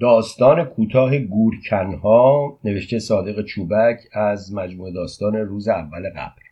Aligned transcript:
داستان 0.00 0.64
کوتاه 0.64 1.18
گورکنها 1.18 2.58
نوشته 2.64 2.98
صادق 2.98 3.44
چوبک 3.44 4.00
از 4.12 4.54
مجموعه 4.54 4.92
داستان 4.92 5.36
روز 5.36 5.68
اول 5.68 6.10
قبر. 6.10 6.42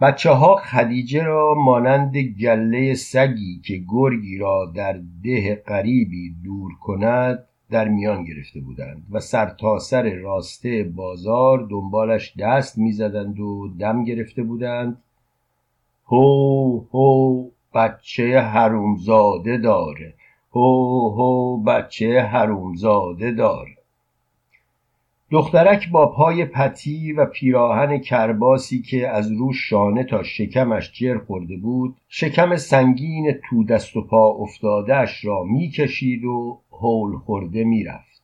بچه 0.00 0.30
ها 0.30 0.56
خدیجه 0.56 1.22
را 1.22 1.54
مانند 1.54 2.16
گله 2.16 2.94
سگی 2.94 3.60
که 3.64 3.82
گرگی 3.88 4.38
را 4.38 4.72
در 4.74 5.00
ده 5.24 5.54
غریبی 5.54 6.34
دور 6.44 6.72
کند 6.80 7.44
در 7.70 7.88
میان 7.88 8.24
گرفته 8.24 8.60
بودند 8.60 9.06
و 9.10 9.20
سرتاسر 9.20 10.10
سر 10.10 10.14
راسته 10.14 10.84
بازار 10.84 11.66
دنبالش 11.70 12.34
دست 12.38 12.78
می‌زدند 12.78 13.40
و 13.40 13.68
دم 13.78 14.04
گرفته 14.04 14.42
بودند. 14.42 15.02
هو 16.06 16.80
هو 16.90 17.48
بچه 17.74 18.40
حرومزاده 18.40 19.56
داره. 19.56 20.14
هو 20.54 21.10
هو 21.10 21.56
بچه 21.56 22.20
حرومزاده 22.20 23.30
داره 23.30 23.76
دخترک 25.30 25.90
با 25.90 26.06
پای 26.06 26.44
پتی 26.44 27.12
و 27.12 27.26
پیراهن 27.26 27.98
کرباسی 27.98 28.82
که 28.82 29.08
از 29.08 29.32
رو 29.32 29.52
شانه 29.52 30.04
تا 30.04 30.22
شکمش 30.22 30.92
جر 30.92 31.18
خورده 31.18 31.56
بود 31.56 31.96
شکم 32.08 32.56
سنگین 32.56 33.40
تو 33.48 33.64
دست 33.64 33.96
و 33.96 34.02
پا 34.02 34.28
افتادهش 34.28 35.24
را 35.24 35.42
می‌کشید 35.42 36.24
و 36.24 36.58
هول 36.72 37.16
خورده 37.16 37.64
می‌رفت. 37.64 38.22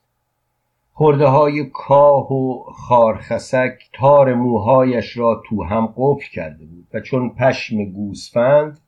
خورده 0.93 1.27
های 1.27 1.65
کاه 1.65 2.33
و 2.33 2.63
خارخسک 2.63 3.79
تار 3.93 4.35
موهایش 4.35 5.17
را 5.17 5.43
تو 5.47 5.65
هم 5.65 5.95
قفل 5.97 6.27
کرده 6.33 6.65
بود 6.65 6.87
و 6.95 7.01
چون 7.01 7.29
پشم 7.29 7.85
گوسفند 7.85 8.81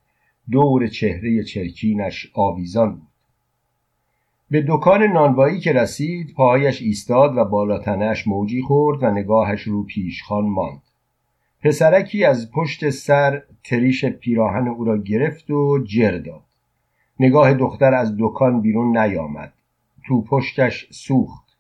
دور 0.51 0.87
چهره 0.87 1.45
چرکینش 1.45 2.31
آویزان 2.35 2.91
بود. 2.91 3.10
به 4.51 4.65
دکان 4.69 5.03
نانوایی 5.03 5.61
که 5.61 5.73
رسید 5.73 6.35
پاهایش 6.35 6.83
ایستاد 6.83 7.37
و 7.37 7.45
بالاتنش 7.45 8.29
موجی 8.29 8.63
خورد 8.63 9.03
و 9.03 9.11
نگاهش 9.11 9.63
رو 9.63 9.83
پیشخان 9.83 10.45
ماند. 10.45 10.83
پسرکی 11.63 12.25
از 12.25 12.51
پشت 12.51 12.91
سر 12.91 13.43
تریش 13.65 14.05
پیراهن 14.05 14.69
او 14.69 14.85
را 14.85 14.99
گرفت 14.99 15.51
و 15.51 15.79
جر 15.85 16.19
داد. 16.19 16.43
نگاه 17.21 17.55
دختر 17.55 17.95
از 17.95 18.17
دکان 18.19 18.61
بیرون 18.61 18.99
نیامد. 18.99 19.53
تو 20.07 20.23
پشتش 20.23 20.87
سوخت. 20.91 21.57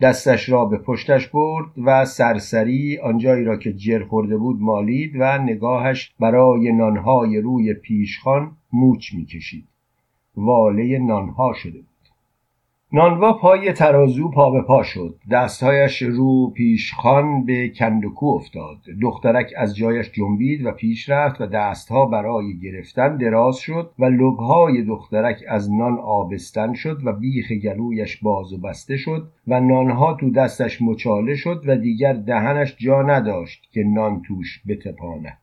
دستش 0.00 0.48
را 0.48 0.64
به 0.64 0.78
پشتش 0.78 1.28
برد 1.28 1.66
و 1.76 2.04
سرسری 2.04 2.98
آنجایی 2.98 3.44
را 3.44 3.56
که 3.56 3.72
جر 3.72 4.04
خورده 4.04 4.36
بود 4.36 4.60
مالید 4.60 5.12
و 5.18 5.38
نگاهش 5.38 6.14
برای 6.20 6.72
نانهای 6.72 7.40
روی 7.40 7.74
پیشخان 7.74 8.56
موچ 8.72 9.14
می‌کشید. 9.14 9.64
واله 10.36 10.98
نانها 10.98 11.52
شده 11.52 11.78
بود. 11.78 11.89
نانوا 12.92 13.32
پای 13.32 13.72
ترازو 13.72 14.30
پا 14.30 14.50
به 14.50 14.62
پا 14.62 14.82
شد. 14.82 15.14
دستهایش 15.30 16.02
رو 16.02 16.50
پیشخان 16.50 17.44
به 17.44 17.68
کندکو 17.68 18.26
افتاد. 18.26 18.76
دخترک 19.02 19.52
از 19.56 19.76
جایش 19.76 20.12
جنبید 20.12 20.66
و 20.66 20.72
پیش 20.72 21.08
رفت 21.08 21.40
و 21.40 21.46
دستها 21.46 22.06
برای 22.06 22.58
گرفتن 22.58 23.16
دراز 23.16 23.56
شد 23.56 23.90
و 23.98 24.04
لبهای 24.04 24.82
دخترک 24.82 25.44
از 25.48 25.72
نان 25.72 25.98
آبستن 25.98 26.74
شد 26.74 27.00
و 27.04 27.12
بیخ 27.12 27.52
گلویش 27.52 28.16
باز 28.16 28.52
و 28.52 28.58
بسته 28.58 28.96
شد 28.96 29.28
و 29.48 29.60
نانها 29.60 30.14
تو 30.14 30.30
دستش 30.30 30.82
مچاله 30.82 31.34
شد 31.34 31.62
و 31.66 31.76
دیگر 31.76 32.12
دهنش 32.12 32.76
جا 32.78 33.02
نداشت 33.02 33.68
که 33.72 33.82
نان 33.82 34.22
توش 34.22 34.62
بتپاند. 34.68 35.38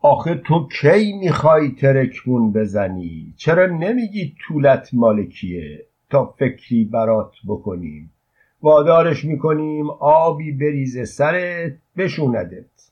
آخه 0.00 0.34
تو 0.34 0.68
کی 0.80 1.12
می‌خوای 1.12 1.68
ترکمون 1.68 2.52
بزنی؟ 2.52 3.34
چرا 3.36 3.66
نمیگی 3.66 4.34
طولت 4.40 4.88
مالکیه 4.92 5.86
تا 6.12 6.24
فکری 6.38 6.84
برات 6.84 7.32
بکنیم. 7.48 8.10
وادارش 8.62 9.24
می‌کنیم 9.24 9.90
آبی 10.00 10.52
بریزه 10.52 11.04
سرت 11.04 11.72
بشوندت. 11.96 12.90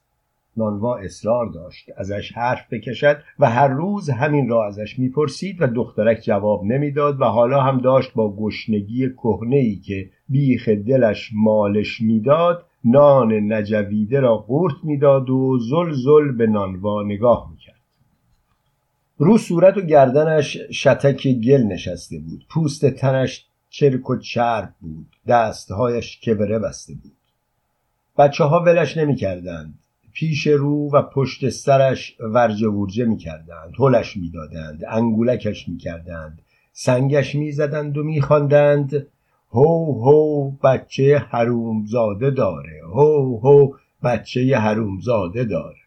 نانوا 0.56 0.96
اصرار 0.96 1.46
داشت 1.46 1.90
ازش 1.96 2.32
حرف 2.32 2.72
بکشد 2.72 3.16
و 3.38 3.50
هر 3.50 3.68
روز 3.68 4.10
همین 4.10 4.48
را 4.48 4.66
ازش 4.66 4.98
می‌پرسید 4.98 5.62
و 5.62 5.66
دخترک 5.66 6.20
جواب 6.22 6.64
نمی‌داد 6.64 7.20
و 7.20 7.24
حالا 7.24 7.60
هم 7.60 7.78
داشت 7.78 8.14
با 8.14 8.36
گشنگی 8.36 9.10
ای 9.50 9.76
که 9.76 10.10
بیخ 10.28 10.68
دلش 10.68 11.30
مالش 11.34 12.00
می‌داد 12.00 12.64
نان 12.84 13.52
نجویده 13.52 14.20
را 14.20 14.36
قورت 14.36 14.76
می‌داد 14.82 15.30
و 15.30 15.58
زل 15.58 15.92
زل 15.92 16.32
به 16.32 16.46
نانوا 16.46 17.02
نگاه 17.02 17.48
می‌کرد. 17.50 17.59
رو 19.22 19.38
صورت 19.38 19.76
و 19.76 19.80
گردنش 19.80 20.56
شتک 20.72 21.28
گل 21.28 21.62
نشسته 21.62 22.18
بود. 22.18 22.46
پوست 22.50 22.86
تنش 22.86 23.46
چرک 23.70 24.10
و 24.10 24.16
چرب 24.16 24.74
بود. 24.80 25.06
دستهایش 25.28 26.20
کبره 26.20 26.58
بسته 26.58 26.94
بود. 26.94 27.16
بچه 28.18 28.44
ها 28.44 28.60
ولش 28.60 28.96
نمی 28.96 29.16
کردند. 29.16 29.74
پیش 30.12 30.46
رو 30.46 30.90
و 30.92 31.02
پشت 31.02 31.48
سرش 31.48 32.16
ورجه 32.20 32.68
ورجه 32.68 33.04
می 33.04 33.16
کردند 33.16 33.74
هلش 33.78 34.16
می 34.16 34.30
دادند 34.30 34.84
انگولکش 34.88 35.68
می 35.68 35.76
کردند 35.76 36.42
سنگش 36.72 37.34
می 37.34 37.52
زدند 37.52 37.98
و 37.98 38.02
می 38.02 38.20
خواندند 38.20 39.06
هو 39.50 40.04
هو 40.04 40.50
بچه 40.50 41.18
حرومزاده 41.18 42.30
داره. 42.30 42.80
هو 42.84 43.40
هو 43.40 43.74
بچه 44.02 44.56
حرومزاده 44.56 45.44
داره. 45.44 45.79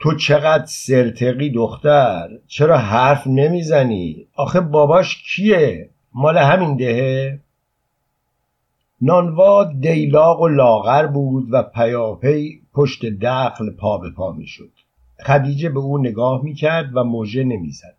تو 0.00 0.14
چقدر 0.14 0.66
سرتقی 0.66 1.50
دختر؟ 1.50 2.28
چرا 2.46 2.78
حرف 2.78 3.26
نمی‌زنی؟ 3.26 4.26
آخه 4.36 4.60
باباش 4.60 5.22
کیه؟ 5.22 5.90
مال 6.14 6.38
همین 6.38 6.76
دهه؟ 6.76 7.40
نانوا 9.00 9.64
دیلاق 9.64 10.40
و 10.40 10.48
لاغر 10.48 11.06
بود 11.06 11.48
و 11.50 11.62
پیاپی 11.62 12.60
پشت 12.74 13.06
دخل 13.06 13.70
پا 13.70 13.98
به 13.98 14.10
پا 14.10 14.32
می‌شد. 14.32 14.70
خدیجه 15.26 15.68
به 15.68 15.78
او 15.78 15.98
نگاه 15.98 16.42
می‌کرد 16.42 16.96
و 16.96 17.04
موژه 17.04 17.44
نمی‌زد. 17.44 17.94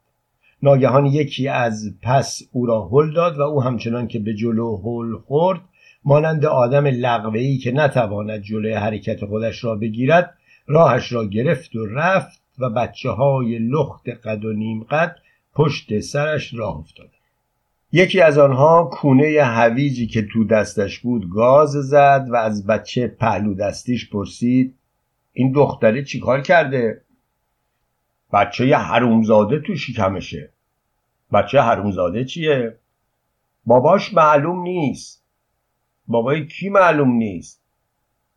ناگهان 0.64 1.06
یکی 1.06 1.48
از 1.48 1.96
پس 2.02 2.42
او 2.52 2.66
را 2.66 2.90
هل 2.92 3.14
داد 3.14 3.38
و 3.38 3.42
او 3.42 3.64
همچنان 3.64 4.08
که 4.08 4.20
به 4.20 4.34
جلو 4.34 4.78
هل 4.78 5.18
خورد 5.18 5.62
مانند 6.06 6.46
آدم 6.46 6.86
لغوهی 6.86 7.58
که 7.58 7.72
نتواند 7.72 8.42
جلوی 8.42 8.74
حرکت 8.74 9.26
خودش 9.26 9.64
را 9.64 9.76
بگیرد 9.76 10.34
راهش 10.70 11.14
را 11.14 11.26
گرفت 11.26 11.76
و 11.76 11.86
رفت 11.86 12.42
و 12.60 12.70
بچه 12.70 13.10
های 13.10 13.60
لخت 13.60 14.10
قد 14.10 14.46
و 14.46 14.54
نیم 14.54 14.84
قد 14.84 15.16
پشت 15.54 16.00
سرش 16.00 16.54
راه 16.54 16.78
افتاد 16.78 17.10
یکی 17.92 18.22
از 18.22 18.38
آنها 18.38 18.90
کونه 18.94 19.44
هویجی 19.44 20.08
که 20.08 20.28
تو 20.34 20.44
دستش 20.44 21.00
بود 21.00 21.30
گاز 21.30 21.72
زد 21.72 22.28
و 22.30 22.36
از 22.36 22.68
بچه 22.68 23.08
پهلو 23.08 23.54
دستیش 23.54 24.10
پرسید 24.10 24.76
این 25.34 25.52
دختره 25.52 26.04
چیکار 26.04 26.42
کرده؟ 26.42 27.02
بچه 28.34 28.68
ی 28.68 28.74
حرومزاده 28.74 29.60
تو 29.60 29.76
شکمشه 29.76 30.50
بچه 31.34 31.62
حرومزاده 31.62 32.26
چیه؟ 32.26 32.76
باباش 33.66 34.14
معلوم 34.14 34.62
نیست 34.62 35.24
بابای 36.08 36.48
کی 36.48 36.70
معلوم 36.70 37.12
نیست؟ 37.12 37.62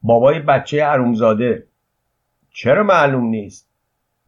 بابای 0.03 0.38
بچه 0.38 0.84
حرومزاده 0.87 1.66
چرا 2.52 2.82
معلوم 2.82 3.24
نیست؟ 3.24 3.70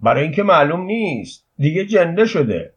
برای 0.00 0.22
اینکه 0.22 0.42
معلوم 0.42 0.80
نیست. 0.80 1.46
دیگه 1.58 1.84
جنده 1.84 2.26
شده. 2.26 2.74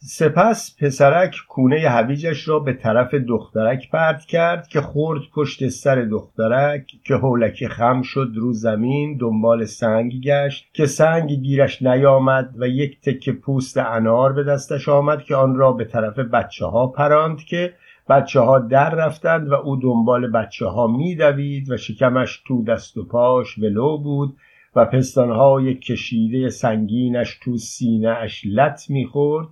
سپس 0.00 0.76
پسرک 0.80 1.36
کونه 1.48 1.88
هویجش 1.88 2.48
را 2.48 2.58
به 2.58 2.72
طرف 2.72 3.14
دخترک 3.14 3.90
پرت 3.90 4.24
کرد 4.24 4.66
که 4.66 4.80
خورد 4.80 5.20
پشت 5.34 5.68
سر 5.68 6.02
دخترک 6.02 6.86
که 7.04 7.14
هولکی 7.14 7.68
خم 7.68 8.02
شد 8.02 8.30
رو 8.34 8.52
زمین 8.52 9.16
دنبال 9.16 9.64
سنگ 9.64 10.20
گشت 10.20 10.68
که 10.72 10.86
سنگ 10.86 11.32
گیرش 11.32 11.82
نیامد 11.82 12.54
و 12.58 12.68
یک 12.68 13.00
تکه 13.00 13.32
پوست 13.32 13.76
انار 13.76 14.32
به 14.32 14.44
دستش 14.44 14.88
آمد 14.88 15.22
که 15.22 15.34
آن 15.34 15.56
را 15.56 15.72
به 15.72 15.84
طرف 15.84 16.18
بچه 16.18 16.66
ها 16.66 16.86
پراند 16.86 17.38
که 17.38 17.74
بچه 18.08 18.40
ها 18.40 18.58
در 18.58 18.90
رفتند 18.90 19.48
و 19.48 19.54
او 19.54 19.76
دنبال 19.76 20.30
بچه 20.30 20.66
ها 20.66 20.86
میدوید 20.86 21.70
و 21.70 21.76
شکمش 21.76 22.42
تو 22.46 22.64
دست 22.64 22.96
و 22.96 23.04
پاش 23.04 23.58
ولو 23.58 23.98
بود 23.98 24.36
و 24.76 24.84
پستانهای 24.84 25.74
کشیده 25.74 26.48
سنگینش 26.48 27.38
تو 27.42 27.56
سینه 27.56 28.08
اش 28.08 28.42
لط 28.46 28.90
می‌خورد 28.90 29.48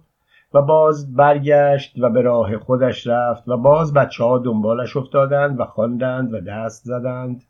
و 0.55 0.63
باز 0.63 1.15
برگشت 1.15 1.99
و 1.99 2.11
به 2.11 2.21
راه 2.21 2.59
خودش 2.59 3.07
رفت 3.07 3.49
و 3.49 3.57
باز 3.57 3.95
بچه 3.95 4.25
ها 4.25 4.39
دنبالش 4.39 4.97
افتادند 4.97 5.61
و 5.61 5.65
خواندند 5.65 6.35
و 6.35 6.41
دست 6.41 6.85
زدند. 6.85 7.45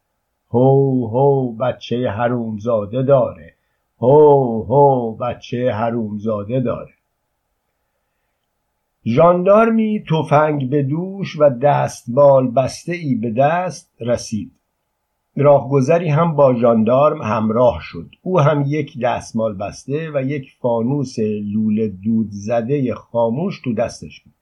هو 0.50 1.06
هو 1.06 1.52
بچه 1.52 2.10
حرومزاده 2.10 3.02
داره. 3.02 3.54
هو 3.98 4.62
هو 4.62 5.16
بچه 5.16 5.72
حرومزاده 5.72 6.60
داره. 6.60 6.92
ژاندارمی 9.06 10.04
تفنگ 10.10 10.70
به 10.70 10.82
دوش 10.82 11.40
و 11.40 11.50
دستبال 11.50 12.50
بسته 12.50 12.92
ای 12.92 13.14
به 13.14 13.30
دست 13.30 13.92
رسید. 14.00 14.55
راهگذری 15.36 16.08
هم 16.08 16.36
با 16.36 16.54
ژاندارم 16.54 17.22
همراه 17.22 17.78
شد. 17.82 18.10
او 18.22 18.40
هم 18.40 18.64
یک 18.66 19.00
دستمال 19.02 19.54
بسته 19.54 20.10
و 20.14 20.22
یک 20.22 20.52
فانوس 20.60 21.18
لوله 21.52 21.88
دود 21.88 22.28
زده 22.30 22.94
خاموش 22.94 23.60
تو 23.60 23.74
دستش 23.74 24.20
بود. 24.20 24.32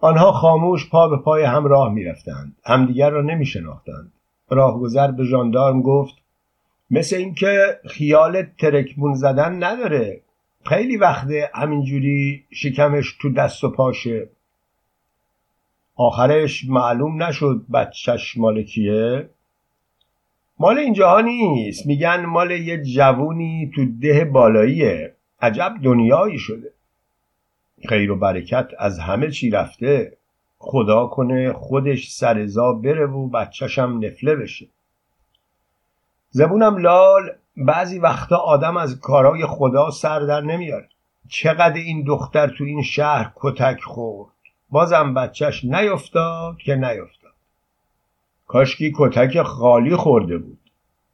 آنها 0.00 0.32
خاموش 0.32 0.90
پا 0.90 1.08
به 1.08 1.16
پای 1.16 1.42
هم 1.42 1.64
راه 1.64 1.92
می‌رفتند. 1.92 2.56
همدیگر 2.64 3.10
را 3.10 3.22
نمی 3.22 3.46
شناختند 3.46 4.12
راهگذر 4.50 5.10
به 5.10 5.24
ژاندارم 5.24 5.82
گفت 5.82 6.14
مثل 6.90 7.16
اینکه 7.16 7.80
خیال 7.86 8.42
ترکمون 8.42 9.14
زدن 9.14 9.64
نداره. 9.64 10.20
خیلی 10.64 10.96
وقته 10.96 11.50
همینجوری 11.54 12.44
شکمش 12.50 13.16
تو 13.20 13.32
دست 13.32 13.64
و 13.64 13.70
پاشه. 13.70 14.28
آخرش 15.96 16.64
معلوم 16.68 17.22
نشد 17.22 17.64
بچهش 17.74 18.36
مال 18.36 18.62
کیه. 18.62 19.30
مال 20.60 20.78
اینجاها 20.78 21.20
نیست. 21.20 21.86
میگن 21.86 22.26
مال 22.26 22.50
یه 22.50 22.82
جوونی 22.82 23.70
تو 23.74 23.84
ده 24.00 24.24
بالاییه. 24.24 25.14
عجب 25.40 25.74
دنیایی 25.82 26.38
شده. 26.38 26.72
خیر 27.88 28.10
و 28.10 28.16
برکت 28.16 28.68
از 28.78 28.98
همه 28.98 29.30
چی 29.30 29.50
رفته. 29.50 30.16
خدا 30.58 31.06
کنه 31.06 31.52
خودش 31.52 32.10
سرزا 32.10 32.72
بره 32.72 33.06
و 33.06 33.28
بچهشم 33.28 34.00
نفله 34.02 34.36
بشه. 34.36 34.66
زبونم 36.30 36.76
لال. 36.76 37.30
بعضی 37.56 37.98
وقتا 37.98 38.36
آدم 38.36 38.76
از 38.76 39.00
کارای 39.00 39.46
خدا 39.46 39.90
سر 39.90 40.20
در 40.20 40.40
نمیاره. 40.40 40.88
چقدر 41.28 41.74
این 41.74 42.04
دختر 42.04 42.46
تو 42.46 42.64
این 42.64 42.82
شهر 42.82 43.32
کتک 43.36 43.80
خورد. 43.80 44.32
بازم 44.70 45.14
بچهش 45.14 45.64
نیفتاد 45.64 46.56
که 46.58 46.74
نیفتاد. 46.74 47.19
کاشکی 48.50 48.92
کتک 48.96 49.42
خالی 49.42 49.96
خورده 49.96 50.38
بود. 50.38 50.58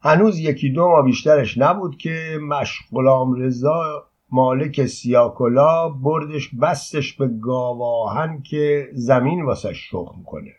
هنوز 0.00 0.38
یکی 0.38 0.70
دو 0.70 0.88
ماه 0.88 1.04
بیشترش 1.04 1.58
نبود 1.58 1.96
که 1.96 2.38
مشغلام 2.48 3.34
رضا 3.34 4.04
مالک 4.30 4.86
سیاکلا 4.86 5.88
بردش 5.88 6.54
بستش 6.62 7.12
به 7.12 7.28
گاواهن 7.28 8.42
که 8.42 8.88
زمین 8.92 9.44
واسش 9.44 9.76
شخم 9.90 10.22
کنه. 10.26 10.52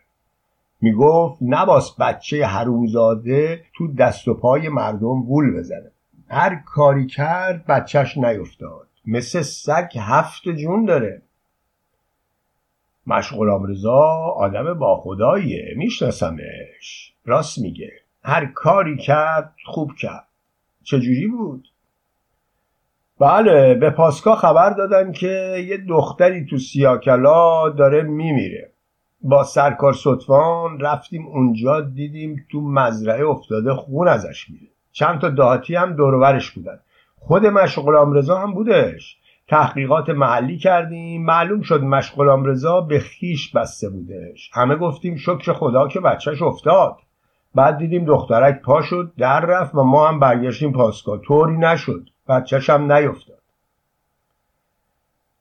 می‌گفت 0.80 1.38
نباس 1.42 1.96
بچه 2.00 2.46
حرومزاده 2.46 3.64
تو 3.74 3.94
دست 3.94 4.28
و 4.28 4.34
پای 4.34 4.68
مردم 4.68 5.22
گول 5.22 5.58
بزنه. 5.58 5.90
هر 6.28 6.62
کاری 6.66 7.06
کرد 7.06 7.66
بچهش 7.66 8.18
نیفتاد. 8.18 8.88
مثل 9.06 9.42
سگ 9.42 9.88
هفت 10.00 10.48
جون 10.48 10.84
داره. 10.84 11.22
مشغول 13.08 13.70
رضا 13.70 14.00
آدم 14.36 14.74
با 14.74 14.96
خداییه 14.96 15.74
میشناسمش. 15.76 17.12
راست 17.24 17.58
میگه. 17.58 17.90
هر 18.22 18.46
کاری 18.46 18.96
کرد 18.96 19.54
خوب 19.64 19.92
کرد. 19.94 20.26
چجوری 20.84 21.26
بود؟ 21.26 21.68
بله 23.20 23.74
به 23.74 23.90
پاسکا 23.90 24.34
خبر 24.34 24.70
دادن 24.70 25.12
که 25.12 25.64
یه 25.68 25.76
دختری 25.76 26.46
تو 26.46 26.58
سیاکلا 26.58 27.68
داره 27.68 28.02
میمیره. 28.02 28.70
با 29.22 29.44
سرکار 29.44 29.92
سطفان 29.92 30.80
رفتیم 30.80 31.26
اونجا 31.26 31.80
دیدیم 31.80 32.46
تو 32.50 32.60
مزرعه 32.60 33.26
افتاده 33.26 33.74
خون 33.74 34.08
ازش 34.08 34.50
میره. 34.50 34.66
چند 34.92 35.20
تا 35.20 35.28
دهاتی 35.28 35.74
هم 35.74 35.92
دورورش 35.92 36.50
بودن. 36.50 36.78
خود 37.18 37.46
مشغول 37.46 37.96
آمرزا 37.96 38.38
هم 38.38 38.54
بودش. 38.54 39.16
تحقیقات 39.48 40.08
محلی 40.10 40.58
کردیم. 40.58 41.24
معلوم 41.24 41.62
شد 41.62 41.82
مشغول 41.82 42.28
آمرزا 42.28 42.80
به 42.80 42.98
خیش 42.98 43.52
بسته 43.52 43.88
بودش. 43.88 44.50
همه 44.52 44.76
گفتیم 44.76 45.16
شکر 45.16 45.52
خدا 45.52 45.88
که 45.88 46.00
بچهش 46.00 46.42
افتاد. 46.42 46.96
بعد 47.54 47.78
دیدیم 47.78 48.04
دخترک 48.04 48.62
پا 48.62 48.82
شد 48.82 49.12
در 49.18 49.40
رفت 49.40 49.74
و 49.74 49.82
ما 49.82 50.08
هم 50.08 50.20
برگشتیم 50.20 50.72
پاسکا 50.72 51.18
طوری 51.18 51.56
نشد. 51.56 52.08
بچهش 52.28 52.70
هم 52.70 52.92
نیفتاد. 52.92 53.38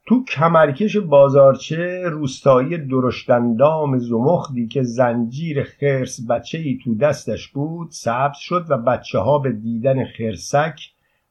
تو 0.07 0.23
کمرکش 0.23 0.97
بازارچه 0.97 2.09
روستایی 2.09 2.77
درشتندام 2.77 3.97
زمخدی 3.97 4.67
که 4.67 4.83
زنجیر 4.83 5.63
خرس 5.63 6.19
بچه 6.29 6.57
ای 6.57 6.79
تو 6.83 6.95
دستش 6.95 7.47
بود 7.47 7.87
سبز 7.91 8.37
شد 8.37 8.65
و 8.69 8.77
بچه 8.77 9.19
ها 9.19 9.39
به 9.39 9.51
دیدن 9.51 10.05
خرسک 10.05 10.79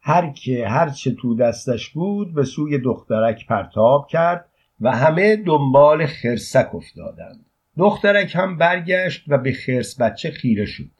هر 0.08 0.30
که 0.30 0.68
هرچه 0.68 1.14
تو 1.14 1.34
دستش 1.34 1.90
بود 1.90 2.34
به 2.34 2.44
سوی 2.44 2.78
دخترک 2.78 3.46
پرتاب 3.46 4.06
کرد 4.06 4.48
و 4.80 4.90
همه 4.90 5.36
دنبال 5.36 6.06
خرسک 6.06 6.74
افتادند. 6.74 7.44
دخترک 7.78 8.36
هم 8.36 8.58
برگشت 8.58 9.24
و 9.28 9.38
به 9.38 9.52
خرس 9.52 10.00
بچه 10.00 10.30
خیره 10.30 10.64
شد. 10.64 10.90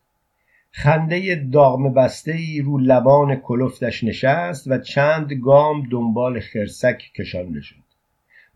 خنده 0.71 1.49
داغم 1.53 1.95
بسته 1.95 2.33
ای 2.33 2.61
رو 2.61 2.79
لبان 2.79 3.37
کلفتش 3.37 4.05
نشست 4.05 4.71
و 4.71 4.79
چند 4.79 5.33
گام 5.33 5.89
دنبال 5.91 6.41
خرسک 6.41 7.03
کشانده 7.17 7.61
شد. 7.61 7.87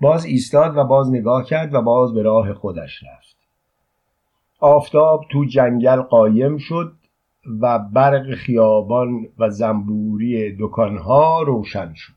باز 0.00 0.24
ایستاد 0.24 0.76
و 0.76 0.84
باز 0.84 1.10
نگاه 1.10 1.44
کرد 1.44 1.74
و 1.74 1.82
باز 1.82 2.14
به 2.14 2.22
راه 2.22 2.54
خودش 2.54 3.02
رفت. 3.02 3.36
آفتاب 4.60 5.24
تو 5.30 5.44
جنگل 5.44 6.00
قایم 6.00 6.58
شد 6.58 6.92
و 7.60 7.78
برق 7.78 8.34
خیابان 8.34 9.28
و 9.38 9.50
زنبوری 9.50 10.56
دکانها 10.60 11.42
روشن 11.42 11.94
شد. 11.94 12.12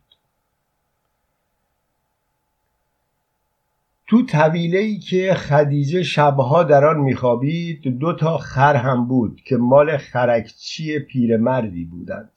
تو 4.07 4.21
طویله 4.21 4.97
که 4.97 5.33
خدیجه 5.33 6.03
شبها 6.03 6.63
در 6.63 6.85
آن 6.85 6.99
میخوابید 6.99 7.81
دو 7.81 8.13
تا 8.13 8.37
خر 8.37 8.75
هم 8.75 9.07
بود 9.07 9.41
که 9.45 9.57
مال 9.57 9.97
خرکچی 9.97 10.99
پیرمردی 10.99 11.85
بودند. 11.85 12.31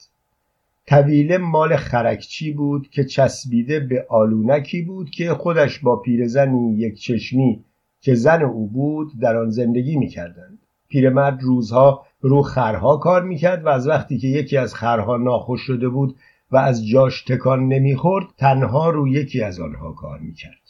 طویله 0.87 1.39
مال 1.39 1.77
خرکچی 1.77 2.53
بود 2.53 2.91
که 2.91 3.05
چسبیده 3.05 3.81
به 3.81 4.07
آلونکی 4.09 4.83
بود 4.83 5.11
که 5.11 5.35
خودش 5.35 5.79
با 5.79 5.97
پیرزنی 5.97 6.75
یک 6.75 7.01
چشمی 7.01 7.65
که 8.01 8.15
زن 8.15 8.43
او 8.43 8.67
بود 8.67 9.13
در 9.21 9.37
آن 9.37 9.51
زندگی 9.51 9.97
می‌کردند. 9.97 10.59
پیرمرد 10.89 11.43
روزها 11.43 12.07
رو 12.21 12.43
خرها 12.43 12.97
کار 12.97 13.23
می‌کرد 13.23 13.65
و 13.65 13.69
از 13.69 13.89
وقتی 13.89 14.19
که 14.19 14.29
یکی 14.29 14.57
از 14.57 14.75
خرها 14.75 15.17
ناخوش 15.17 15.61
شده 15.61 15.89
بود 15.89 16.17
و 16.51 16.57
از 16.57 16.87
جاش 16.87 17.23
تکان 17.23 17.69
نمی‌خورد 17.69 18.27
تنها 18.39 18.91
رو 18.91 19.09
یکی 19.09 19.43
از 19.43 19.61
آنها 19.61 19.93
کار 19.93 20.19
می‌کرد. 20.19 20.61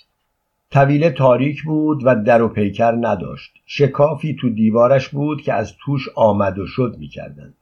طویله 0.71 1.11
تاریک 1.11 1.63
بود 1.63 2.03
و 2.05 2.15
در 2.15 2.43
و 2.43 2.49
پیکر 2.49 2.93
نداشت. 3.01 3.53
شکافی 3.67 4.37
تو 4.41 4.51
دیوارش 4.51 5.09
بود 5.09 5.43
که 5.43 5.53
از 5.53 5.75
توش 5.85 6.09
آمد 6.15 6.59
و 6.59 6.67
شد 6.67 6.97
می‌کردند. 6.99 7.55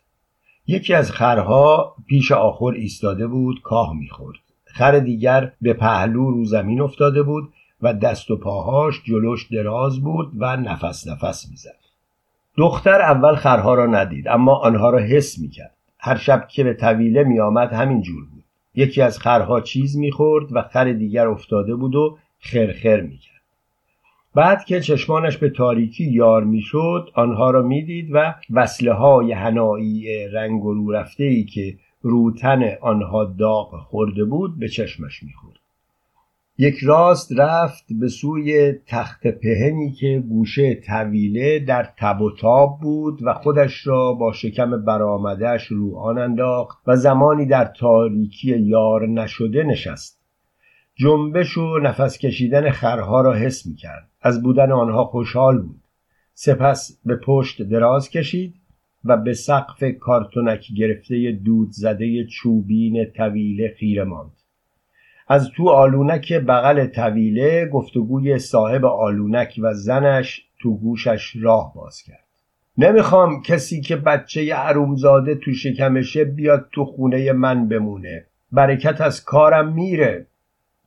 یکی 0.67 0.95
از 0.95 1.13
خرها 1.13 1.95
پیش 2.07 2.33
آخر 2.33 2.65
ایستاده 2.65 3.27
بود 3.27 3.63
کاه 3.63 3.95
می‌خورد. 3.97 4.39
خر 4.65 4.99
دیگر 4.99 5.53
به 5.63 5.73
پهلو 5.73 6.31
رو 6.31 6.45
زمین 6.45 6.81
افتاده 6.81 7.23
بود 7.23 7.53
و 7.83 7.95
دست 7.95 8.31
و 8.31 8.37
پاهاش 8.37 9.03
جلوش 9.05 9.53
دراز 9.53 10.01
بود 10.01 10.33
و 10.39 10.57
نفس 10.57 11.09
نفس 11.09 11.49
می‌زد. 11.51 11.84
دختر 12.57 13.01
اول 13.01 13.35
خرها 13.35 13.75
را 13.75 13.87
ندید 13.87 14.29
اما 14.29 14.55
آنها 14.55 14.91
را 14.91 14.99
حس 14.99 15.39
می‌کرد. 15.39 15.77
هر 15.99 16.17
شب 16.17 16.49
که 16.49 16.65
به 16.65 16.75
طویله 16.75 17.25
میآمد 17.25 17.73
همین 17.73 18.03
جور 18.03 18.25
بود. 18.25 18.45
یکی 18.75 19.03
از 19.03 19.19
خرها 19.19 19.61
چیز 19.61 19.99
می‌خورد 19.99 20.57
و 20.57 20.63
خر 20.63 20.93
دیگر 20.93 21.29
افتاده 21.29 21.75
بود 21.75 21.95
و 21.95 22.19
خرخر 22.41 23.01
می‌کرد. 23.01 23.35
بعد 24.35 24.65
که 24.65 24.81
چشمانش 24.81 25.37
به 25.37 25.51
تاریکی 25.51 26.05
یار 26.05 26.45
می‌شد 26.45 27.11
آنها 27.15 27.51
را 27.51 27.63
می‌دید 27.63 28.09
و 28.13 28.35
وصله 28.51 28.93
های 28.93 29.33
هنایی 29.33 30.29
رنگ 30.29 30.65
و 30.65 30.75
رو 30.75 30.93
رفته 30.93 31.25
ای 31.25 31.45
که 31.45 31.75
روتن 32.03 32.63
آنها 32.81 33.25
داغ 33.25 33.81
خورده 33.81 34.25
بود 34.25 34.59
به 34.59 34.69
چشمش 34.69 35.23
می‌خورد. 35.23 35.59
یک 36.59 36.75
راست 36.83 37.33
رفت 37.39 37.85
به 37.91 38.09
سوی 38.09 38.73
تخت 38.87 39.27
پهنی 39.27 39.93
که 39.93 40.25
گوشه 40.29 40.75
طویله 40.75 41.59
در 41.59 41.89
تب 41.99 42.21
و 42.21 42.31
تاب 42.31 42.79
بود 42.83 43.19
و 43.23 43.35
خودش 43.35 43.87
را 43.87 44.13
با 44.13 44.33
شکم 44.33 44.85
برآمدهاش 44.85 45.67
رو 45.67 45.97
آن 45.97 46.19
انداخت 46.19 46.83
و 46.87 46.97
زمانی 46.97 47.47
در 47.47 47.65
تاریکی 47.65 48.59
یار 48.59 49.09
نشده 49.09 49.63
نشست 49.63 50.25
جنبش 50.97 51.59
و 51.59 51.79
نفس 51.79 52.19
کشیدن 52.19 52.71
خرها 52.71 53.21
را 53.21 53.35
حس 53.35 53.67
می 53.67 53.75
کرد. 53.75 54.09
از 54.23 54.43
بودن 54.43 54.73
آنها 54.73 55.05
خوشحال 55.05 55.59
بود. 55.59 55.81
سپس 56.35 57.01
به 57.05 57.17
پشت 57.17 57.63
دراز 57.63 58.11
کشید 58.11 58.55
و 59.05 59.17
به 59.17 59.33
سقف 59.33 59.85
کارتونک 60.01 60.67
گرفته 60.77 61.33
دود 61.45 61.69
زده 61.71 62.25
چوبین 62.25 63.05
طویله 63.17 63.75
خیره 63.79 64.05
ماند. 64.05 64.44
از 65.29 65.51
تو 65.51 65.69
آلونک 65.69 66.33
بغل 66.33 66.87
طویله 66.87 67.67
گفتگوی 67.67 68.39
صاحب 68.39 68.85
آلونک 68.85 69.61
و 69.63 69.75
زنش 69.75 70.45
تو 70.59 70.77
گوشش 70.77 71.37
راه 71.41 71.73
باز 71.75 72.03
کرد. 72.03 72.25
نمی‌خوام 72.79 73.43
کسی 73.43 73.81
که 73.81 73.97
بچه 73.97 74.55
عرومزاده 74.55 75.35
تو 75.35 75.53
شکمشه 75.53 76.25
بیاد 76.25 76.69
تو 76.73 76.85
خونه 76.85 77.33
من 77.33 77.69
بمونه. 77.69 78.27
برکت 78.53 79.01
از 79.01 79.25
کارم 79.25 79.73
میره. 79.73 80.27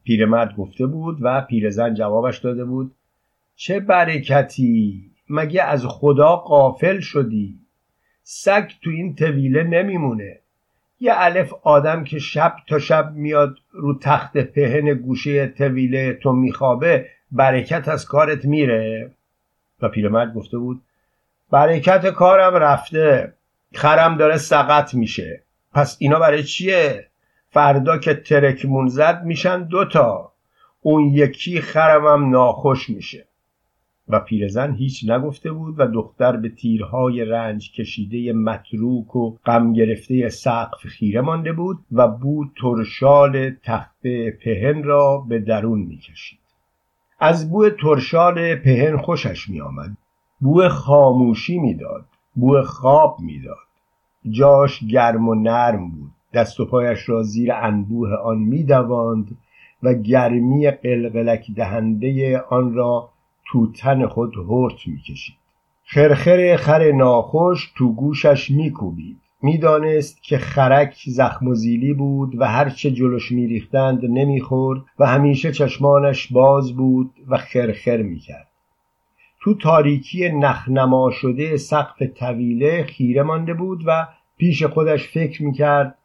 پیرمرد 0.03 0.55
گفته 0.55 0.85
بود 0.85 1.17
و 1.21 1.41
پیرزن 1.41 1.93
جوابش 1.93 2.37
داده 2.37 2.65
بود 2.65 2.91
چه 3.55 3.79
برکتی 3.79 5.11
مگه 5.29 5.63
از 5.63 5.85
خدا 5.85 6.35
قافل 6.35 6.99
شدی 6.99 7.59
سگ 8.23 8.71
تو 8.83 8.89
این 8.89 9.15
طویله 9.15 9.63
نمیمونه 9.63 10.39
یه 10.99 11.13
الف 11.15 11.53
آدم 11.63 12.03
که 12.03 12.19
شب 12.19 12.55
تا 12.67 12.79
شب 12.79 13.11
میاد 13.11 13.57
رو 13.71 13.99
تخت 13.99 14.37
پهن 14.37 14.93
گوشه 14.93 15.47
طویله 15.47 16.13
تو 16.13 16.31
میخوابه 16.31 17.09
برکت 17.31 17.87
از 17.87 18.05
کارت 18.05 18.45
میره. 18.45 19.11
و 19.81 19.89
پیرمرد 19.89 20.33
گفته 20.33 20.57
بود 20.57 20.81
برکت 21.51 22.07
کارم 22.07 22.55
رفته 22.55 23.33
خرم 23.73 24.17
داره 24.17 24.37
سقط 24.37 24.93
میشه. 24.93 25.43
پس 25.73 25.97
اینا 25.99 26.19
برای 26.19 26.43
چیه؟ 26.43 27.07
فردا 27.49 27.97
که 27.97 28.13
ترکمون 28.13 28.87
زد 28.87 29.23
میشن 29.23 29.63
دوتا. 29.63 30.31
اون 30.81 31.03
یکی 31.03 31.61
خرمم 31.61 32.29
ناخوش 32.29 32.89
میشه. 32.89 33.26
و 34.09 34.19
پیرزن 34.19 34.73
هیچ 34.73 35.09
نگفته 35.09 35.51
بود 35.51 35.75
و 35.77 35.87
دختر 35.87 36.37
به 36.37 36.49
تیرهای 36.49 37.25
رنج 37.25 37.71
کشیده 37.71 38.33
متروک 38.33 39.15
و 39.15 39.37
غم 39.45 39.73
گرفته 39.73 40.29
سقف 40.29 40.87
خیره 40.87 41.21
مانده 41.21 41.53
بود 41.53 41.77
و 41.91 42.07
بود 42.07 42.51
ترشال 42.61 43.51
تخت 43.63 44.07
پهن 44.43 44.83
را 44.83 45.25
به 45.29 45.39
درون 45.39 45.79
می‌کشید. 45.79 46.39
از 47.19 47.51
بو 47.51 47.69
ترشال 47.69 48.55
پهن 48.55 48.97
خوشش 48.97 49.49
میآمد. 49.49 49.97
بو 50.41 50.69
خاموشی 50.69 51.59
می‌داد. 51.59 52.05
بو 52.35 52.61
خواب 52.61 53.17
می‌داد. 53.19 53.57
جاش 54.29 54.83
گرم 54.83 55.29
و 55.29 55.35
نرم 55.35 55.91
بود. 55.91 56.11
دست 56.33 56.59
و 56.59 56.65
پایش 56.65 57.09
را 57.09 57.23
زیر 57.23 57.53
انبوه 57.53 58.09
آن 58.13 58.37
میدواند 58.37 59.37
و 59.83 59.93
گرمی 59.93 60.71
قلقلک 60.71 61.51
دهنده 61.55 62.39
آن 62.39 62.73
را 62.73 63.09
تو 63.51 63.71
تن 63.71 64.07
خود 64.07 64.33
هرت 64.37 64.87
می‌کشید. 64.87 65.35
خرخر 65.83 66.55
خر 66.55 66.91
ناخوش 66.91 67.71
تو 67.75 67.93
گوشش 67.93 68.51
میکوبید. 68.51 69.17
می‌دانست 69.41 70.23
که 70.23 70.37
خرک 70.37 71.03
زخم 71.07 71.47
و 71.47 71.55
زیلی 71.55 71.93
بود 71.93 72.41
و 72.41 72.47
هرچه 72.47 72.91
جلوش 72.91 73.31
میریختند 73.31 74.05
نمی‌خورد 74.05 74.81
و 74.99 75.05
همیشه 75.05 75.51
چشمانش 75.51 76.33
باز 76.33 76.75
بود 76.75 77.11
و 77.27 77.37
خرخر 77.37 77.97
می‌کرد. 77.97 78.47
تو 79.41 79.53
تاریکی 79.53 80.29
نخنما 80.29 81.11
شده 81.11 81.57
سقف 81.57 82.01
طویله 82.01 82.83
خیره 82.83 83.23
مانده 83.23 83.53
بود 83.53 83.83
و 83.85 84.07
پیش 84.37 84.63
خودش 84.63 85.07
فکر 85.07 85.43
می‌کرد 85.43 85.97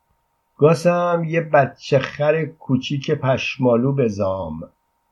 گاسم 0.58 1.24
یه 1.28 1.40
بچه 1.40 1.98
خر 1.98 2.44
کوچیک 2.44 3.10
پشمالو 3.10 3.92
بزام. 3.92 4.60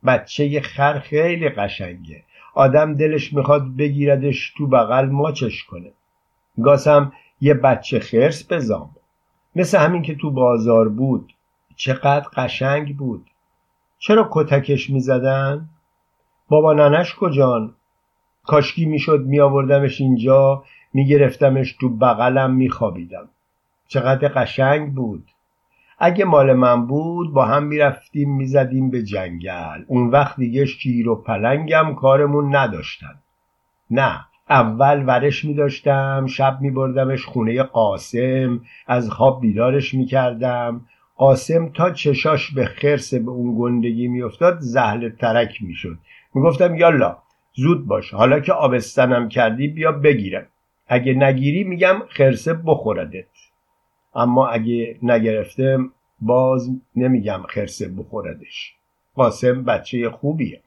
بچه 0.07 0.61
خر 0.61 0.99
خیلی 0.99 1.49
قشنگه. 1.49 2.23
آدم 2.55 2.95
دلش 2.95 3.33
می‌خواد 3.33 3.77
بگیردش 3.77 4.55
تو 4.57 4.67
بغل 4.67 5.07
ماچش 5.07 5.65
کنه. 5.65 5.93
گاسم 6.63 7.13
یه 7.41 7.55
بچه 7.55 8.01
خرس 8.01 8.53
بزام 8.53 8.91
مثل 9.57 9.79
همین 9.79 10.03
که 10.03 10.15
تو 10.15 10.31
بازار 10.31 10.89
بود. 10.89 11.33
چقدر 11.77 12.29
قشنگ 12.37 12.97
بود. 12.97 13.27
چرا 13.99 14.29
کتکش 14.33 14.91
می‌زدن؟ 14.91 15.69
بابا 16.49 16.73
ننش 16.73 17.15
کجان؟ 17.15 17.75
کاشکی 18.45 18.85
می‌شد 18.85 19.21
میآوردمش 19.21 20.01
اینجا 20.01 20.65
میگرفتمش 20.93 21.77
تو 21.81 21.89
بغلم 21.89 22.55
میخوابیدم. 22.55 23.29
چقدر 23.89 24.29
قشنگ 24.29 24.95
بود. 24.95 25.29
اگه 26.01 26.25
مال 26.25 26.53
من 26.53 26.87
بود 26.87 27.33
با 27.33 27.45
هم 27.45 27.63
می‌رفتیم 27.63 28.37
می‌زدیم 28.37 28.91
به 28.91 29.03
جنگل. 29.03 29.83
اون 29.87 30.11
وقت 30.11 30.37
دیگه 30.37 30.67
شیر 30.67 31.09
و 31.09 31.23
پلنگم 31.23 31.95
کارمون 31.95 32.57
نداشتن. 32.57 33.15
نه 33.91 34.25
اول 34.51 35.05
ورش 35.07 35.45
می 35.45 35.55
داشتم 35.55 36.27
شب 36.27 36.59
می 36.61 36.71
بردمش 36.71 37.25
خونه 37.25 37.63
قاسم 37.63 38.61
از 38.87 39.11
خواب 39.11 39.41
بیدارش 39.41 39.95
می 39.95 40.07
کردم 40.07 40.81
قاسم 41.17 41.69
تا 41.69 41.91
چشاش 41.91 42.51
به 42.51 42.65
خرس 42.65 43.15
به 43.15 43.31
اون 43.31 43.57
گندگی 43.59 44.09
می 44.09 44.23
افتاد 44.23 44.59
زهل 44.61 45.09
ترک 45.09 45.63
می 45.63 45.75
شد 45.75 45.99
می 46.35 46.43
گفتم 46.43 46.75
یالا 46.75 47.17
زود 47.55 47.87
باش 47.87 48.15
حالا 48.15 48.41
که 48.41 48.53
آبستنم 48.53 49.29
کردی 49.29 49.69
بیا 49.69 49.93
بگیرم. 49.93 50.47
اگه 50.89 51.15
نگیری 51.15 51.65
میگم 51.65 51.97
خرسه 52.09 52.55
بخوردت 52.55 53.25
اما 54.15 54.49
اگه 54.49 54.99
نگرفتم 55.03 55.93
باز 56.21 56.71
نمیگم 56.97 57.43
خرسه 57.49 57.89
بخوردش. 57.89 58.75
قاسم 59.15 59.65
بچه 59.65 60.11
خوبیه. 60.11 60.61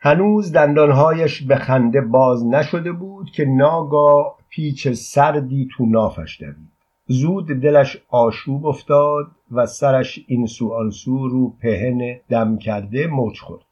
هنوز 0.00 0.52
دندانهایش 0.52 1.42
به 1.42 1.56
خنده 1.56 2.00
باز 2.00 2.46
نشده 2.46 2.92
بود 2.92 3.30
که 3.30 3.44
ناگاه 3.44 4.38
پیچ 4.48 4.88
سردی 4.88 5.68
تو 5.76 5.86
نافش 5.86 6.40
دوید. 6.40 6.78
زود 7.06 7.46
دلش 7.46 7.98
آشوب 8.08 8.66
افتاد 8.66 9.26
و 9.50 9.66
سرش 9.66 10.20
این 10.26 10.46
سو 10.46 11.28
رو 11.28 11.50
پهن 11.50 12.20
دم 12.28 12.58
کرده 12.58 13.06
موج 13.06 13.40
خورد. 13.40 13.64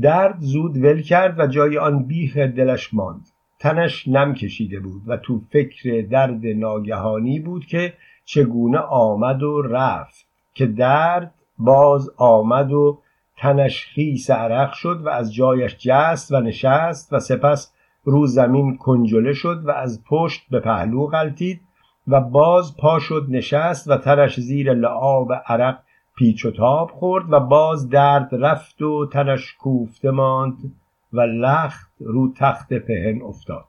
درد 0.00 0.36
زود 0.40 0.76
ول 0.76 1.02
کرد 1.02 1.40
و 1.40 1.46
جای 1.46 1.78
آن 1.78 2.02
بیخ 2.02 2.36
دلش 2.36 2.94
ماند. 2.94 3.29
تنش 3.60 4.08
نم 4.08 4.34
کشیده 4.34 4.80
بود 4.80 5.02
و 5.06 5.16
تو 5.16 5.40
فکر 5.50 6.06
درد 6.10 6.46
ناگهانی 6.46 7.40
بود 7.40 7.66
که 7.66 7.92
چگونه 8.24 8.78
آمد 8.78 9.42
و 9.42 9.62
رفت 9.62 10.26
که 10.54 10.66
درد 10.66 11.34
باز 11.58 12.10
آمد 12.16 12.72
و 12.72 12.98
تنش 13.38 13.86
خیس 13.86 14.30
عرق 14.30 14.72
شد 14.72 15.00
و 15.04 15.08
از 15.08 15.34
جایش 15.34 15.76
جست 15.76 16.32
و 16.32 16.40
نشست 16.40 17.12
و 17.12 17.20
سپس 17.20 17.72
رو 18.04 18.26
زمین 18.26 18.76
کنجله 18.76 19.32
شد 19.32 19.62
و 19.64 19.70
از 19.70 20.04
پشت 20.04 20.42
به 20.50 20.60
پهلو 20.60 21.06
غلطید 21.06 21.60
و 22.08 22.20
باز 22.20 22.76
پا 22.76 22.98
شد 22.98 23.26
نشست 23.28 23.90
و 23.90 23.96
تنش 23.96 24.40
زیر 24.40 24.72
لعاب 24.72 25.32
عرق 25.46 25.78
پیچ 26.16 26.46
و 26.46 26.50
تاب 26.50 26.90
خورد 26.90 27.32
و 27.32 27.40
باز 27.40 27.88
درد 27.88 28.28
رفت 28.32 28.82
و 28.82 29.06
تنش 29.06 29.54
کوفته 29.54 30.10
ماند. 30.10 30.56
و 31.12 31.20
لخت 31.20 31.90
رو 32.00 32.32
تخت 32.36 32.74
پهن 32.74 33.22
افتاد. 33.22 33.64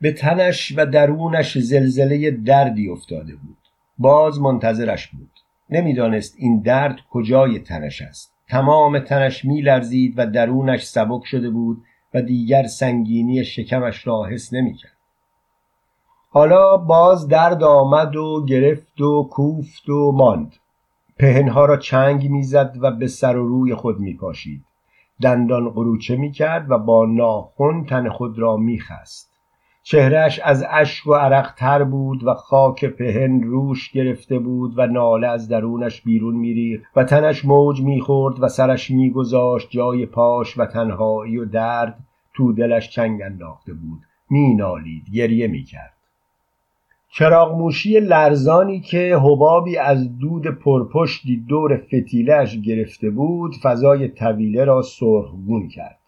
به 0.00 0.12
تنش 0.12 0.72
و 0.76 0.86
درونش 0.86 1.58
زلزله 1.58 2.30
دردی 2.30 2.88
افتاده 2.88 3.34
بود. 3.36 3.58
باز 3.98 4.40
منتظرش 4.40 5.08
بود. 5.08 5.30
نمی‌دانست 5.70 6.34
این 6.38 6.60
درد 6.60 6.96
کجای 7.10 7.58
تنش 7.58 8.02
است. 8.02 8.34
تمام 8.48 8.98
تنش 8.98 9.44
میلرزید 9.44 10.14
و 10.16 10.26
درونش 10.26 10.84
سبک 10.84 11.24
شده 11.24 11.50
بود 11.50 11.82
و 12.14 12.22
دیگر 12.22 12.66
سنگینی 12.66 13.44
شکمش 13.44 14.06
را 14.06 14.24
حس 14.24 14.52
نمی‌کرد. 14.52 14.92
حالا 16.30 16.76
باز 16.76 17.28
درد 17.28 17.62
آمد 17.62 18.16
و 18.16 18.44
گرفت 18.48 19.00
و 19.00 19.28
کوفت 19.30 19.88
و 19.88 20.12
ماند. 20.12 20.54
پهنها 21.18 21.64
را 21.64 21.76
چنگ 21.76 22.30
می‌زد 22.30 22.76
و 22.80 22.90
به 22.90 23.06
سر 23.06 23.36
و 23.36 23.48
روی 23.48 23.74
خود 23.74 24.00
میپاشید. 24.00 24.64
دندان 25.22 25.70
قروچه 25.70 26.16
می‌کرد 26.16 26.70
و 26.70 26.78
با 26.78 27.06
ناخن 27.06 27.84
تن 27.84 28.08
خود 28.08 28.38
را 28.38 28.56
میخست. 28.56 29.28
چهرش 29.82 30.40
از 30.44 30.64
اشک 30.70 31.06
و 31.06 31.14
عرق 31.14 31.54
تر 31.54 31.84
بود 31.84 32.24
و 32.24 32.34
خاک 32.34 32.84
پهن 32.84 33.42
روش 33.42 33.90
گرفته 33.90 34.38
بود 34.38 34.78
و 34.78 34.86
ناله 34.86 35.26
از 35.26 35.48
درونش 35.48 36.02
بیرون 36.02 36.36
میریخت 36.36 36.84
و 36.96 37.04
تنش 37.04 37.44
موج 37.44 37.82
می‌خورد 37.82 38.42
و 38.42 38.48
سرش 38.48 38.90
میگذاشت 38.90 39.70
جای 39.70 40.06
پاش 40.06 40.58
و 40.58 40.66
تنهایی 40.66 41.38
و 41.38 41.44
درد 41.44 41.98
تو 42.34 42.52
دلش 42.52 42.90
چنگ 42.90 43.22
انداخته 43.22 43.74
بود. 43.74 44.00
مینالید 44.30 45.04
گریه 45.14 45.46
می‌کرد. 45.46 45.97
چراغ 47.10 47.56
موشی 47.58 48.00
لرزانی 48.00 48.80
که 48.80 49.16
حبابی 49.16 49.76
از 49.76 50.18
دود 50.18 50.46
پرپشتی 50.46 51.36
دور 51.36 51.76
فتیلش 51.76 52.58
گرفته 52.60 53.10
بود 53.10 53.54
فضای 53.62 54.08
طویله 54.08 54.64
را 54.64 54.82
سرخگون 54.82 55.68
کرد. 55.68 55.98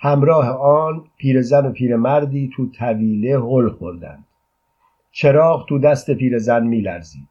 همراه 0.00 0.48
آن 0.48 1.04
پیرزن 1.16 1.66
و 1.66 1.72
پیرمردی 1.72 2.50
تو 2.56 2.66
طویله 2.66 3.40
هل 3.40 3.68
خوردند. 3.68 4.24
چراغ 5.12 5.66
تو 5.68 5.78
دست 5.78 6.10
پیرزن 6.10 6.66
میلرزید. 6.66 7.28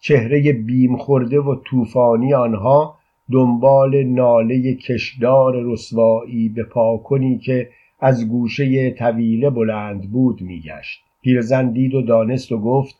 چهره 0.00 0.52
بیم 0.52 0.96
خورده 0.96 1.40
و 1.40 1.56
طوفانی 1.64 2.34
آنها 2.34 2.98
دنبال 3.32 4.02
ناله 4.02 4.74
کشدار 4.74 5.62
رسوایی 5.62 6.48
به 6.48 6.62
پاکنی 6.62 7.38
که 7.38 7.70
از 8.00 8.28
گوشه 8.28 8.90
طویله 8.90 9.50
بلند 9.50 10.10
بود 10.10 10.40
میگشت. 10.40 11.09
پیرزن 11.22 11.70
دید 11.70 11.94
و 11.94 12.02
دانست 12.02 12.52
و 12.52 12.58
گفت 12.58 12.94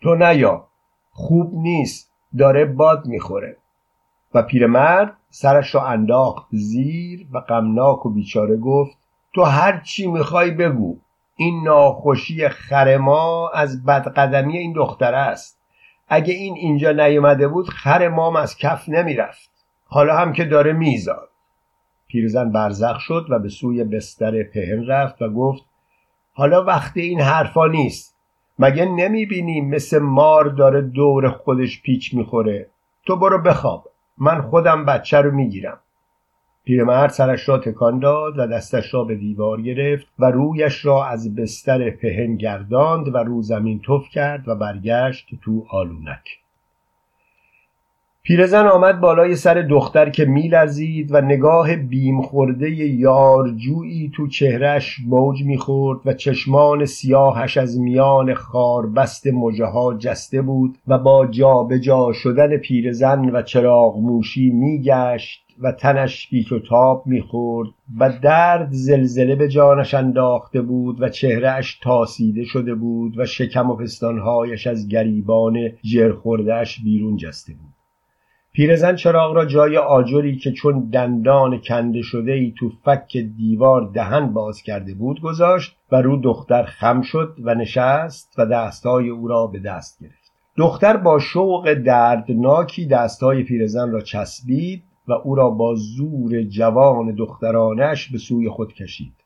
تو 0.00 0.14
نیا 0.14 0.66
خوب 1.10 1.54
نیست 1.54 2.10
داره 2.38 2.64
باد 2.64 3.06
می‌خوره. 3.06 3.56
و 4.34 4.42
پیرمرد 4.42 5.16
سرش 5.30 5.74
را 5.74 5.86
انداخت 5.86 6.46
زیر 6.50 7.26
و 7.32 7.40
غمناک 7.40 8.06
و 8.06 8.10
بیچاره 8.10 8.56
گفت 8.56 8.98
تو 9.34 9.42
هر 9.42 9.80
چی 9.80 10.06
می‌خوای 10.06 10.50
بگو 10.50 10.98
این 11.36 11.64
ناخوشی 11.64 12.48
خر 12.48 12.96
ما 12.96 13.50
از 13.54 13.84
بدقدمی 13.84 14.58
این 14.58 14.72
دختر 14.72 15.14
است. 15.14 15.60
اگه 16.08 16.34
این 16.34 16.54
اینجا 16.54 16.92
نیومده 16.92 17.48
بود 17.48 17.68
خر 17.68 18.08
مام 18.08 18.36
از 18.36 18.56
کف 18.56 18.88
نمی‌رفت. 18.88 19.50
حالا 19.86 20.16
هم 20.16 20.32
که 20.32 20.44
داره 20.44 20.72
میزاد. 20.72 21.28
پیرزن 22.06 22.52
برزخ 22.52 22.98
شد 23.00 23.26
و 23.30 23.38
به 23.38 23.48
سوی 23.48 23.84
بستر 23.84 24.42
پهن 24.42 24.86
رفت 24.86 25.22
و 25.22 25.28
گفت 25.28 25.62
حالا 26.34 26.64
وقت 26.64 26.96
این 26.96 27.20
حرفا 27.20 27.66
نیست. 27.66 28.16
مگه 28.58 28.84
نمی‌بینی 28.84 29.60
مثل 29.60 29.98
مار 29.98 30.44
داره 30.44 30.80
دور 30.80 31.28
خودش 31.28 31.82
پیچ 31.82 32.14
می‌خوره؟ 32.14 32.70
تو 33.06 33.16
برو 33.16 33.38
بخواب. 33.38 33.84
من 34.18 34.42
خودم 34.42 34.84
بچه 34.84 35.20
رو 35.20 35.30
می‌گیرم. 35.30 35.78
پیرمرد 36.64 37.10
سرش 37.10 37.48
را 37.48 37.58
تکان 37.58 37.98
داد 37.98 38.38
و 38.38 38.46
دستش 38.46 38.94
را 38.94 39.04
به 39.04 39.14
دیوار 39.14 39.62
گرفت 39.62 40.06
و 40.18 40.30
رویش 40.30 40.84
را 40.84 41.06
از 41.06 41.34
بستر 41.34 41.90
پهن 41.90 42.36
گرداند 42.36 43.14
و 43.14 43.18
رو 43.18 43.42
زمین 43.42 43.80
تف 43.88 44.08
کرد 44.08 44.48
و 44.48 44.54
برگشت 44.54 45.28
تو 45.42 45.66
آلونک. 45.70 46.43
پیرزن 48.26 48.66
آمد 48.66 49.00
بالای 49.00 49.36
سر 49.36 49.54
دختر 49.54 50.10
که 50.10 50.24
میلرزید 50.24 51.14
و 51.14 51.20
نگاه 51.20 51.76
بیم 51.76 52.22
خورده 52.22 52.70
یارجویی 52.70 54.10
تو 54.14 54.28
چهرش 54.28 54.96
موج 55.06 55.42
می‌خورد 55.44 56.00
و 56.04 56.12
چشمان 56.12 56.84
سیاهش 56.84 57.56
از 57.56 57.80
میان 57.80 58.34
خاربست 58.34 59.26
مجه 59.26 59.64
ها 59.64 59.94
جسته 59.94 60.42
بود 60.42 60.78
و 60.88 60.98
با 60.98 61.26
جابجا 61.26 61.78
جا 61.78 62.12
شدن 62.12 62.56
پیرزن 62.56 63.30
و 63.30 63.42
چراغ 63.42 63.98
موشی 63.98 64.50
میگشت 64.50 65.44
و 65.60 65.72
تنش 65.72 66.28
پیچ 66.30 66.52
و 66.52 66.58
تاب 66.58 67.02
می‌خورد 67.06 67.68
و 67.98 68.12
درد 68.22 68.68
زلزله 68.70 69.36
به 69.36 69.48
جانش 69.48 69.94
انداخته 69.94 70.62
بود 70.62 71.02
و 71.02 71.08
چهرهش 71.08 71.78
تاسیده 71.82 72.44
شده 72.44 72.74
بود 72.74 73.18
و 73.18 73.26
شکم 73.26 73.70
و 73.70 73.76
پستانهایش 73.76 74.66
از 74.66 74.88
گریبان 74.88 75.58
جرخوردهش 75.82 76.80
بیرون 76.84 77.16
جسته 77.16 77.52
بود. 77.52 77.73
پیرزن 78.54 78.96
چراغ 78.96 79.34
را 79.34 79.44
جای 79.44 79.76
آجری 79.76 80.36
که 80.36 80.52
چون 80.52 80.88
دندان 80.92 81.60
کنده 81.60 82.02
شده 82.02 82.32
ای 82.32 82.54
تو 82.58 82.70
فک 82.84 83.16
دیوار 83.16 83.90
دهن 83.94 84.32
باز 84.32 84.62
کرده 84.62 84.94
بود 84.94 85.20
گذاشت 85.20 85.76
و 85.92 86.02
رو 86.02 86.16
دختر 86.16 86.62
خم 86.62 87.02
شد 87.02 87.36
و 87.42 87.54
نشست 87.54 88.34
و 88.38 88.46
دستهای 88.46 89.08
او 89.08 89.28
را 89.28 89.46
به 89.46 89.58
دست 89.58 90.00
گرفت. 90.02 90.32
دختر 90.56 90.96
با 90.96 91.18
شوق 91.18 91.74
دردناکی 91.74 92.86
دستهای 92.86 93.42
پیرزن 93.42 93.90
را 93.90 94.00
چسبید 94.00 94.82
و 95.08 95.12
او 95.12 95.34
را 95.34 95.50
با 95.50 95.74
زور 95.74 96.42
جوان 96.42 97.14
دخترانش 97.14 98.12
به 98.12 98.18
سوی 98.18 98.48
خود 98.48 98.72
کشید. 98.72 99.23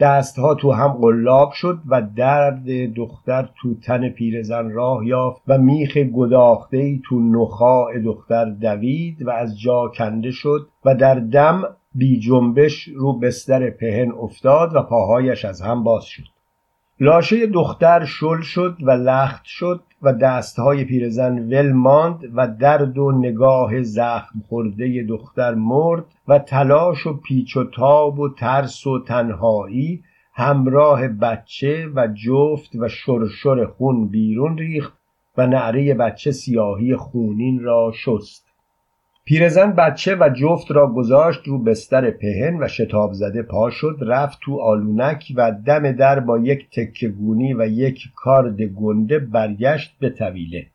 دستها 0.00 0.54
تو 0.54 0.72
هم 0.72 0.88
قلاب 0.88 1.52
شد 1.52 1.78
و 1.88 2.02
درد 2.16 2.94
دختر 2.94 3.48
تو 3.62 3.74
تن 3.74 4.08
پیرزن 4.08 4.70
راه 4.70 5.06
یافت 5.06 5.42
و 5.48 5.58
میخ 5.58 5.96
گداخته 5.96 6.76
ای 6.76 7.00
تو 7.04 7.20
نخاع 7.20 7.98
دختر 7.98 8.44
دوید 8.44 9.26
و 9.26 9.30
از 9.30 9.60
جا 9.60 9.88
کنده 9.88 10.30
شد 10.30 10.68
و 10.84 10.94
در 10.94 11.14
دم 11.14 11.62
بی 11.94 12.18
جنبش 12.18 12.88
رو 12.94 13.18
بستر 13.18 13.70
پهن 13.70 14.12
افتاد 14.12 14.74
و 14.74 14.82
پاهایش 14.82 15.44
از 15.44 15.62
هم 15.62 15.84
باز 15.84 16.04
شد. 16.04 16.24
لاشه 17.00 17.46
دختر 17.46 18.04
شل 18.04 18.40
شد 18.40 18.76
و 18.82 18.90
لخت 18.90 19.44
شد 19.44 19.80
و 20.04 20.12
دستهای 20.12 20.84
پیرزن 20.84 21.38
ول 21.38 21.72
ماند 21.72 22.20
و 22.34 22.48
درد 22.48 22.98
و 22.98 23.12
نگاه 23.12 23.82
زخم 23.82 24.42
خورده 24.48 25.02
دختر 25.08 25.54
مرد 25.54 26.04
و 26.28 26.38
تلاش 26.38 27.06
و 27.06 27.16
پیچ 27.16 27.56
و 27.56 27.64
تاب 27.64 28.18
و 28.18 28.28
ترس 28.28 28.86
و 28.86 29.04
تنهایی 29.04 30.02
همراه 30.32 31.08
بچه 31.08 31.88
و 31.94 32.08
جفت 32.08 32.76
و 32.76 32.88
شرشر 32.88 33.66
خون 33.66 34.08
بیرون 34.08 34.58
ریخت 34.58 34.92
و 35.36 35.46
نعره 35.46 35.94
بچه 35.94 36.30
سیاهی 36.32 36.96
خونین 36.96 37.62
را 37.62 37.92
شست. 37.94 38.53
پیرزن 39.24 39.72
بچه 39.72 40.16
و 40.16 40.28
جفت 40.28 40.70
را 40.70 40.86
گذاشت 40.86 41.40
رو 41.44 41.58
بستر 41.58 42.10
پهن 42.10 42.62
و 42.62 42.68
شتاب 42.68 43.12
زده 43.12 43.42
پا 43.42 43.70
شد 43.70 43.98
رفت 44.00 44.38
تو 44.42 44.60
آلونک 44.60 45.32
و 45.36 45.52
دم 45.66 45.92
در 45.92 46.20
با 46.20 46.38
یک 46.38 46.70
تکه 46.70 47.08
گونی 47.08 47.54
و 47.54 47.66
یک 47.66 48.08
کارد 48.16 48.62
گنده 48.62 49.18
برگشت 49.18 49.96
به 50.00 50.10
طویله. 50.10 50.66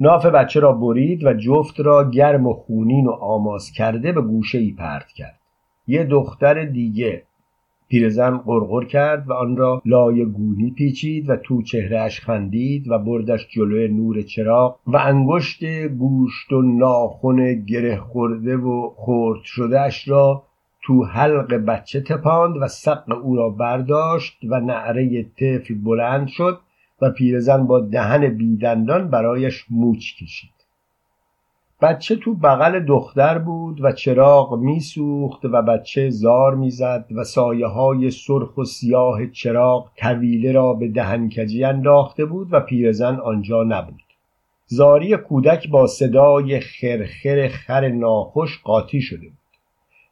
ناف 0.00 0.26
بچه 0.26 0.60
را 0.60 0.72
برید 0.72 1.24
و 1.24 1.34
جفت 1.34 1.80
را 1.80 2.10
گرم 2.10 2.46
و 2.46 2.52
خونین 2.52 3.06
و 3.06 3.10
آماز 3.10 3.70
کرده 3.70 4.12
به 4.12 4.20
گوشه 4.20 4.58
ای 4.58 4.70
پرت 4.78 5.12
کرد. 5.12 5.38
یه 5.86 6.04
دختر 6.04 6.64
دیگه 6.64 7.22
پیرزن 7.90 8.38
قرقر 8.38 8.84
کرد 8.84 9.28
و 9.28 9.32
آن 9.32 9.56
را 9.56 9.82
لای 9.84 10.24
گونی 10.24 10.70
پیچید 10.70 11.30
و 11.30 11.36
تو 11.36 11.62
چهرهش 11.62 12.20
خندید 12.20 12.88
و 12.88 12.98
بردش 12.98 13.48
جلوی 13.48 13.88
نور 13.88 14.22
چراغ 14.22 14.78
و 14.86 14.96
انگشت 14.96 15.64
گوشت 15.86 16.52
و 16.52 16.62
ناخن 16.62 17.64
گره 17.64 17.96
خورده 17.96 18.56
و 18.56 18.90
خورد 18.96 19.40
شدهش 19.44 20.08
را 20.08 20.42
تو 20.82 21.04
حلق 21.04 21.54
بچه 21.54 22.00
تپاند 22.00 22.56
و 22.60 22.68
سق 22.68 23.04
او 23.24 23.36
را 23.36 23.48
برداشت 23.48 24.38
و 24.48 24.60
نعره 24.60 25.22
طفل 25.22 25.74
بلند 25.84 26.28
شد 26.28 26.58
و 27.02 27.10
پیرزن 27.10 27.66
با 27.66 27.80
دهن 27.80 28.28
بیدندان 28.28 29.08
برایش 29.08 29.66
موچ 29.70 30.14
کشید. 30.22 30.59
بچه 31.82 32.16
تو 32.16 32.34
بغل 32.34 32.80
دختر 32.80 33.38
بود 33.38 33.84
و 33.84 33.92
چراغ 33.92 34.58
میسوخت 34.58 35.44
و 35.44 35.62
بچه 35.62 36.10
زار 36.10 36.54
می‌زد 36.54 37.06
و 37.16 37.24
سایه 37.24 37.66
های 37.66 38.10
سرخ 38.10 38.58
و 38.58 38.64
سیاه 38.64 39.26
چراغ 39.26 39.88
طویله 39.96 40.52
را 40.52 40.72
به 40.72 40.88
دهنکجی 40.88 41.64
انداخته 41.64 42.24
بود 42.24 42.48
و 42.50 42.60
پیرزن 42.60 43.16
آنجا 43.16 43.62
نبود. 43.62 44.02
زاری 44.66 45.16
کودک 45.16 45.68
با 45.68 45.86
صدای 45.86 46.60
خرخر 46.60 47.48
خر 47.48 47.88
ناخوش 47.88 48.60
قاطی 48.64 49.00
شده 49.00 49.26
بود. 49.28 49.38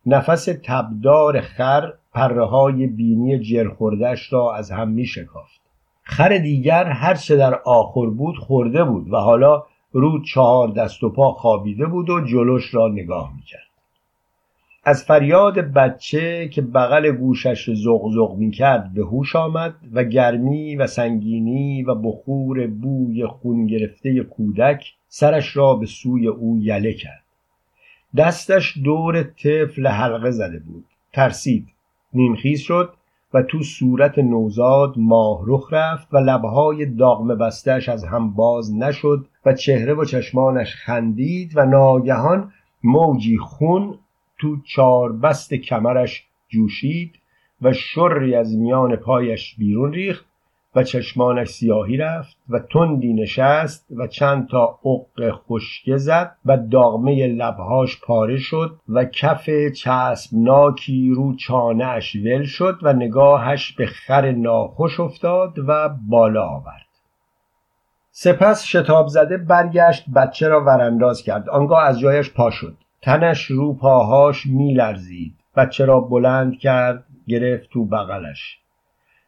نفس 0.06 0.48
تبدار 0.64 1.40
خر 1.40 1.92
پره 2.12 2.44
های 2.44 2.86
بینی 2.86 3.38
جرخوردش 3.38 4.32
را 4.32 4.54
از 4.54 4.70
هم 4.70 4.88
می 4.88 5.06
شکافت 5.06 5.60
خر 6.02 6.38
دیگر 6.38 6.84
هر 6.84 7.14
چه 7.14 7.36
در 7.36 7.54
آخر 7.54 8.06
بود 8.06 8.36
خورده 8.36 8.84
بود 8.84 9.12
و 9.12 9.16
حالا 9.16 9.62
رو 10.00 10.22
چهار 10.22 10.68
دست 10.68 11.04
و 11.04 11.10
پا 11.10 11.32
خوابیده 11.32 11.86
بود 11.86 12.10
و 12.10 12.20
جلوش 12.20 12.74
را 12.74 12.88
نگاه 12.88 13.32
می‌کرد. 13.36 13.68
از 14.84 15.04
فریاد 15.04 15.58
بچه 15.58 16.48
که 16.48 16.62
بغل 16.62 17.10
گوشش 17.10 17.70
زغزغ 17.70 18.36
می‌کرد 18.38 18.94
به 18.94 19.04
هوش 19.04 19.36
آمد 19.36 19.74
و 19.92 20.04
گرمی 20.04 20.76
و 20.76 20.86
سنگینی 20.86 21.82
و 21.82 21.94
بخور 21.94 22.66
بوی 22.66 23.26
خون 23.26 23.66
گرفته 23.66 24.20
کودک 24.20 24.84
سرش 25.08 25.56
را 25.56 25.74
به 25.74 25.86
سوی 25.86 26.26
او 26.26 26.58
یله 26.58 26.92
کرد. 26.92 27.24
دستش 28.16 28.78
دور 28.84 29.22
طفل 29.22 29.86
حلقه 29.86 30.30
زده 30.30 30.58
بود. 30.58 30.84
ترسید. 31.12 31.68
نیمخیز 32.14 32.60
شد 32.60 32.92
و 33.34 33.42
تو 33.42 33.62
صورت 33.62 34.18
نوزاد 34.18 34.94
ماهرخ 34.96 35.68
رفت 35.72 36.14
و 36.14 36.18
لبهای 36.18 36.86
داغم 36.86 37.28
بستش 37.28 37.88
از 37.88 38.04
هم 38.04 38.34
باز 38.34 38.74
نشد 38.74 39.26
چهره 39.52 39.94
و 39.94 40.04
چشمانش 40.04 40.74
خندید 40.74 41.52
و 41.56 41.66
ناگهان 41.66 42.52
موجی 42.84 43.38
خون 43.38 43.98
تو 44.38 44.56
چاربست 44.62 45.54
کمرش 45.54 46.26
جوشید 46.48 47.18
و 47.62 47.72
شری 47.72 48.34
از 48.34 48.56
میان 48.56 48.96
پایش 48.96 49.54
بیرون 49.58 49.92
ریخت 49.92 50.28
و 50.74 50.82
چشمانش 50.82 51.48
سیاهی 51.48 51.96
رفت 51.96 52.36
و 52.48 52.58
تندی 52.58 53.12
نشست 53.12 53.86
و 53.96 54.06
چند 54.06 54.48
تا 54.48 54.78
عق 54.84 55.30
خشکه 55.30 55.96
زد 55.96 56.36
و 56.44 56.56
داغمه 56.56 57.26
لبهاش 57.26 58.00
پاره 58.00 58.38
شد 58.38 58.76
و 58.88 59.04
کف 59.04 59.50
چسبناکی 59.76 61.10
رو 61.10 61.36
چانهاش 61.36 62.16
ول 62.16 62.44
شد 62.44 62.78
و 62.82 62.92
نگاهش 62.92 63.72
به 63.72 63.86
خر 63.86 64.32
ناخوش 64.32 65.00
افتاد 65.00 65.58
و 65.68 65.88
بالا 66.08 66.48
آورد. 66.48 66.87
سپس 68.20 68.64
شتاب 68.64 69.08
زده 69.08 69.36
برگشت 69.36 70.10
بچه 70.10 70.48
را 70.48 70.64
ورانداز 70.64 71.22
کرد. 71.22 71.48
آنگاه 71.48 71.82
از 71.82 72.00
جایش 72.00 72.32
پا 72.32 72.50
شد. 72.50 72.76
تنش 73.02 73.44
رو 73.44 73.74
پاهاش 73.74 74.46
میلرزید. 74.46 75.34
بچه 75.56 75.84
را 75.84 76.00
بلند 76.00 76.58
کرد 76.58 77.04
گرفت 77.26 77.70
تو 77.70 77.84
بغلش. 77.84 78.58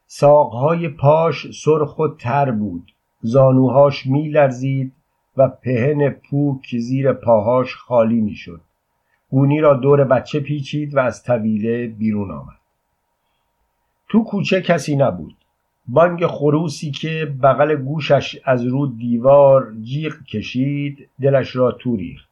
ساقهای 0.07 0.89
پاش 0.89 1.51
سرخ 1.51 1.99
و 1.99 2.07
تر 2.07 2.51
بود. 2.51 2.91
زانوهاش 3.21 4.05
میلرزید 4.05 4.93
و 5.37 5.47
پهن 5.47 6.09
پوک 6.09 6.77
زیر 6.77 7.13
پاهاش 7.13 7.75
خالی 7.75 8.21
می‌شد. 8.21 8.61
گونی 9.29 9.61
را 9.61 9.73
دور 9.73 10.03
بچه 10.03 10.39
پیچید 10.39 10.95
و 10.95 10.99
از 10.99 11.23
طویله 11.23 11.87
بیرون 11.87 12.31
آمد. 12.31 12.59
تو 14.09 14.23
کوچه 14.23 14.61
کسی 14.61 14.95
نبود. 14.95 15.35
بانگ 15.87 16.27
خروسی 16.27 16.91
که 16.91 17.33
بغل 17.43 17.75
گوشش 17.75 18.39
از 18.45 18.65
رو 18.65 18.87
دیوار 18.87 19.73
جیغ 19.81 20.23
کشید 20.23 21.09
دلش 21.21 21.55
را 21.55 21.71
تو 21.71 21.95
ریخت. 21.95 22.29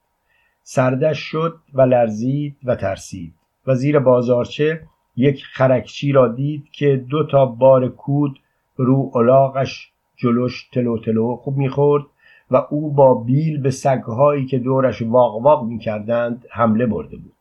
سردش 0.64 1.20
شد 1.20 1.56
و 1.74 1.82
لرزید 1.82 2.56
و 2.64 2.76
ترسید. 2.76 3.34
و 3.68 3.76
زیر 3.76 4.00
بازارچه 4.00 4.82
یک 5.16 5.44
خرکچی 5.46 6.12
را 6.12 6.28
دید 6.28 6.64
که 6.72 7.06
دو 7.10 7.24
تا 7.24 7.46
بار 7.46 7.88
کود 7.88 8.40
رو 8.76 9.12
الاغش 9.16 9.92
جلوش 10.18 10.70
تلو 10.74 10.98
تلو 10.98 11.36
خوب 11.36 11.58
می‌خورد 11.58 12.04
و 12.52 12.66
او 12.70 12.94
با 12.94 13.14
بیل 13.14 13.62
به 13.62 13.72
سگهایی 13.72 14.46
که 14.46 14.60
دورش 14.60 15.02
واق 15.02 15.42
واق 15.42 15.66
می‌کردند 15.66 16.46
حمله 16.50 16.86
برده 16.86 17.18
بود. 17.18 17.34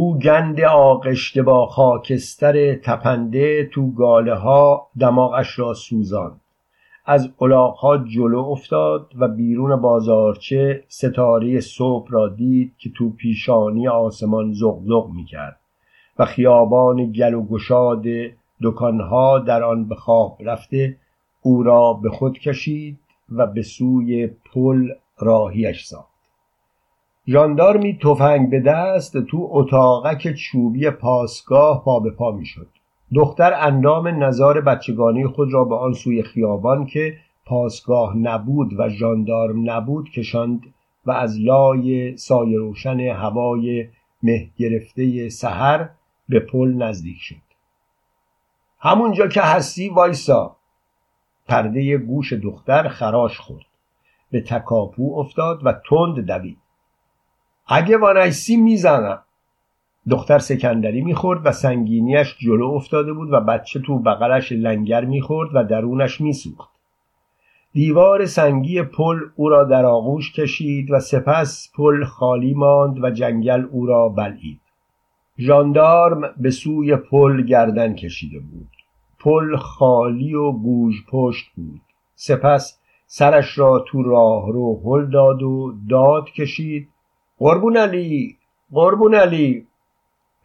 گند 0.00 0.60
آغشته 0.60 1.42
با 1.42 1.66
خاکستر 1.66 2.74
تپنده 2.74 3.66
تو 3.72 3.90
گاله 3.90 4.34
ها 4.34 4.86
دماغش 5.00 5.58
را 5.58 5.74
سوزان. 5.74 6.40
از 7.06 7.28
الاغها 7.40 7.98
جلو 7.98 8.38
افتاد 8.38 9.12
و 9.18 9.28
بیرون 9.28 9.76
بازارچه 9.76 10.84
ستاره 10.88 11.60
صبح 11.60 12.10
را 12.10 12.28
دید 12.28 12.72
که 12.78 12.90
تو 12.90 13.10
پیشانی 13.10 13.88
آسمان 13.88 14.52
زغزغ 14.52 15.10
می‌کرد 15.14 15.60
و 16.18 16.24
خیابان 16.24 17.12
گل 17.12 17.34
و 17.34 17.42
گشاد 17.42 18.04
دکانها 18.62 19.38
در 19.38 19.62
آن 19.62 19.88
به 19.88 19.94
خواب 19.94 20.36
رفته 20.40 20.96
او 21.42 21.62
را 21.62 21.92
به 21.92 22.10
خود 22.10 22.38
کشید 22.38 22.98
و 23.32 23.46
به 23.46 23.62
سوی 23.62 24.26
پل 24.26 24.88
راهیش 25.18 25.84
ساخت. 25.84 26.13
ژاندارمی 27.28 27.98
تفنگ 27.98 28.50
به 28.50 28.60
دست 28.60 29.16
تو 29.26 29.48
اتاقک 29.50 30.32
چوبی 30.32 30.90
پاسگاه 30.90 31.84
پا 31.84 32.00
به 32.00 32.10
پا 32.10 32.30
می‌شد. 32.32 32.68
دختر 33.14 33.54
اندام 33.54 34.24
نظار 34.24 34.60
بچگانی 34.60 35.26
خود 35.26 35.52
را 35.52 35.64
به 35.64 35.74
آن 35.74 35.92
سوی 35.92 36.22
خیابان 36.22 36.86
که 36.86 37.16
پاسگاه 37.46 38.16
نبود 38.16 38.80
و 38.80 38.88
ژاندارم 38.88 39.70
نبود 39.70 40.10
کشاند 40.10 40.74
و 41.06 41.10
از 41.10 41.40
لای 41.40 42.16
سایه 42.16 42.58
روشن 42.58 43.00
هوای 43.00 43.88
مه 44.22 44.50
گرفته 44.56 45.28
سحر 45.28 45.88
به 46.28 46.40
پل 46.40 46.68
نزدیک 46.68 47.16
شد. 47.20 47.36
همونجا 48.78 49.28
که 49.28 49.42
هستی 49.42 49.88
وایسا. 49.88 50.56
پرده 51.48 51.98
گوش 51.98 52.32
دختر 52.32 52.88
خراش 52.88 53.38
خورد. 53.38 53.64
به 54.30 54.40
تکاپو 54.40 55.18
افتاد 55.18 55.66
و 55.66 55.72
تند 55.88 56.26
دوید. 56.26 56.63
اگه 57.66 57.98
وانایسی 57.98 58.56
می‌زنم. 58.56 59.22
دختر 60.10 60.38
سکندری 60.38 61.00
می‌خورد 61.00 61.46
و 61.46 61.52
سنگینیش 61.52 62.36
جلو 62.38 62.66
افتاده 62.66 63.12
بود 63.12 63.32
و 63.32 63.40
بچه 63.40 63.80
تو 63.80 63.98
بغلش 63.98 64.52
لنگر 64.52 65.04
می‌خورد 65.04 65.50
و 65.54 65.64
درونش 65.64 66.20
میسوخت. 66.20 66.70
دیوار 67.72 68.26
سنگی 68.26 68.82
پل 68.82 69.20
او 69.36 69.48
را 69.48 69.64
در 69.64 69.84
آغوش 69.86 70.32
کشید 70.32 70.90
و 70.90 71.00
سپس 71.00 71.72
پل 71.76 72.04
خالی 72.04 72.54
ماند 72.54 73.04
و 73.04 73.10
جنگل 73.10 73.66
او 73.72 73.86
را 73.86 74.08
بلعید. 74.08 74.60
ژاندارم 75.38 76.34
به 76.36 76.50
سوی 76.50 76.96
پل 76.96 77.42
گردن 77.42 77.94
کشیده 77.94 78.38
بود. 78.38 78.68
پل 79.18 79.56
خالی 79.56 80.34
و 80.34 80.52
گوژ 80.52 80.94
پشت 81.10 81.46
بود. 81.56 81.80
سپس 82.14 82.78
سرش 83.06 83.58
را 83.58 83.84
تو 83.88 84.02
راه 84.02 84.52
رو 84.52 84.80
هل 84.84 85.10
داد 85.10 85.42
و 85.42 85.74
داد 85.90 86.24
کشید 86.24 86.88
قربون 87.44 87.76
علی 87.76 88.36
قربون 88.72 89.14
علی. 89.14 89.66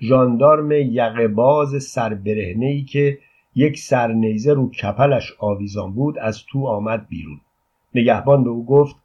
ژاندارم 0.02 0.72
یقه 0.72 1.80
سربرهنه 1.80 2.66
ای 2.66 2.84
که 2.84 3.18
یک 3.56 3.78
سرنیزه 3.78 4.54
رو 4.54 4.72
کپلش 4.72 5.34
آویزان 5.40 5.94
بود 5.94 6.18
از 6.18 6.44
تو 6.46 6.68
آمد 6.68 7.08
بیرون. 7.08 7.42
نگهبان 7.96 8.44
به 8.44 8.50
او 8.50 8.66
گفت 8.66 8.96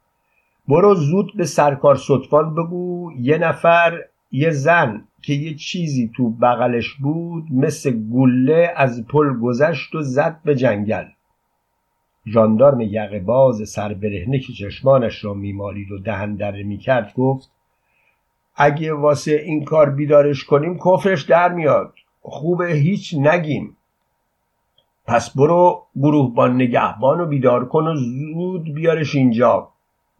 برو 0.67 0.95
زود 0.95 1.31
به 1.35 1.45
سرکار 1.45 1.95
سطفان 1.95 2.55
بگو 2.55 3.11
یه 3.19 3.37
نفر 3.37 4.01
یه 4.31 4.49
زن 4.49 5.07
که 5.21 5.33
یه 5.33 5.53
چیزی 5.53 6.11
تو 6.15 6.29
بغلش 6.29 6.93
بود 6.93 7.43
مثل 7.51 7.91
گله 7.91 8.73
از 8.75 9.07
پل 9.07 9.39
گذشت 9.39 9.95
و 9.95 10.01
زد 10.01 10.39
به 10.45 10.55
جنگل. 10.55 11.05
ژاندارم 12.27 12.81
یقه 12.81 13.19
باز 13.19 13.69
سربرهنه 13.69 14.39
که 14.39 14.53
چشمانش 14.53 15.25
را 15.25 15.33
میمالید 15.33 15.91
و 15.91 15.99
دهن 15.99 16.35
دره 16.35 16.63
می‌کرد 16.63 17.13
گفت 17.13 17.54
اگه 18.55 18.93
واسه 18.93 19.31
این 19.31 19.63
کار 19.63 19.89
بیدارش 19.89 20.43
کنیم 20.43 20.77
کفرش 20.77 21.23
در 21.23 21.51
میاد. 21.53 21.93
خوبه 22.21 22.67
هیچ 22.67 23.15
نگیم. 23.17 23.77
پس 25.07 25.37
برو 25.37 25.83
گروهبان 25.95 26.55
نگهبان 26.55 27.19
رو 27.19 27.25
بیدار 27.25 27.67
کن 27.67 27.87
و 27.87 27.95
زود 27.95 28.73
بیارش 28.73 29.15
اینجا. 29.15 29.69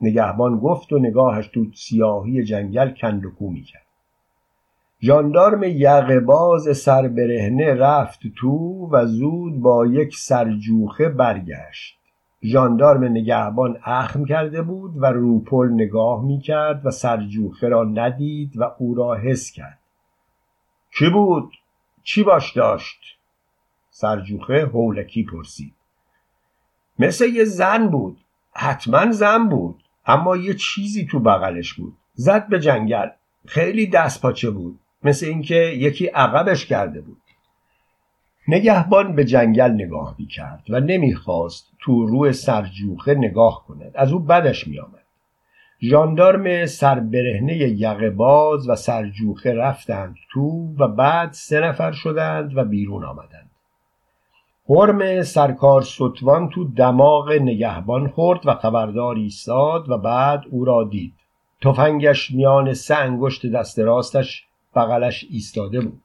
نگهبان 0.01 0.59
گفت 0.59 0.93
و 0.93 0.99
نگاهش 0.99 1.47
تو 1.47 1.65
سیاهی 1.75 2.43
جنگل 2.43 2.93
کند 3.01 3.25
و 3.25 3.31
کو 3.31 3.49
می‌کرد. 3.49 3.85
ژاندارم 5.01 5.63
یقهباز 5.63 6.77
سربرهنه 6.77 7.73
رفت 7.73 8.19
تو 8.37 8.89
و 8.91 9.05
زود 9.05 9.61
با 9.61 9.85
یک 9.85 10.17
سرجوخه 10.17 11.09
برگشت. 11.09 12.04
ژاندارم 12.45 13.03
نگهبان 13.03 13.79
اخم 13.83 14.25
کرده 14.25 14.61
بود 14.61 14.93
و 14.97 15.05
روپل 15.05 15.69
نگاه 15.73 16.25
می‌کرد 16.25 16.85
و 16.85 16.91
سرجوخه 16.91 17.67
را 17.67 17.83
ندید 17.83 18.57
و 18.57 18.71
او 18.79 18.95
را 18.95 19.15
حس 19.15 19.51
کرد. 19.51 19.79
کی 20.97 21.09
بود؟ 21.09 21.53
چی 22.03 22.23
باش 22.23 22.53
داشت؟ 22.53 23.17
سرجوخه 23.89 24.65
هولکی 24.65 25.23
پرسید. 25.23 25.73
مثل 26.99 27.25
یه 27.25 27.43
زن 27.43 27.87
بود 27.87 28.17
حتما 28.51 29.11
زن 29.11 29.49
بود 29.49 29.83
اما 30.05 30.37
یه 30.37 30.53
چیزی 30.53 31.05
تو 31.05 31.19
بغلش 31.19 31.73
بود. 31.73 31.97
زد 32.13 32.47
به 32.47 32.59
جنگل 32.59 33.09
خیلی 33.45 33.87
دست 33.87 34.21
پاچه 34.21 34.49
بود 34.49 34.79
مثل 35.03 35.25
اینکه 35.25 35.55
یکی 35.55 36.07
عقبش 36.07 36.65
کرده 36.65 37.01
بود. 37.01 37.21
نگهبان 38.47 39.15
به 39.15 39.25
جنگل 39.25 39.71
نگاه 39.71 40.15
می‌کرد 40.19 40.63
و 40.69 40.79
نمی‌خواست 40.79 41.71
تو 41.79 42.05
روی 42.05 42.33
سرجوخه 42.33 43.15
نگاه 43.15 43.65
کند. 43.67 43.91
از 43.95 44.11
او 44.11 44.19
بدش 44.19 44.67
میآمد. 44.67 45.05
ژاندارم 45.81 46.65
سربرهنه 46.65 47.57
یقه 47.57 48.09
و 48.67 48.75
سرجوخه 48.75 49.53
رفتند 49.53 50.15
تو 50.31 50.75
و 50.79 50.87
بعد 50.87 51.31
سه 51.31 51.59
نفر 51.59 51.91
شدند 51.91 52.57
و 52.57 52.63
بیرون 52.63 53.05
آمدند. 53.05 53.49
حرم 54.69 55.21
سرکار 55.21 55.81
ستوان 55.81 56.49
تو 56.49 56.63
دماغ 56.63 57.31
نگهبان 57.31 58.07
خورد 58.07 58.39
و 58.45 58.53
خبردار 58.53 59.15
ایستاد 59.15 59.89
و 59.89 59.97
بعد 59.97 60.43
او 60.51 60.65
را 60.65 60.83
دید. 60.83 61.13
تفنگش 61.61 62.31
میان 62.31 62.73
سه 62.73 62.95
انگشت 62.95 63.45
دست 63.45 63.79
راستش 63.79 64.45
بغلش 64.75 65.25
ایستاده 65.29 65.81
بود. 65.81 66.01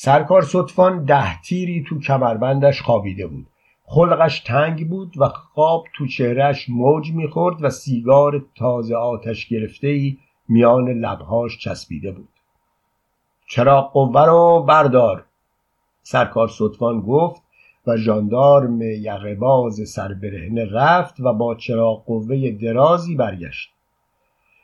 سرکار 0.00 0.42
صدفان 0.42 1.04
ده 1.04 1.40
تیری 1.42 1.84
تو 1.88 2.00
کمربندش 2.00 2.82
خوابیده 2.82 3.26
بود. 3.26 3.46
خلقش 3.84 4.40
تنگ 4.40 4.88
بود 4.88 5.12
و 5.16 5.28
خواب 5.28 5.84
تو 5.94 6.06
چهرهش 6.06 6.66
موج 6.68 7.12
می‌خورد 7.12 7.64
و 7.64 7.70
سیگار 7.70 8.46
تازه 8.54 8.94
آتش 8.94 9.46
گرفته 9.46 9.88
ای 9.88 10.18
میان 10.48 10.88
لبهاش 10.88 11.58
چسبیده 11.58 12.12
بود. 12.12 12.28
چرا 13.48 13.82
قوه 13.82 14.26
رو 14.26 14.64
بردار؟ 14.68 15.24
سرکار 16.02 16.48
صدفان 16.48 17.00
گفت 17.00 17.42
و 17.86 17.96
ژاندارم 17.96 18.82
یقهباز 18.82 19.88
سربرهنه 19.88 20.64
رفت 20.64 21.20
و 21.20 21.32
با 21.32 21.54
چراغ 21.54 22.04
قوه 22.04 22.50
درازی 22.50 23.16
برگشت. 23.16 23.70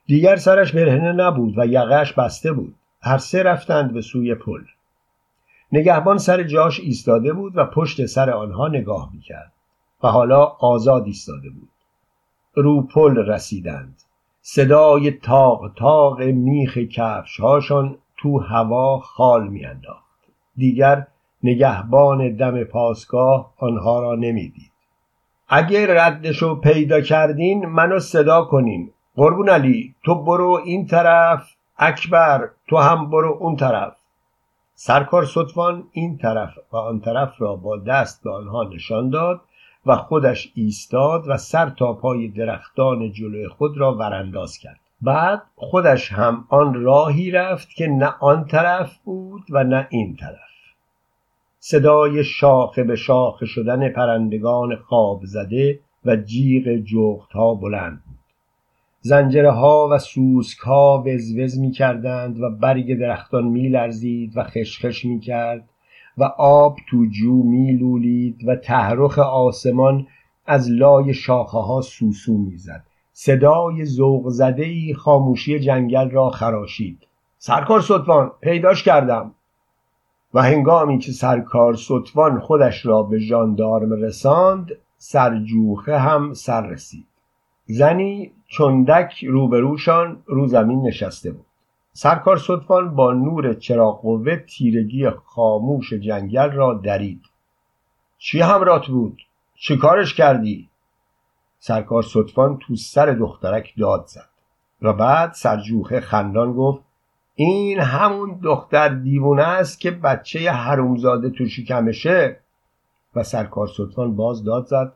دیگر 0.07 0.37
سرش 0.37 0.73
برهنه 0.73 1.12
نبود 1.12 1.59
و 1.59 1.66
یقهش 1.66 2.12
بسته 2.12 2.53
بود. 2.53 2.75
هر 3.01 3.18
سه 3.18 3.42
رفتند 3.42 3.92
به 3.92 4.01
سوی 4.01 4.35
پل. 4.35 4.61
نگهبان 5.72 6.18
سر 6.18 6.42
جاش 6.42 6.81
ایستاده 6.81 7.33
بود 7.33 7.57
و 7.57 7.64
پشت 7.64 8.07
سر 8.07 8.31
آنها 8.31 8.68
نگاه 8.68 9.11
می‌کرد 9.14 9.53
و 10.03 10.09
حالا 10.09 10.44
آزاد 10.44 11.07
ایستاده 11.07 11.50
بود. 11.50 11.68
رو 12.55 12.83
پل 12.83 13.16
رسیدند. 13.16 14.03
صدای 14.42 15.11
تاق 15.11 15.72
تاق 15.77 16.22
میخ 16.22 16.79
کفش 16.79 17.40
هاشان 17.40 17.96
تو 18.16 18.38
هوا 18.38 18.98
خال 18.98 19.48
میانداخت. 19.48 20.05
دیگر 20.57 21.07
نگهبان 21.42 22.37
دم 22.37 22.64
پاسگاه 22.64 23.53
آنها 23.57 24.00
را 24.00 24.14
نمی‌دید. 24.14 24.70
اگر 25.48 26.07
ردشو 26.07 26.55
پیدا 26.55 27.00
کردین 27.00 27.66
منو 27.66 27.98
صدا 27.98 28.44
کنین. 28.44 28.90
قربون 29.16 29.48
علی 29.48 29.94
تو 30.05 30.14
برو 30.14 30.61
این 30.64 30.87
طرف. 30.87 31.50
اکبر 31.79 32.50
تو 32.68 32.77
هم 32.77 33.11
برو 33.11 33.37
اون 33.40 33.57
طرف. 33.57 33.92
سرکار 34.76 35.24
صدفان 35.24 35.84
این 35.92 36.18
طرف 36.18 36.58
و 36.72 36.76
آن 36.76 37.00
طرف 37.00 37.34
را 37.38 37.56
با 37.56 37.76
دست 37.76 38.24
به 38.24 38.30
آنها 38.30 38.64
نشان 38.64 39.10
داد 39.10 39.40
و 39.87 39.96
خودش 39.96 40.52
ایستاد 40.54 41.24
و 41.28 41.37
سر 41.37 41.70
تا 41.70 41.92
پای 41.92 42.28
درختان 42.28 43.12
جلوی 43.12 43.48
خود 43.48 43.78
را 43.78 43.94
ورانداز 43.94 44.58
کرد. 44.58 44.80
بعد 45.02 45.42
خودش 45.56 46.12
هم 46.12 46.44
آن 46.48 46.74
راهی 46.74 47.30
رفت 47.30 47.68
که 47.68 47.87
نه 47.87 48.14
آن 48.20 48.44
طرف 48.44 48.98
بود 49.04 49.42
و 49.50 49.64
نه 49.64 49.87
این 49.90 50.16
طرف. 50.16 50.38
صدای 51.58 52.24
شاخه 52.24 52.84
به 52.84 52.96
شاخه 52.96 53.46
شدن 53.46 53.88
پرندگان 53.88 54.76
خواب 54.76 55.20
زده 55.24 55.80
و 56.04 56.16
جیغ 56.16 56.76
جغت 56.76 57.32
ها 57.32 57.54
بلند 57.54 58.02
بود. 58.06 58.23
زنجره 59.06 59.50
ها 59.50 59.88
و 59.90 59.98
سوسک 59.98 60.58
ها 60.58 61.04
وزوز 61.06 61.58
می 61.58 61.70
کردند 61.70 62.40
و 62.40 62.50
برگ 62.50 62.98
درختان 62.98 63.44
می 63.44 63.68
لرزید 63.68 64.36
و 64.36 64.42
خشخش 64.42 65.04
می 65.04 65.20
کرد 65.20 65.68
و 66.18 66.24
آب 66.38 66.76
تو 66.88 67.06
جو 67.06 67.42
می 67.42 67.72
لولید 67.72 68.48
و 68.48 68.56
تحرخ 68.56 69.18
آسمان 69.18 70.06
از 70.46 70.70
لای 70.70 71.14
شاخه 71.14 71.58
ها 71.58 71.80
سوسو 71.80 72.38
می 72.38 72.56
زد. 72.56 72.84
صدای 73.12 73.84
زوق 73.84 74.28
زده 74.28 74.64
ای 74.64 74.94
خاموشی 74.94 75.60
جنگل 75.60 76.10
را 76.10 76.30
خراشید. 76.30 77.06
سرکار 77.38 77.80
ستوان 77.80 78.30
پیداش 78.40 78.82
کردم. 78.82 79.34
و 80.34 80.42
هنگامی 80.42 80.98
که 80.98 81.12
سرکار 81.12 81.74
ستوان 81.74 82.40
خودش 82.40 82.86
را 82.86 83.02
به 83.02 83.18
ژاندارم 83.18 83.92
رساند 83.92 84.70
سرجوخه 84.96 85.98
هم 85.98 86.34
سر 86.34 86.66
رسید. 86.66 87.06
زنی 87.66 88.32
چندک 88.58 89.24
روبروشان 89.24 90.22
رو 90.26 90.46
زمین 90.46 90.86
نشسته 90.86 91.30
بود. 91.30 91.46
سرکار 91.92 92.36
ستوان 92.36 92.94
با 92.94 93.12
نور 93.12 93.54
چراغ 93.54 94.00
قوه 94.02 94.36
تیرگی 94.36 95.10
خاموش 95.10 95.92
جنگل 95.92 96.50
را 96.50 96.74
درید. 96.74 97.22
چی 98.18 98.40
همرات 98.40 98.86
بود؟ 98.86 99.22
چی 99.54 99.76
کارش 99.76 100.14
کردی؟ 100.14 100.68
سرکار 101.58 102.02
ستوان 102.02 102.58
تو 102.58 102.76
سر 102.76 103.06
دخترک 103.06 103.74
داد 103.78 104.06
زد 104.06 104.28
و 104.82 104.92
بعد 104.92 105.32
سرجوخه 105.32 106.00
خندان 106.00 106.52
گفت 106.52 106.82
این 107.34 107.80
همون 107.80 108.40
دختر 108.42 108.88
دیوونه 108.88 109.42
است 109.42 109.80
که 109.80 109.90
بچه 109.90 110.50
حرومزاده 110.50 111.30
تو 111.30 111.46
شکمشه. 111.46 112.40
و 113.16 113.22
سرکار 113.22 113.66
ستوان 113.66 114.16
باز 114.16 114.44
داد 114.44 114.66
زد 114.66 114.92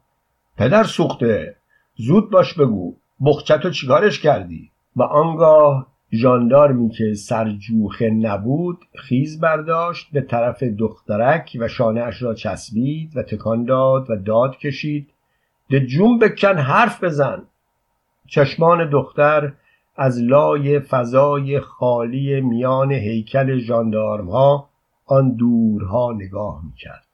پدر 0.56 0.84
سوخته 0.84 1.56
زود 1.96 2.30
باش 2.30 2.54
بگو. 2.54 2.94
بخچتو 3.26 3.70
چیکارش 3.70 4.20
کردی؟ 4.20 4.70
و 4.96 5.02
آنگاه 5.02 5.86
ژاندارمی 6.12 6.90
که 6.90 7.14
سرجوخه 7.14 8.10
نبود 8.10 8.78
خیز 8.94 9.40
برداشت 9.40 10.08
به 10.12 10.20
طرف 10.20 10.62
دخترک 10.62 11.56
و 11.60 11.68
شانهاش 11.68 12.22
را 12.22 12.34
چسبید 12.34 13.16
و 13.16 13.22
تکان 13.22 13.64
داد 13.64 14.10
و 14.10 14.16
داد 14.16 14.56
کشید. 14.56 15.10
ده 15.70 15.86
جون 15.86 16.18
بکن 16.18 16.58
حرف 16.58 17.04
بزن. 17.04 17.42
چشمان 18.26 18.90
دختر 18.90 19.52
از 19.96 20.22
لای 20.22 20.80
فضای 20.80 21.60
خالی 21.60 22.40
میان 22.40 22.92
هیکل 22.92 23.58
ژاندارم 23.58 24.30
ها 24.30 24.68
آن 25.06 25.34
دورها 25.34 26.12
نگاه 26.12 26.60
می‌کرد. 26.64 27.07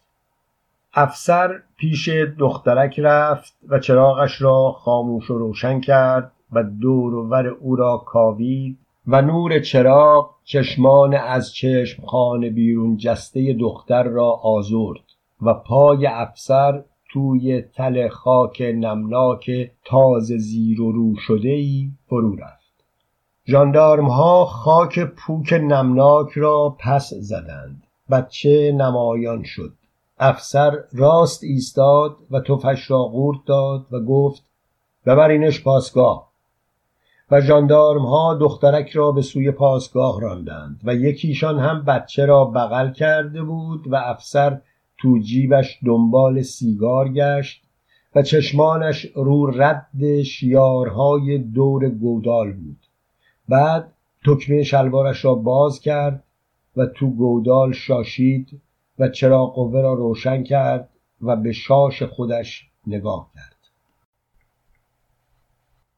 افسر 0.96 1.61
پیش 1.76 2.09
دخترک 2.38 3.00
رفت 3.00 3.54
و 3.68 3.78
چراغش 3.78 4.42
را 4.42 4.72
خاموش 4.72 5.30
و 5.30 5.38
روشن 5.38 5.80
کرد 5.80 6.33
و 6.52 6.62
دور 6.62 7.14
و 7.14 7.28
ور 7.28 7.46
او 7.46 7.76
را 7.76 7.96
کاوید 7.96 8.78
و 9.07 9.22
نور 9.22 9.61
چراغ 9.61 10.30
چشمان 10.44 11.14
از 11.14 11.54
چشم 11.54 12.07
خانه 12.07 12.50
بیرون 12.50 12.96
جسته 12.96 13.52
دختر 13.52 14.02
را 14.02 14.30
آزرد 14.30 15.04
و 15.42 15.54
پای 15.54 16.07
افسر 16.07 16.85
توی 17.12 17.62
تل 17.62 18.09
خاک 18.09 18.62
نمناک 18.62 19.50
تازه 19.85 20.38
زیر 20.38 20.80
و 20.80 20.92
رو 20.92 21.16
شده 21.16 21.48
ای 21.48 21.90
فرو 22.09 22.37
رفت. 22.37 22.85
جاندارم 23.44 24.07
ها 24.07 24.44
خاک 24.44 24.98
پوک 25.00 25.52
نمناک 25.52 26.28
را 26.35 26.76
پس 26.78 27.14
زدند. 27.14 27.83
بچه 28.11 28.72
نمایان 28.72 29.42
شد. 29.42 29.72
افسر 30.18 30.79
راست 30.92 31.44
ایستاد 31.44 32.16
و 32.31 32.40
توفش 32.40 32.90
را 32.90 33.03
قورت 33.03 33.38
داد 33.46 33.87
و 33.90 34.00
گفت 34.00 34.42
ببرینش 35.07 35.62
پاسگاه. 35.62 36.31
و 37.31 37.40
جاندارم 37.40 38.07
ها 38.07 38.35
دخترک 38.35 38.90
را 38.90 39.12
به 39.12 39.22
سوی 39.22 39.50
پاسگاه 39.50 40.20
راندند 40.20 40.81
و 40.85 40.94
یکیشان 40.94 41.59
هم 41.59 41.85
بچه 41.85 42.27
را 42.27 42.44
بغل 42.44 42.92
کرده 42.92 43.42
بود 43.42 43.87
و 43.87 43.94
افسر 43.94 44.61
تو 44.98 45.18
جیبش 45.18 45.79
دنبال 45.87 46.42
سیگار 46.42 47.09
گشت 47.09 47.62
و 48.14 48.22
چشمانش 48.22 49.07
رو 49.14 49.46
رد 49.46 50.22
شیارهای 50.22 51.38
دور 51.38 51.88
گودال 51.88 52.53
بود. 52.53 52.79
بعد 53.48 53.92
تکمه 54.27 54.62
شلوارش 54.62 55.24
را 55.24 55.35
باز 55.35 55.81
کرد 55.81 56.24
و 56.77 56.87
تو 56.87 57.11
گودال 57.11 57.72
شاشید 57.72 58.61
و 58.98 59.09
چراغ 59.09 59.54
قوه 59.54 59.80
را 59.80 59.94
روشن 59.94 60.42
کرد 60.42 60.88
و 61.20 61.37
به 61.37 61.52
شاش 61.52 62.02
خودش 62.02 62.70
نگاه 62.87 63.30
کرد. 63.35 63.54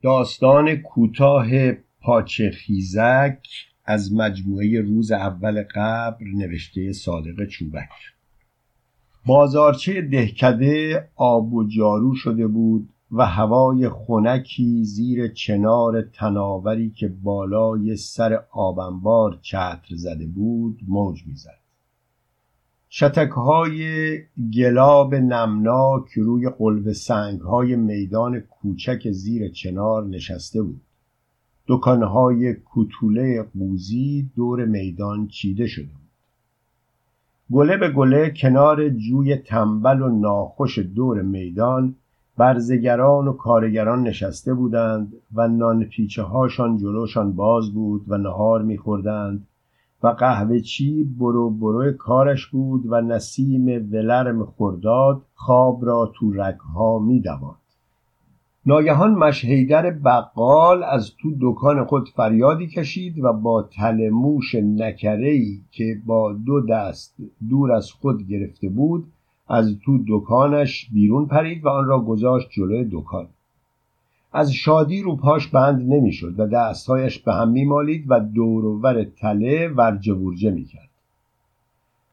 داستان 0.02 0.76
کوتاه 0.76 1.72
پاچه 2.00 2.50
خیزک 2.50 3.48
از 3.84 4.12
مجموعه 4.12 4.80
روز 4.80 5.12
اول 5.12 5.64
قبر 5.74 6.24
نوشته 6.34 6.92
صادق 6.92 7.44
چوبک. 7.44 7.88
بازارچه 9.26 10.02
دهکده 10.02 11.08
آب 11.16 11.54
و 11.54 11.64
جارو 11.68 12.14
شده 12.14 12.46
بود 12.46 12.88
و 13.10 13.26
هوای 13.26 13.88
خنکی 13.88 14.84
زیر 14.84 15.28
چنار 15.28 16.02
تناوری 16.02 16.90
که 16.90 17.08
بالای 17.08 17.96
سر 17.96 18.42
آبنبار 18.50 19.38
چتر 19.42 19.96
زده 19.96 20.26
بود 20.26 20.80
موج 20.88 21.26
می‌زد. 21.26 21.65
شتکهای 22.98 24.18
گلاب 24.56 25.14
نمناک 25.14 26.12
روی 26.16 26.48
قلب 26.48 26.92
سنگهای 26.92 27.76
میدان 27.76 28.40
کوچک 28.40 29.10
زیر 29.10 29.48
چنار 29.48 30.06
نشسته 30.06 30.62
بود. 30.62 30.80
دکانهای 31.66 32.54
کوتوله 32.54 33.42
قوزی 33.42 34.30
دور 34.36 34.64
میدان 34.64 35.26
چیده 35.28 35.66
شده 35.66 35.86
بود. 35.86 36.10
گله 37.52 37.76
به 37.76 37.88
گله 37.88 38.30
کنار 38.30 38.88
جوی 38.88 39.36
تنبل 39.36 40.02
و 40.02 40.08
ناخوش 40.08 40.78
دور 40.78 41.22
میدان 41.22 41.94
برزگران 42.36 43.28
و 43.28 43.32
کارگران 43.32 44.02
نشسته 44.02 44.54
بودند 44.54 45.12
و 45.34 45.48
نان 45.48 45.84
پیچه 45.84 46.22
هاشان 46.22 46.78
جلوشان 46.78 47.32
باز 47.32 47.70
بود 47.74 48.04
و 48.08 48.18
نهار 48.18 48.62
میخوردند 48.62 49.46
و 50.06 50.08
قهوه 50.08 50.60
چی 50.60 51.04
برو 51.04 51.50
برو 51.50 51.92
کارش 51.92 52.46
بود 52.46 52.82
و 52.86 53.00
نسیم 53.00 53.66
ولرم 53.92 54.44
خرداد 54.44 55.22
خواب 55.34 55.84
را 55.84 56.12
تو 56.14 56.32
رگها 56.32 56.98
می 56.98 57.20
دواند. 57.20 57.56
ناگهان 58.66 59.14
مشهیدر 59.14 59.90
بقال 59.90 60.82
از 60.82 61.12
تو 61.22 61.32
دکان 61.40 61.84
خود 61.84 62.08
فریادی 62.08 62.66
کشید 62.66 63.24
و 63.24 63.32
با 63.32 63.62
تل 63.62 64.08
موش 64.08 64.54
نکرهی 64.54 65.60
که 65.70 66.00
با 66.06 66.32
دو 66.32 66.66
دست 66.66 67.16
دور 67.50 67.72
از 67.72 67.92
خود 67.92 68.28
گرفته 68.28 68.68
بود 68.68 69.06
از 69.48 69.78
تو 69.84 69.98
دکانش 70.08 70.90
بیرون 70.92 71.26
پرید 71.26 71.64
و 71.64 71.68
آن 71.68 71.86
را 71.86 72.00
گذاشت 72.00 72.48
جلوی 72.50 72.88
دکان 72.92 73.28
از 74.36 74.52
شادی 74.52 75.02
رو 75.02 75.16
پاش 75.16 75.48
بند 75.48 75.92
نمی‌شد 75.92 76.40
و 76.40 76.46
دستهایش 76.46 77.18
به 77.18 77.34
هم 77.34 77.48
میمالید 77.48 78.04
و 78.08 78.20
دورور 78.20 79.04
تله 79.04 79.68
ورجه 79.68 80.12
ورجه 80.14 80.50
می‌کرد. 80.50 80.88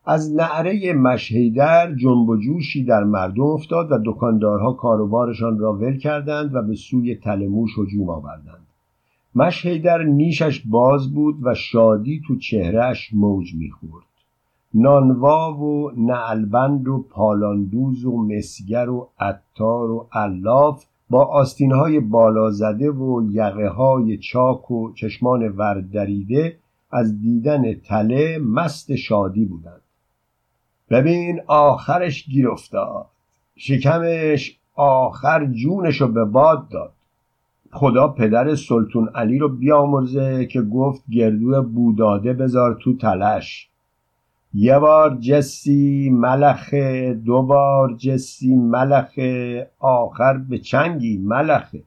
از 0.06 0.36
نعره 0.36 0.94
مشهیدر 0.94 1.96
جنب 1.96 2.30
و 2.30 2.38
جوشی 2.38 2.84
در 2.84 3.04
مردم 3.04 3.44
افتاد 3.44 3.92
و 3.92 4.00
دکاندارها 4.06 4.74
کاروبارشان 4.74 5.60
را 5.60 5.74
ول 5.74 5.98
کردند 5.98 6.56
و 6.56 6.62
به 6.62 6.76
سوی 6.76 7.16
تلموش 7.16 7.72
هجوم 7.80 8.10
آوردند. 8.10 8.68
مشهیدر 9.36 10.04
نیشش 10.04 10.64
باز 10.66 11.14
بود 11.14 11.36
و 11.44 11.54
شادی 11.54 12.22
تو 12.28 12.36
چهرهش 12.36 13.10
موج 13.14 13.56
می‌خورد. 13.56 14.06
نانوا 14.74 15.54
و 15.54 15.92
نعلبند 15.98 16.88
و 16.88 17.06
پالاندوز 17.10 18.06
و 18.06 18.18
مسگر 18.18 18.90
و 18.90 19.10
عطار 19.20 19.92
و 19.92 20.08
علاف 20.12 20.86
با 21.10 21.26
آستینهای 21.26 22.00
بالا 22.00 22.52
زده 22.52 22.92
و 22.92 23.28
یقه 23.32 23.70
های 23.70 24.18
چاک 24.18 24.72
و 24.72 24.94
چشمان 24.94 25.48
وردریده 25.48 26.58
از 26.92 27.22
دیدن 27.22 27.74
تله 27.74 28.38
مست 28.38 28.96
شادی 28.96 29.46
بودند. 29.46 29.82
ببین 30.90 31.42
آخرش 31.48 32.26
گیر 32.26 32.50
افتاد. 32.50 33.06
شکمش 33.56 34.58
آخر 34.76 35.46
جونشو 35.46 36.08
به 36.08 36.26
باد 36.26 36.70
داد. 36.70 36.92
خدا 37.72 38.08
پدر 38.08 38.56
سلطون 38.56 39.10
علی 39.16 39.40
رو 39.40 39.50
بیامرزه 39.50 40.46
که 40.46 40.62
گفت 40.62 41.04
گردو 41.12 41.64
بوداده 41.64 42.34
بذار 42.34 42.78
تو 42.82 42.98
تلش 42.98 43.70
یه 44.54 44.80
بار 44.80 45.18
جسی 45.18 46.10
ملخه 46.10 47.14
دو 47.14 47.42
بار 47.42 47.94
جسی 47.94 48.56
ملخه 48.56 49.70
آخر 49.80 50.38
به 50.38 50.58
چنگی 50.58 51.18
ملخه 51.18 51.84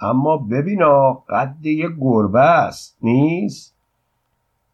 اما 0.00 0.36
ببینا 0.36 1.12
قد 1.12 1.66
یه 1.66 1.88
گربه 2.00 2.40
است 2.40 2.98
نیست؟ 3.02 3.74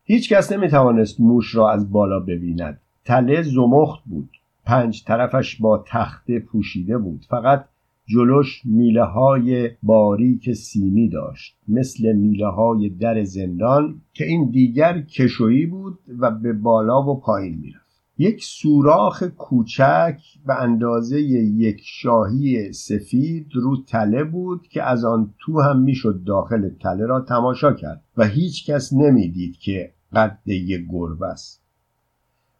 هیچ 0.04 0.32
کس 0.32 0.52
نمی‌توانست 0.52 1.20
موش 1.20 1.54
را 1.54 1.70
از 1.70 1.92
بالا 1.92 2.20
ببیند. 2.20 2.80
تله 3.04 3.42
زمخت 3.42 4.02
بود. 4.06 4.30
پنج 4.64 5.04
طرفش 5.04 5.56
با 5.56 5.84
تخته 5.86 6.38
پوشیده 6.38 6.98
بود. 6.98 7.24
فقط 7.28 7.64
جلوش 8.06 8.62
میله 8.64 9.04
های 9.04 9.70
باریک 9.82 10.52
سیمی 10.52 11.08
داشت 11.08 11.56
مثل 11.68 12.12
میله 12.12 12.46
های 12.46 12.88
در 12.88 13.24
زندان 13.24 14.00
که 14.12 14.24
این 14.24 14.50
دیگر 14.50 15.00
کشویی 15.00 15.66
بود 15.66 15.98
و 16.18 16.30
به 16.30 16.52
بالا 16.52 17.02
و 17.02 17.20
پایین 17.20 17.58
می‌رفت. 17.58 17.84
یک 18.18 18.44
سوراخ 18.44 19.22
کوچک 19.22 20.18
به 20.46 20.62
اندازه 20.62 21.20
یک 21.22 21.80
شاهی 21.84 22.72
سفید 22.72 23.46
رو 23.54 23.76
تله 23.86 24.24
بود 24.24 24.68
که 24.68 24.82
از 24.82 25.04
آن 25.04 25.34
تو 25.38 25.60
هم 25.60 25.80
می‌شد 25.80 26.24
داخل 26.26 26.68
تله 26.68 27.06
را 27.06 27.20
تماشا 27.20 27.72
کرد 27.72 28.04
و 28.16 28.24
هیچ 28.24 28.70
کس 28.70 28.92
نمی‌دید 28.92 29.56
که 29.56 29.92
قد 30.12 30.38
یک 30.46 30.86
گربه 30.90 31.26
است. 31.26 31.63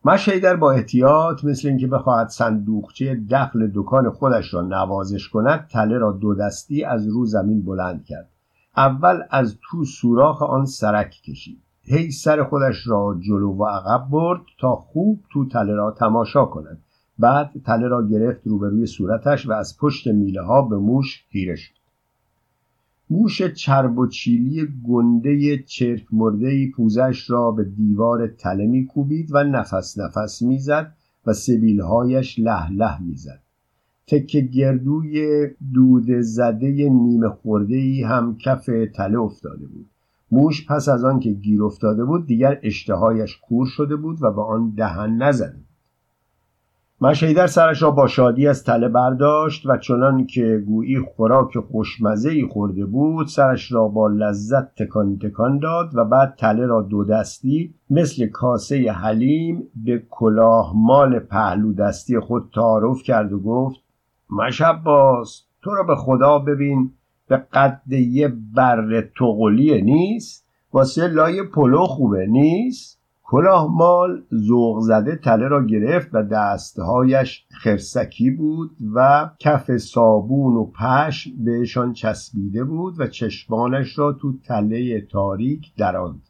مشهیدر 0.06 0.56
با 0.56 0.72
احتیاط 0.72 1.44
مثل 1.44 1.68
اینکه 1.68 1.86
بخواهد 1.86 2.28
صندوقچه 2.28 3.20
دخل 3.30 3.70
دکان 3.74 4.10
خودش 4.10 4.54
را 4.54 4.60
نوازش 4.60 5.28
کند 5.28 5.66
تله 5.66 5.98
را 5.98 6.12
دو 6.12 6.34
دستی 6.34 6.84
از 6.84 7.08
رو 7.08 7.26
زمین 7.26 7.64
بلند 7.64 8.04
کرد. 8.04 8.30
اول 8.76 9.20
از 9.30 9.56
تو 9.62 9.84
سوراخ 9.84 10.42
آن 10.42 10.66
سرک 10.66 11.10
کشید. 11.10 11.62
هی 11.82 12.10
سر 12.10 12.44
خودش 12.44 12.86
را 12.86 13.18
جلو 13.20 13.52
و 13.52 13.64
عقب 13.64 14.10
برد 14.10 14.40
تا 14.60 14.74
خوب 14.74 15.20
تو 15.32 15.48
تله 15.48 15.74
را 15.74 15.90
تماشا 15.90 16.44
کند. 16.44 16.82
بعد 17.18 17.50
تله 17.66 17.88
را 17.88 18.06
گرفت 18.06 18.46
روبروی 18.46 18.86
صورتش 18.86 19.48
و 19.48 19.52
از 19.52 19.76
پشت 19.80 20.06
میله 20.06 20.42
ها 20.42 20.62
به 20.62 20.76
موش 20.76 21.24
خیره 21.32 21.56
شد 21.56 21.74
موش 23.10 23.42
چرب 23.42 23.98
و 23.98 24.06
چیلی 24.06 24.68
گنده 24.88 25.58
چرک 25.62 26.06
مرده 26.12 26.70
پوزش 26.70 27.30
را 27.30 27.50
به 27.50 27.64
دیوار 27.64 28.26
تله 28.26 28.66
میکوبید 28.66 29.28
و 29.32 29.44
نفس 29.44 29.98
نفس 29.98 30.42
می‌زد 30.42 30.92
و 31.26 31.32
سبیلهایش 31.32 32.38
له 32.38 32.70
له 32.70 33.02
می‌زد. 33.02 33.40
تکه 34.06 34.40
گردوی 34.40 35.46
دود 35.74 36.20
زده 36.20 36.88
نیمه 36.88 37.28
خورده 37.28 37.76
ای 37.76 38.02
هم 38.02 38.36
کف 38.36 38.70
تله 38.94 39.18
افتاده 39.18 39.66
بود. 39.66 39.86
موش 40.30 40.66
پس 40.66 40.88
از 40.88 41.04
آن 41.04 41.20
که 41.20 41.32
گیر 41.32 41.62
افتاده 41.62 42.04
بود 42.04 42.26
دیگر 42.26 42.60
اشتهایش 42.62 43.36
کور 43.36 43.66
شده 43.66 43.96
بود 43.96 44.18
و 44.22 44.32
به 44.32 44.42
آن 44.42 44.70
دهن 44.70 45.22
نزده 45.22 45.60
مشهیدر 47.00 47.46
سرش 47.46 47.82
را 47.82 47.90
با 47.90 48.06
شادی 48.06 48.46
از 48.46 48.64
تله 48.64 48.88
برداشت 48.88 49.66
و 49.66 49.76
چنان 49.76 50.26
که 50.26 50.62
گویی 50.66 51.00
خوراک 51.00 51.58
خوشمزه 51.58 52.30
ای 52.30 52.46
خورده 52.46 52.86
بود 52.86 53.26
سرش 53.26 53.72
را 53.72 53.88
با 53.88 54.08
لذت 54.08 54.74
تکان 54.74 55.18
تکان 55.18 55.58
داد 55.58 55.90
و 55.94 56.04
بعد 56.04 56.34
تله 56.38 56.66
را 56.66 56.82
دو 56.82 57.04
دستی 57.04 57.74
مثل 57.90 58.26
کاسه 58.26 58.92
حلیم 58.92 59.62
به 59.84 60.02
کلاه 60.10 60.72
مال 60.76 61.18
پهلو 61.18 61.72
دستی 61.72 62.20
خود 62.20 62.50
تعارف 62.54 63.02
کرد 63.02 63.32
و 63.32 63.40
گفت 63.40 63.80
مشب 64.30 64.82
باز 64.84 65.40
تو 65.62 65.74
را 65.74 65.82
به 65.82 65.96
خدا 65.96 66.38
ببین 66.38 66.90
به 67.28 67.36
قد 67.36 67.92
یه 67.92 68.32
بر 68.54 69.04
تقلیه 69.18 69.80
نیست 69.80 70.46
واسه 70.72 71.08
لای 71.08 71.42
پلو 71.42 71.86
خوبه 71.86 72.26
نیست؟ 72.26 73.03
کلاه 73.34 73.76
مال 73.76 74.22
ذوق 74.34 74.80
زده 74.80 75.16
تله 75.16 75.48
را 75.48 75.66
گرفت 75.66 76.08
و 76.12 76.22
دستهایش 76.22 77.46
خرسکی 77.50 78.30
بود 78.30 78.70
و 78.94 79.30
کف 79.38 79.76
صابون 79.76 80.56
و 80.56 80.64
پش 80.64 81.28
بهشان 81.44 81.92
چسبیده 81.92 82.64
بود 82.64 83.00
و 83.00 83.06
چشمانش 83.06 83.98
را 83.98 84.12
تو 84.12 84.32
تله 84.44 85.00
تاریک 85.00 85.72
دراند. 85.76 86.22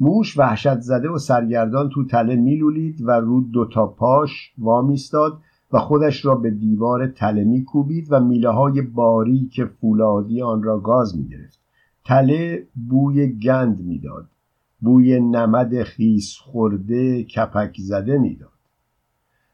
موش 0.00 0.38
وحشت 0.38 0.80
زده 0.80 1.08
و 1.10 1.18
سرگردان 1.18 1.88
تو 1.88 2.04
تله 2.04 2.36
میلولید 2.36 3.02
و 3.02 3.10
رو 3.10 3.40
دوتا 3.40 3.86
پاش 3.86 4.52
وامیستاد 4.58 5.38
و 5.72 5.78
خودش 5.78 6.24
را 6.24 6.34
به 6.34 6.50
دیوار 6.50 7.06
تله 7.06 7.44
میکوبید 7.44 8.06
و 8.10 8.20
میله 8.20 8.50
های 8.50 8.82
باریک 8.82 9.64
فولادی 9.64 10.42
آن 10.42 10.62
را 10.62 10.80
گاز 10.80 11.16
می‌گرفت. 11.16 11.60
تله 12.04 12.66
بوی 12.88 13.38
گند 13.38 13.80
می‌داد. 13.80 14.26
بوی 14.80 15.20
نمد 15.20 15.82
خیس 15.82 16.36
خورده 16.38 17.24
کپک 17.24 17.76
زده 17.78 18.18
می‌داد. 18.18 18.50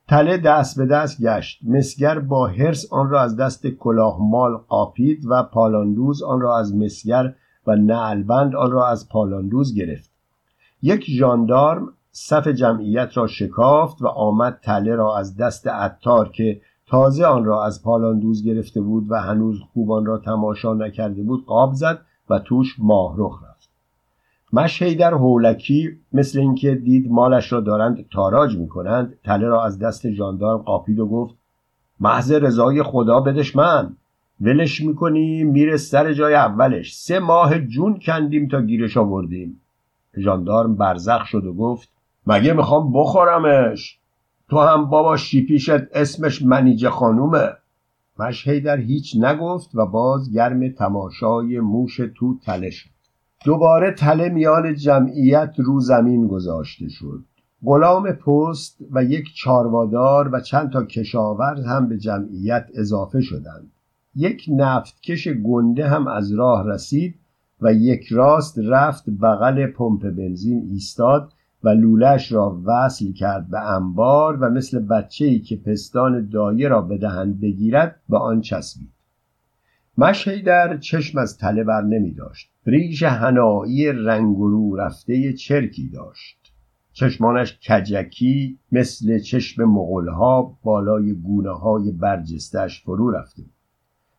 تله 0.08 0.36
دست 0.36 0.78
به 0.78 0.86
دست 0.86 1.22
گشت. 1.22 1.60
مسگر 1.64 2.18
با 2.18 2.46
هرس 2.46 2.92
آن 2.92 3.10
را 3.10 3.22
از 3.22 3.36
دست 3.36 3.66
کلاهمال 3.66 4.56
قاپید 4.56 5.26
و 5.30 5.42
پالاندوز 5.42 6.22
آن 6.22 6.40
را 6.40 6.58
از 6.58 6.76
مسگر 6.76 7.34
و 7.66 7.76
نعلبند 7.76 8.54
آن 8.54 8.70
را 8.70 8.88
از 8.88 9.08
پالاندوز 9.08 9.74
گرفت. 9.74 10.10
یک 10.82 11.04
ژاندارم 11.08 11.88
صف 12.12 12.48
جمعیت 12.48 13.16
را 13.16 13.26
شکافت 13.26 14.02
و 14.02 14.06
آمد 14.06 14.58
تله 14.62 14.94
را 14.94 15.18
از 15.18 15.36
دست 15.36 15.68
عطار 15.68 16.28
که 16.28 16.60
تازه 16.86 17.24
آن 17.24 17.44
را 17.44 17.64
از 17.64 17.82
پالاندوز 17.82 18.44
گرفته 18.44 18.80
بود 18.80 19.06
و 19.10 19.14
هنوز 19.22 19.60
خوب 19.72 19.92
آن 19.92 20.06
را 20.06 20.18
تماشا 20.18 20.74
نکرده 20.74 21.22
بود 21.22 21.44
قاب 21.46 21.72
زد 21.72 21.98
و 22.30 22.38
توش 22.38 22.76
ماهرخ 22.78 23.42
رفت. 23.44 23.55
مشهیدر 24.52 25.14
هولکی 25.14 25.90
مثل 26.12 26.38
اینکه 26.38 26.74
دید 26.74 27.10
مالش 27.10 27.52
را 27.52 27.60
دارند 27.60 28.08
تاراج 28.12 28.56
می 28.56 28.68
کنند 28.68 29.18
تله 29.24 29.46
را 29.46 29.64
از 29.64 29.78
دست 29.78 30.06
جاندار 30.06 30.58
قاپید 30.58 30.98
و 30.98 31.06
گفت 31.06 31.34
محض 32.00 32.32
رضای 32.32 32.82
خدا 32.82 33.20
بدش 33.20 33.56
من. 33.56 33.96
ولش 34.40 34.80
می‌کنی 34.80 35.44
میره 35.44 35.76
سر 35.76 36.12
جای 36.12 36.34
اولش. 36.34 36.96
سه 36.96 37.18
ماه 37.18 37.58
جون 37.58 37.98
کندیم 37.98 38.48
تا 38.48 38.62
گیرش 38.62 38.96
آوردیم. 38.96 39.60
ژاندارم 40.18 40.76
برزخ 40.76 41.26
شد 41.26 41.44
و 41.44 41.54
گفت 41.54 41.88
مگه 42.26 42.52
می‌خوام 42.52 42.92
بخورمش؟ 42.92 43.98
تو 44.48 44.58
هم 44.58 44.84
بابا 44.84 45.16
شیپیشت 45.16 45.70
اسمش 45.94 46.42
منیجه 46.42 46.90
خانومه. 46.90 47.48
مشهیدر 48.18 48.76
هیچ 48.76 49.16
نگفت 49.16 49.70
و 49.74 49.86
باز 49.86 50.32
گرم 50.32 50.68
تماشای 50.68 51.60
موش 51.60 51.96
تو 51.96 52.38
تله 52.44 52.70
شد. 52.70 52.95
دوباره 53.44 53.90
تله 53.90 54.28
میان 54.28 54.74
جمعیت 54.74 55.54
رو 55.56 55.80
زمین 55.80 56.26
گذاشته 56.26 56.88
شد. 56.88 57.24
غلام 57.64 58.12
پست 58.12 58.78
و 58.90 59.04
یک 59.04 59.34
چاروادار 59.34 60.34
و 60.34 60.40
چند 60.40 60.72
تا 60.72 60.84
کشاورز 60.84 61.64
هم 61.64 61.88
به 61.88 61.98
جمعیت 61.98 62.66
اضافه 62.74 63.20
شدند. 63.20 63.70
یک 64.14 64.46
نفتکش 64.48 65.28
گنده 65.28 65.88
هم 65.88 66.06
از 66.06 66.32
راه 66.32 66.68
رسید 66.68 67.14
و 67.60 67.72
یک 67.72 68.06
راست 68.10 68.58
رفت 68.58 69.10
بغل 69.10 69.66
پمپ 69.66 70.10
بنزین 70.10 70.68
ایستاد 70.70 71.32
و 71.64 71.68
لولش 71.68 72.32
را 72.32 72.62
وصل 72.64 73.12
کرد 73.12 73.50
به 73.50 73.60
انبار 73.60 74.36
و 74.36 74.50
مثل 74.50 74.78
بچه‌ای 74.78 75.38
که 75.38 75.56
پستان 75.56 76.28
دایه 76.28 76.68
را 76.68 76.82
به 76.82 76.98
دهن 76.98 77.32
بگیرد 77.32 78.00
به 78.08 78.18
آن 78.18 78.40
چسبید. 78.40 78.92
در 80.44 80.76
چشم 80.76 81.18
از 81.18 81.38
تله 81.38 81.64
بر 81.64 81.82
نمی 81.82 82.12
داشت 82.12 82.55
ریش 82.66 83.02
هنایی 83.02 83.92
رنگ 83.92 84.36
رو 84.36 84.76
رفته 84.76 85.32
چرکی 85.32 85.88
داشت. 85.88 86.52
چشمانش 86.92 87.58
کجکی 87.68 88.58
مثل 88.72 89.18
چشم 89.18 89.64
مغلها 89.64 90.58
بالای 90.62 91.12
گونه 91.12 91.50
های 91.50 91.92
برجستش 91.92 92.82
فرو 92.84 93.10
رفته 93.10 93.42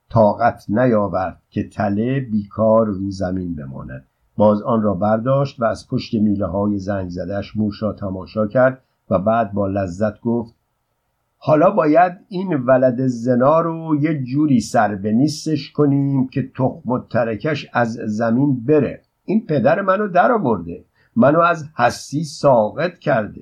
طاقت 0.09 0.65
نیاورد 0.69 1.41
که 1.49 1.69
تله 1.69 2.19
بیکار 2.19 2.85
رو 2.85 3.11
زمین 3.11 3.55
بماند. 3.55 4.05
باز 4.37 4.61
آن 4.61 4.81
را 4.81 4.93
برداشت 4.93 5.59
و 5.59 5.65
از 5.65 5.87
پشت 5.87 6.13
میله 6.13 6.45
های 6.45 6.79
زنگ 6.79 7.09
زدش 7.09 7.57
موش 7.57 7.83
را 7.83 7.93
تماشا 7.93 8.47
کرد 8.47 8.81
و 9.09 9.19
بعد 9.19 9.53
با 9.53 9.67
لذت 9.67 10.21
گفت 10.21 10.55
حالا 11.37 11.69
باید 11.69 12.13
این 12.29 12.53
ولد 12.53 13.07
زنا 13.07 13.61
رو 13.61 13.97
یه 14.01 14.23
جوری 14.23 14.59
سر 14.59 14.95
به 14.95 15.11
نیستش 15.11 15.71
کنیم 15.71 16.27
که 16.27 16.51
تخم 16.55 16.91
و 16.91 16.99
ترکش 16.99 17.67
از 17.73 17.93
زمین 17.93 18.65
بره. 18.65 19.01
این 19.25 19.45
پدر 19.45 19.81
منو 19.81 20.07
در 20.07 20.31
آورده. 20.31 20.85
منو 21.15 21.39
از 21.39 21.69
حسی 21.77 22.23
ساقط 22.23 22.99
کرده. 22.99 23.41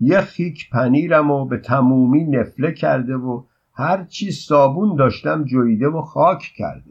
یه 0.00 0.20
خیک 0.20 0.70
پنیرم 0.70 1.30
و 1.30 1.44
به 1.44 1.58
تمومی 1.58 2.24
نفله 2.24 2.72
کرده 2.72 3.14
و 3.14 3.42
هر 3.74 4.04
چی 4.04 4.30
صابون 4.30 4.96
داشتم 4.96 5.44
جویده 5.44 5.88
و 5.88 6.00
خاک 6.00 6.52
کرده. 6.56 6.90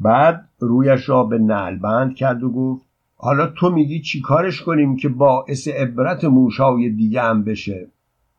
بعد 0.00 0.48
رویش 0.58 1.08
را 1.08 1.24
به 1.24 1.38
نعل 1.38 2.12
کرد 2.12 2.42
و 2.42 2.50
گفت 2.50 2.86
حالا 3.16 3.46
تو 3.46 3.70
میگی 3.70 4.00
چی 4.00 4.20
کارش 4.20 4.62
کنیم 4.62 4.96
که 4.96 5.08
باعث 5.08 5.68
عبرت 5.68 6.24
موشای 6.24 6.90
دیگه 6.90 7.22
هم 7.22 7.44
بشه؟ 7.44 7.88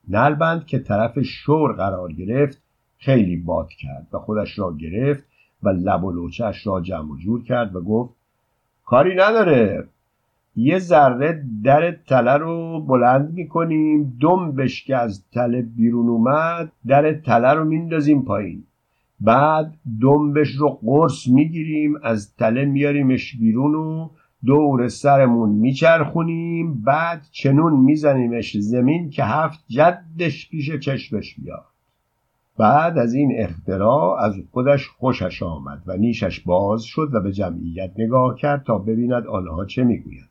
نلبند 0.10 0.66
که 0.66 0.80
طرف 0.80 1.20
شور 1.20 1.74
قرار 1.74 2.12
گرفت 2.12 2.62
خیلی 2.98 3.38
باد 3.38 3.70
کرد 3.70 4.08
و 4.14 4.18
خودش 4.18 4.60
را 4.60 4.78
گرفت 4.78 5.24
و 5.64 5.70
لب 5.70 6.04
و 6.04 6.12
لوچش 6.12 6.68
را 6.68 6.82
جمع 6.82 7.12
و 7.12 7.18
جور 7.18 7.44
کرد 7.44 7.76
و 7.76 7.82
گفت 7.82 8.14
کاری 8.86 9.16
نداره. 9.16 9.88
یه 10.56 10.80
ذره 10.80 11.44
در 11.64 11.92
تله 11.92 12.38
رو 12.38 12.82
بلند 12.82 13.34
می‌کنیم 13.34 14.18
دم 14.22 14.52
بشکه 14.52 14.98
از 14.98 15.24
تله 15.32 15.62
بیرون 15.62 16.10
اومد 16.10 16.72
در 16.88 17.14
تله 17.14 17.54
رو 17.54 17.66
میندازیم 17.66 18.22
پایین. 18.22 18.64
بعد 19.22 19.74
دنبش 20.02 20.50
رو 20.50 20.70
قرص 20.70 21.28
می‌گیریم 21.28 21.96
از 22.04 22.36
تله 22.36 22.66
میاریمش 22.66 23.36
بیرون 23.36 23.76
و 23.76 24.10
دور 24.46 24.88
سرمون 24.88 25.50
میچرخونیم 25.50 26.82
بعد 26.82 27.28
چنون 27.32 27.74
میزنیمش 27.74 28.58
زمین 28.58 29.10
که 29.10 29.24
هفت 29.24 29.64
جدش 29.68 30.50
پیش 30.50 30.72
چشمش 30.72 31.36
بیاد. 31.36 31.66
بعد 32.58 32.98
از 32.98 33.14
این 33.14 33.34
اختراع 33.38 34.24
از 34.24 34.36
خودش 34.52 34.88
خوشش 34.88 35.44
آمد 35.44 35.84
و 35.86 35.98
نیشش 35.98 36.40
باز 36.40 36.84
شد 36.84 37.10
و 37.14 37.20
به 37.20 37.32
جمعیت 37.32 37.92
نگاه 37.98 38.36
کرد 38.36 38.64
تا 38.64 38.78
ببیند 38.78 39.28
آنها 39.28 39.66
چه 39.66 39.84
می‌گویند 39.84 40.30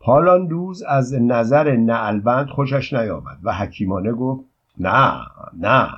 پالاندوز 0.00 0.82
از 0.82 1.14
نظر 1.14 1.76
نعلبند 1.76 2.46
خوشش 2.46 2.92
نیامد 2.92 3.38
و 3.42 3.52
حکیمانه 3.52 4.12
گفت 4.12 4.44
نه 4.78 5.20
نه 5.58 5.88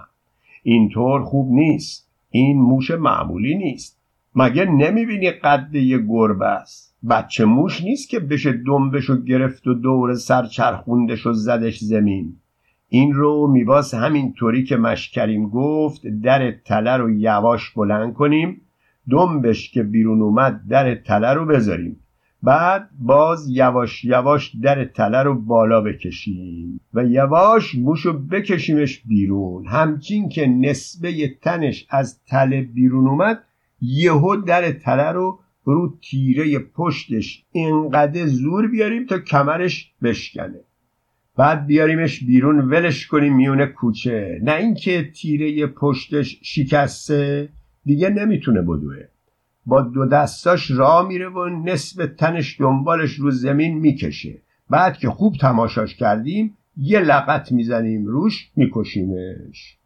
اینطور 0.62 1.22
خوب 1.22 1.52
نیست. 1.52 2.10
این 2.30 2.60
موش 2.60 2.90
معمولی 2.90 3.54
نیست. 3.54 4.00
مگه 4.34 4.64
نمی‌بینی 4.64 5.30
قد 5.30 5.74
یه 5.74 5.98
گربه 5.98 6.46
است؟ 6.46 6.89
بچه 7.08 7.44
موش 7.44 7.84
نیست 7.84 8.08
که 8.08 8.20
بشه 8.20 8.52
دنبشو 8.52 9.22
گرفت 9.22 9.66
و 9.66 9.74
دور 9.74 10.14
سر 10.14 10.46
چرخوندش 10.46 11.26
و 11.26 11.32
زدش 11.32 11.78
زمین. 11.78 12.36
این 12.88 13.12
رو 13.12 13.46
میباس 13.46 13.94
همینطوری 13.94 14.64
که 14.64 14.76
مشکریم 14.76 15.48
گفت 15.48 16.06
در 16.06 16.50
تله 16.50 16.96
رو 16.96 17.10
یواش 17.10 17.70
بلند 17.70 18.14
کنیم 18.14 18.60
دنبش 19.10 19.70
که 19.70 19.82
بیرون 19.82 20.22
اومد 20.22 20.60
در 20.68 20.94
تله 20.94 21.32
رو 21.32 21.46
بذاریم. 21.46 22.00
بعد 22.42 22.88
باز 22.98 23.50
یواش 23.50 24.04
یواش 24.04 24.56
در 24.62 24.84
تله 24.84 25.22
رو 25.22 25.34
بالا 25.34 25.80
بکشیم 25.80 26.80
و 26.94 27.04
یواش 27.04 27.74
موشو 27.74 28.12
بکشیمش 28.12 29.02
بیرون. 29.06 29.66
همچین 29.66 30.28
که 30.28 30.46
نسبه 30.46 31.28
تنش 31.42 31.86
از 31.90 32.24
تله 32.24 32.62
بیرون 32.62 33.08
اومد 33.08 33.42
یهو 33.80 34.36
در 34.36 34.72
تله 34.72 35.12
رو 35.12 35.38
رو 35.72 35.98
تیره 36.02 36.58
پشتش 36.58 37.44
اینقدر 37.52 38.26
زور 38.26 38.68
بیاریم 38.68 39.06
تا 39.06 39.18
کمرش 39.18 39.92
بشکنه. 40.02 40.60
بعد 41.36 41.66
بیاریمش 41.66 42.24
بیرون 42.24 42.60
ولش 42.60 43.06
کنیم 43.06 43.36
میونه 43.36 43.66
کوچه. 43.66 44.40
نه 44.42 44.54
اینکه 44.54 45.10
تیره 45.10 45.66
پشتش 45.66 46.38
شکسته 46.42 47.48
دیگه 47.84 48.08
نمی‌تونه 48.08 48.62
بدوه. 48.62 48.96
با 49.66 49.82
دو 49.82 50.06
دستاش 50.06 50.70
را 50.70 51.02
میره 51.02 51.28
و 51.28 51.48
نصف 51.48 52.08
تنش 52.18 52.60
دنبالش 52.60 53.14
رو 53.14 53.30
زمین 53.30 53.78
می‌کشه. 53.78 54.38
بعد 54.70 54.98
که 54.98 55.08
خوب 55.08 55.36
تماشاش 55.40 55.94
کردیم 55.96 56.56
یه 56.76 57.00
لغت 57.00 57.52
می‌زنیم 57.52 58.06
روش 58.06 58.50
میکشیمش. 58.56 59.76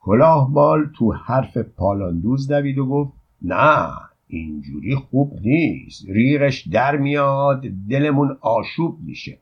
کلاه 0.00 0.52
بال 0.52 0.90
تو 0.98 1.12
حرف 1.12 1.58
پالاندوز 1.58 2.48
دوید 2.48 2.78
و 2.78 2.86
گفت 2.86 3.12
نه. 3.42 3.88
اینجوری 4.28 4.94
خوب 4.94 5.38
نیست. 5.40 6.04
ریغش 6.08 6.68
در 6.68 6.96
میاد 6.96 7.64
دلمون 7.90 8.38
آشوب 8.40 8.98
میشه. 9.00 9.38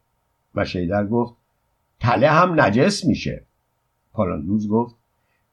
و 0.54 0.64
شیدر 0.64 1.06
گفت 1.06 1.34
تله 2.00 2.30
هم 2.30 2.60
نجس 2.60 3.04
میشه. 3.04 3.42
پالاندوز 4.12 4.68
گفت 4.68 4.96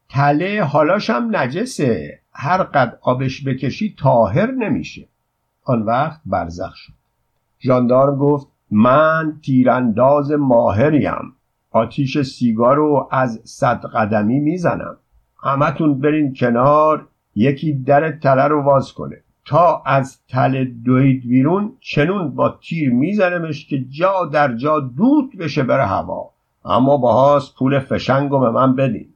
تله 0.10 0.64
حالاش 0.64 1.10
هم 1.10 1.36
نجسه. 1.36 2.20
هر 2.34 2.64
قد 2.64 3.00
آبش 3.02 3.48
بکشی 3.48 3.96
تاهر 3.98 4.52
نمیشه. 4.52 5.08
آن 5.64 5.82
وقت 5.82 6.22
برزخ 6.26 6.76
شد. 6.76 6.94
ژاندارم 7.62 8.18
گفت 8.18 8.48
من 8.72 9.40
تیرانداز 9.44 10.32
ماهریم. 10.32 11.34
آتیش 11.72 12.22
سیگار 12.22 12.76
رو 12.76 13.08
از 13.12 13.42
صد 13.44 13.86
قدمی 13.86 14.40
می‌زنم. 14.40 14.98
همتون 15.44 16.00
برین 16.00 16.34
کنار 16.34 17.08
یکی 17.36 17.74
در 17.74 18.12
تله 18.12 18.44
رو 18.44 18.64
واز 18.64 18.94
کنه. 18.94 19.18
تا 19.46 19.84
از 19.86 20.20
تله 20.28 20.66
دوید 20.66 21.28
بیرون 21.28 21.74
چنون 21.80 22.36
با 22.36 22.60
تیر 22.62 22.94
میزنمش 22.94 23.68
که 23.68 23.86
جا 23.90 24.26
در 24.26 24.56
جا 24.56 24.80
دود 24.80 25.38
بشه 25.38 25.64
بره 25.64 25.86
هوا. 25.86 26.30
اما 26.66 26.98
باهاست 26.98 27.56
پول 27.56 27.80
فشنگو 27.80 28.40
به 28.40 28.50
من 28.50 28.76
بدین. 28.76 29.14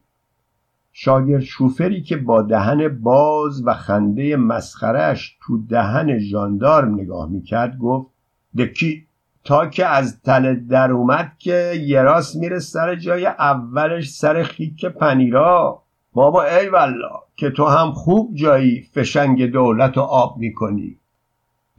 شاگرد 0.98 1.42
شوفری 1.42 2.02
که 2.02 2.18
با 2.18 2.42
دهن 2.42 2.88
باز 2.88 3.68
و 3.68 3.74
خنده 3.74 4.36
مسخرش 4.36 5.38
تو 5.42 5.66
دهن 5.70 6.18
ژاندارم 6.18 6.94
نگاه 6.94 7.30
می‌کرد 7.30 7.78
گفت 7.78 8.12
دکی 8.58 9.08
تا 9.44 9.66
که 9.68 9.86
از 9.86 10.22
تله 10.22 10.56
در 10.56 10.92
اومد 10.92 11.32
که 11.38 11.74
یه 11.86 12.02
راست 12.02 12.36
میره 12.36 12.60
سر 12.60 12.96
جای 12.96 13.26
اولش 13.26 14.10
سر 14.10 14.44
خیک 14.44 14.86
پنیرا. 14.86 15.82
بابا 16.16 16.44
ای 16.44 16.70
والله 16.70 17.20
که 17.36 17.50
تو 17.50 17.66
هم 17.66 17.92
خوب 17.92 18.36
جایی 18.36 18.82
فشنگ 18.82 19.46
دولت 19.46 19.98
و 19.98 20.02
آب 20.02 20.38
می‌کنی. 20.38 20.98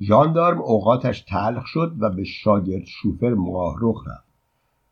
ژاندارم 0.00 0.60
اوقاتش 0.60 1.20
تلخ 1.20 1.66
شد 1.66 1.92
و 2.00 2.10
به 2.10 2.24
شاگرد 2.24 2.84
شوفر 2.84 3.34
رخ 3.80 4.04
رفت. 4.08 4.26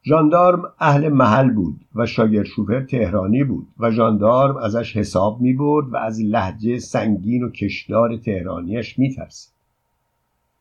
ژاندارم 0.04 0.62
اهل 0.80 1.08
محل 1.08 1.50
بود 1.50 1.80
و 1.94 2.06
شاگرد 2.06 2.46
شوفر 2.46 2.80
تهرانی 2.80 3.44
بود 3.44 3.66
و 3.78 3.90
ژاندارم 3.90 4.56
ازش 4.56 4.96
حساب 4.96 5.40
می 5.40 5.52
برد 5.52 5.92
و 5.92 5.96
از 5.96 6.20
لحجه 6.20 6.78
سنگین 6.78 7.42
و 7.42 7.50
کشدار 7.50 8.16
تهرانیش 8.16 8.98
می 8.98 9.16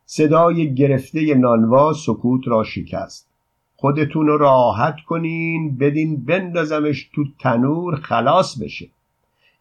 صدای 0.05 0.75
گرفته 0.75 1.35
نانوا 1.35 1.93
سکوت 1.93 2.47
را 2.47 2.63
شکست. 2.63 3.32
خودتون 3.83 4.27
رو 4.27 4.37
راحت 4.37 4.95
کنین 5.07 5.77
بدین 5.77 6.25
بندازمش 6.25 7.09
تو 7.13 7.25
تنور 7.39 7.95
خلاص 7.95 8.57
بشه. 8.61 8.87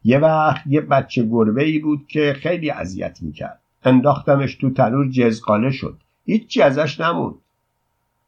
یه 0.03 0.19
وقت 0.19 0.61
یه 0.67 0.81
بچه 0.81 1.23
گربه 1.23 1.63
ای 1.63 1.79
بود 1.79 2.07
که 2.07 2.33
خیلی 2.33 2.69
اذیت 2.69 3.17
می‌کرد. 3.21 3.59
انداختمش 3.83 4.55
تو 4.55 4.69
تنور 4.69 5.09
جزقاله 5.09 5.71
شد. 5.71 5.97
هیچی 6.25 6.61
ازش 6.61 6.99
نموند. 7.01 7.35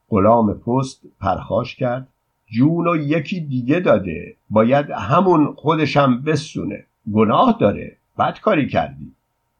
غلام 0.09 0.53
پست 0.53 1.01
پرخاش 1.19 1.75
کرد. 1.75 2.07
جون 2.47 3.01
یکی 3.01 3.39
دیگه 3.39 3.79
داده. 3.79 4.35
باید 4.49 4.89
همون 4.91 5.53
خودشم 5.53 6.21
بسونه. 6.21 6.85
گناه 7.13 7.57
داره. 7.59 7.97
بد 8.19 8.39
کاری 8.39 8.67
کردی. 8.67 9.11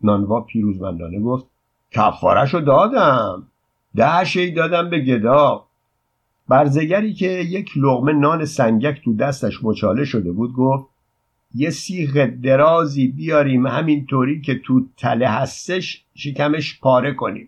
نانوا 0.02 0.42
پیروزمندانه 0.42 1.20
گفت 1.20 1.46
کفارشو 1.92 2.60
دادم. 2.60 3.48
ده 3.96 4.24
شی 4.24 4.52
دادم 4.52 4.90
به 4.90 5.00
گدا. 5.00 5.65
برزگری 6.48 7.14
که 7.14 7.28
یک 7.28 7.72
لغمه 7.78 8.14
نان 8.14 8.46
سنگک 8.46 9.02
تو 9.04 9.16
دستش 9.16 9.64
مچاله 9.64 10.06
شده 10.06 10.32
بود 10.32 10.54
گفت 10.54 10.86
یه 11.56 11.70
سیخ 11.70 12.18
درازی 12.44 13.08
بیاریم 13.08 13.68
همینطوری 13.68 14.42
که 14.42 14.56
تو 14.56 14.86
تله 14.98 15.30
هستش 15.30 16.04
شکمش 16.16 16.80
پاره 16.80 17.14
کنیم. 17.14 17.48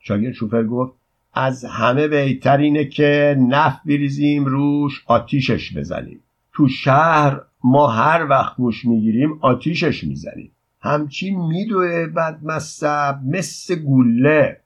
شاگرد 0.00 0.32
شوفر 0.32 0.64
گفت 0.64 0.92
از 1.34 1.64
همه 1.64 2.08
بهتر 2.08 2.56
اینه 2.56 2.84
که 2.84 3.36
نف 3.38 3.80
بریزیم 3.86 4.44
روش 4.44 5.02
آتیشش 5.06 5.76
بزنیم. 5.76 6.20
تو 6.52 6.68
شهر 6.68 7.40
ما 7.64 7.88
هر 7.88 8.26
وقت 8.30 8.60
موش 8.60 8.84
می‌گیریم 8.84 9.38
آتیشش 9.40 10.04
می‌زنیم. 10.04 10.50
همچین 10.80 11.46
میدوه 11.46 12.06
بد 12.06 12.38
مصب 12.42 13.18
مثل 13.24 13.74
گوله. 13.74 14.60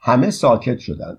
همه 0.00 0.30
ساکت 0.30 0.78
شدند 0.78 1.18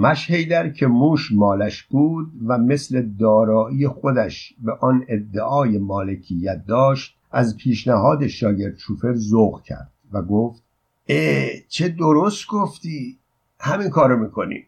مش 0.00 0.30
که 0.76 0.86
موش 0.86 1.32
مالش 1.32 1.82
بود 1.82 2.32
و 2.46 2.58
مثل 2.58 3.02
دارایی 3.02 3.88
خودش 3.88 4.54
به 4.58 4.72
آن 4.80 5.04
ادعای 5.08 5.78
مالکیت 5.78 6.66
داشت 6.66 7.16
از 7.30 7.56
پیشنهاد 7.56 8.26
شاگرد 8.26 8.78
شوفر 8.78 9.14
ذوق 9.14 9.62
کرد 9.62 9.90
و 10.12 10.22
گفت 10.22 10.62
اه 11.08 11.48
چه 11.68 11.88
درست 11.88 12.46
گفتی 12.46 13.18
همین 13.60 13.90
کارو 13.90 14.16
می‌کنیم 14.16 14.64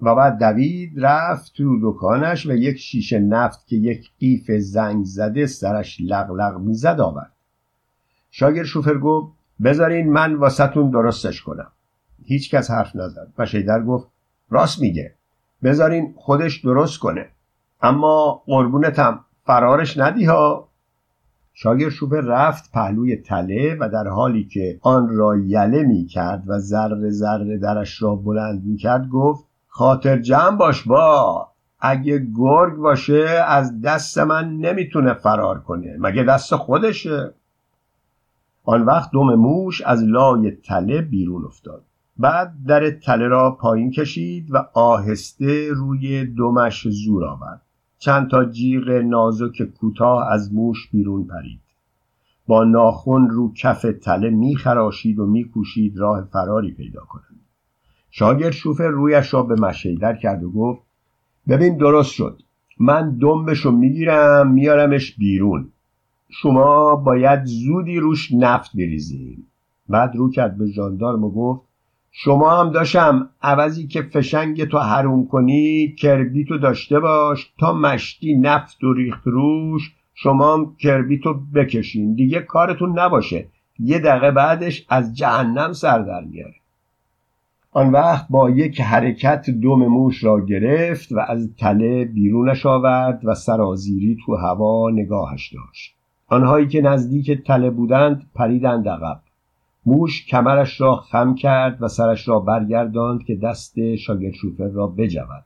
و 0.00 0.14
بعد 0.14 0.38
دوید 0.38 0.92
رفت 0.96 1.52
تو 1.56 1.78
دکانش 1.82 2.46
و 2.46 2.52
یک 2.52 2.76
شیشه 2.76 3.18
نفت 3.18 3.66
که 3.66 3.76
یک 3.76 4.10
قیف 4.20 4.50
زنگ 4.50 5.04
زده 5.04 5.46
سرش 5.46 6.00
لغلق 6.00 6.58
می‌زد 6.58 7.00
آورد. 7.00 7.32
شاگرد 8.30 8.66
شوفر 8.66 8.98
گفت 8.98 9.32
بذارین 9.62 10.12
من 10.12 10.34
واسطون 10.34 10.90
درستش 10.90 11.42
کنم. 11.42 11.72
هیچ 12.24 12.50
کس 12.54 12.70
حرف 12.70 12.96
نزد. 12.96 13.32
و 13.38 13.46
شیدر 13.46 13.82
گفت 13.82 14.09
راست 14.50 14.80
میگه. 14.80 15.14
بذارین 15.62 16.14
خودش 16.16 16.64
درست 16.64 16.98
کنه. 16.98 17.26
اما 17.82 18.42
قربونتم 18.46 19.24
فرارش 19.44 19.98
ندی 19.98 20.24
ها. 20.24 20.68
شاگرد 21.52 21.90
شوفر 21.90 22.20
رفت 22.20 22.72
پهلوی 22.72 23.16
تله 23.16 23.76
و 23.80 23.88
در 23.88 24.08
حالی 24.08 24.44
که 24.44 24.78
آن 24.82 25.08
را 25.08 25.36
یله 25.36 25.82
می 25.82 26.06
کرد 26.06 26.44
و 26.46 26.58
ذره 26.58 27.10
ذره 27.10 27.58
درش 27.58 28.02
را 28.02 28.14
بلند 28.14 28.64
می 28.64 28.76
کرد 28.76 29.08
گفت 29.08 29.44
خاطر 29.68 30.18
جمع 30.18 30.56
باش 30.56 30.82
با. 30.82 31.48
اگه 31.80 32.26
گرگ 32.36 32.74
باشه 32.74 33.44
از 33.46 33.80
دست 33.80 34.18
من 34.18 34.56
نمی‌تونه 34.56 35.14
فرار 35.14 35.60
کنه. 35.60 35.96
مگه 35.98 36.22
دست 36.22 36.56
خودشه؟ 36.56 37.34
آن 38.64 38.82
وقت 38.82 39.10
دم 39.12 39.34
موش 39.34 39.82
از 39.82 40.02
لای 40.02 40.50
تله 40.50 41.02
بیرون 41.02 41.44
افتاد. 41.44 41.82
بعد 42.18 42.52
در 42.66 42.90
تله 42.90 43.28
را 43.28 43.50
پایین 43.50 43.90
کشید 43.90 44.54
و 44.54 44.56
آهسته 44.74 45.68
روی 45.72 46.24
دمش 46.24 46.88
زور 46.88 47.24
آورد. 47.24 47.62
چند 47.98 48.30
تا 48.30 48.44
جیغ 48.44 48.88
نازک 48.88 49.62
کوتاه 49.62 50.32
از 50.32 50.54
موش 50.54 50.88
بیرون 50.92 51.24
پرید. 51.24 51.60
با 52.46 52.64
ناخن 52.64 53.28
رو 53.28 53.52
کف 53.54 53.86
تله 54.02 54.30
میخراشید 54.30 55.18
و 55.18 55.26
میکوشید 55.26 55.98
راه 55.98 56.28
فراری 56.32 56.70
پیدا 56.70 57.00
کنند. 57.00 57.40
شاگرد 58.10 58.52
شوفر 58.52 58.88
رویش 58.88 59.34
را 59.34 59.42
به 59.42 59.54
مشیدر 59.54 60.16
کرد 60.16 60.44
و 60.44 60.50
گفت 60.50 60.82
ببین 61.48 61.76
درست 61.76 62.12
شد. 62.12 62.42
من 62.78 63.18
دنبشو 63.18 63.70
می‌گیرم 63.70 64.50
میارمش 64.50 65.16
بیرون. 65.16 65.68
شما 66.28 66.96
باید 66.96 67.44
زودی 67.44 68.00
روش 68.00 68.32
نفت 68.32 68.76
بریزیم 68.76 69.46
بعد 69.88 70.16
رو 70.16 70.30
کرد 70.30 70.58
به 70.58 70.66
ژاندارم 70.66 71.24
و 71.24 71.30
گفت 71.30 71.69
شما 72.12 72.60
هم 72.60 72.70
داشتم 72.70 73.30
عوضی 73.42 73.86
که 73.86 74.02
فشنگ 74.02 74.64
تو 74.64 74.78
حروم 74.78 75.26
کنی 75.26 75.94
کربیتو 75.98 76.58
داشته 76.58 77.00
باش 77.00 77.52
تا 77.58 77.72
مشتی 77.72 78.34
نفت 78.34 78.84
و 78.84 78.92
ریخت 78.92 79.22
روش 79.24 79.94
شما 80.14 80.54
هم 80.54 80.76
کربیتو 80.76 81.34
بکشین. 81.54 82.14
دیگه 82.14 82.40
کارتون 82.40 82.98
نباشه. 82.98 83.48
یه 83.78 83.98
دقیقه 83.98 84.30
بعدش 84.30 84.86
از 84.88 85.16
جهنم 85.16 85.72
سر 85.72 85.98
در 85.98 86.24
میاره. 86.24 86.54
آن 87.72 87.92
وقت 87.92 88.26
با 88.30 88.50
یک 88.50 88.80
حرکت 88.80 89.50
دم 89.50 89.86
موش 89.86 90.24
را 90.24 90.46
گرفت 90.46 91.12
و 91.12 91.20
از 91.28 91.54
تله 91.58 92.04
بیرونش 92.04 92.66
آورد 92.66 93.20
و 93.24 93.34
سرازیری 93.34 94.18
تو 94.26 94.36
هوا 94.36 94.90
نگاهش 94.90 95.54
داشت. 95.54 95.94
آنهایی 96.28 96.68
که 96.68 96.80
نزدیک 96.80 97.30
تله 97.46 97.70
بودند 97.70 98.30
پریدند 98.34 98.88
عقب. 98.88 99.20
موش 99.86 100.26
کمرش 100.26 100.80
را 100.80 100.96
خم 100.96 101.34
کرد 101.34 101.82
و 101.82 101.88
سرش 101.88 102.28
را 102.28 102.40
برگرداند 102.40 103.24
که 103.24 103.36
دست 103.36 103.96
شاگرد 103.96 104.34
شوفر 104.34 104.68
را 104.68 104.86
بجود. 104.86 105.44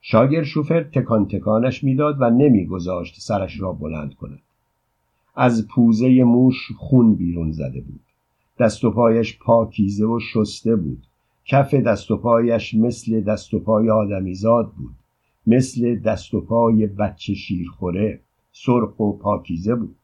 شاگرد 0.00 0.44
شوفر 0.44 0.82
تکان 0.82 1.28
تکانش 1.28 1.84
می‌داد 1.84 2.16
و 2.20 2.30
نمیگذاشت 2.30 3.20
سرش 3.20 3.60
را 3.60 3.72
بلند 3.72 4.14
کند. 4.14 4.42
از 5.36 5.68
پوزه 5.68 6.24
موش 6.24 6.72
خون 6.76 7.14
بیرون 7.14 7.52
زده 7.52 7.80
بود. 7.80 8.00
دست 8.58 8.84
و 8.84 8.90
پایش 8.90 9.38
پاکیزه 9.38 10.06
و 10.06 10.20
شسته 10.20 10.76
بود. 10.76 11.02
کف 11.46 11.74
دست 11.74 12.10
و 12.10 12.16
پایش 12.16 12.74
مثل 12.74 13.20
دست 13.20 13.54
و 13.54 13.58
پای 13.58 13.90
آدمیزاد 13.90 14.72
بود. 14.72 14.94
مثل 15.46 15.96
دست 15.96 16.34
و 16.34 16.40
پای 16.40 16.86
بچه 16.86 17.34
شیرخوره. 17.34 18.20
سرخ 18.52 19.00
و 19.00 19.12
پاکیزه 19.12 19.74
بود. 19.74 19.96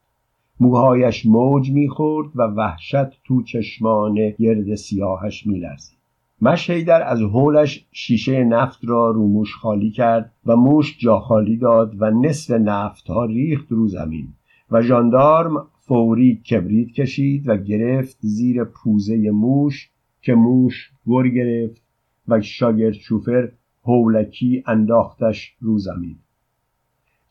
موهایش 0.61 1.25
موج 1.25 1.71
می‌خورد 1.71 2.29
و 2.35 2.41
وحشت 2.41 3.23
تو 3.23 3.43
چشمان 3.43 4.29
گرد 4.39 4.75
سیاهش 4.75 5.47
میلرزید. 5.47 5.97
مشهیدر 6.41 7.03
از 7.03 7.21
حولش 7.21 7.87
شیشه 7.91 8.43
نفت 8.43 8.79
را 8.83 9.11
رو 9.11 9.27
موش 9.27 9.55
خالی 9.55 9.91
کرد 9.91 10.33
و 10.45 10.55
موش 10.55 10.97
جا 10.99 11.19
خالی 11.19 11.57
داد 11.57 12.01
و 12.01 12.11
نصف 12.11 12.51
نفت 12.51 13.07
ها 13.07 13.25
ریخت 13.25 13.71
رو 13.71 13.87
زمین 13.87 14.27
و 14.71 14.81
ژاندارم 14.81 15.67
فوری 15.79 16.35
کبریت 16.35 16.91
کشید 16.91 17.49
و 17.49 17.57
گرفت 17.57 18.17
زیر 18.19 18.63
پوزه 18.63 19.31
موش 19.31 19.89
که 20.21 20.33
موش 20.33 20.91
گر 21.07 21.27
گرفت 21.27 21.81
و 22.27 22.41
شاگرد 22.41 22.93
شوفر 22.93 23.51
هولکی 23.83 24.63
انداختش 24.67 25.55
رو 25.59 25.77
زمین. 25.77 26.15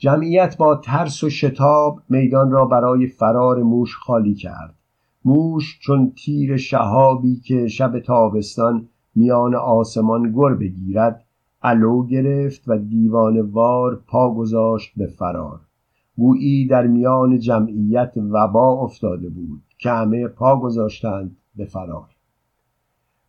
جمعیت 0.00 0.56
با 0.56 0.74
ترس 0.74 1.24
و 1.24 1.30
شتاب 1.30 2.02
میدان 2.08 2.50
را 2.50 2.64
برای 2.64 3.06
فرار 3.06 3.62
موش 3.62 3.96
خالی 3.96 4.34
کرد. 4.34 4.74
موش 5.24 5.78
چون 5.80 6.12
تیر 6.16 6.56
شهابی 6.56 7.36
که 7.36 7.68
شب 7.68 8.00
تابستان 8.00 8.88
میان 9.14 9.54
آسمان 9.54 10.32
گر 10.32 10.54
بگیرد 10.54 11.24
علو 11.62 12.06
گرفت 12.06 12.62
و 12.66 12.78
دیوان 12.78 13.40
وار 13.40 14.02
پا 14.06 14.34
گذاشت 14.34 14.92
به 14.96 15.06
فرار. 15.06 15.60
گویی 16.16 16.66
در 16.66 16.86
میان 16.86 17.38
جمعیت 17.38 18.12
وبا 18.16 18.72
افتاده 18.72 19.28
بود 19.28 19.62
که 19.78 19.90
همه 19.90 20.28
پا 20.28 20.60
گذاشتند 20.60 21.36
به 21.56 21.64
فرار. 21.64 22.08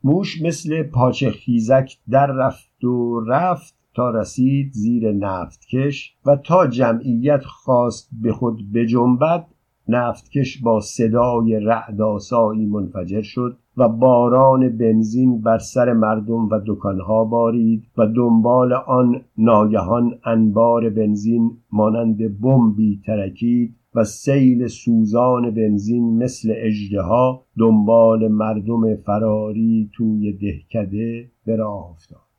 موش 0.03 0.41
مثل 0.41 0.83
پاچه 0.83 1.31
خیزک 1.31 1.97
در 2.09 2.27
رفت 2.27 2.83
و 2.83 3.19
رفت 3.27 3.80
تا 3.93 4.09
رسید 4.09 4.71
زیر 4.73 5.11
نفتکش 5.11 6.15
و 6.25 6.35
تا 6.35 6.67
جمعیت 6.67 7.43
خواست 7.45 8.09
به 8.21 8.33
خود 8.33 8.71
بجنبد 8.73 9.47
نفتکش 9.87 10.61
با 10.61 10.79
صدای 10.79 11.59
رعداسایی 11.59 12.65
منفجر 12.65 13.21
شد 13.21 13.57
و 13.77 13.89
باران 13.89 14.77
بنزین 14.77 15.41
بر 15.41 15.57
سر 15.57 15.93
مردم 15.93 16.49
و 16.49 16.59
دکانها 16.67 17.25
بارید 17.25 17.83
و 17.97 18.07
دنبال 18.07 18.73
آن 18.73 19.21
ناگهان 19.37 20.19
انبار 20.25 20.89
بنزین 20.89 21.51
مانند 21.71 22.41
بمبی 22.41 23.01
ترکید 23.05 23.75
و 23.95 24.03
سیل 24.03 24.67
سوزان 24.67 25.51
بنزین 25.51 26.17
مثل 26.17 26.53
اژدها 26.57 27.45
دنبال 27.59 28.27
مردم 28.27 28.95
فراری 28.95 29.89
توی 29.93 30.33
دهکده 30.33 31.31
به 31.45 31.55
راه 31.55 31.89
افتاد. 31.91 32.30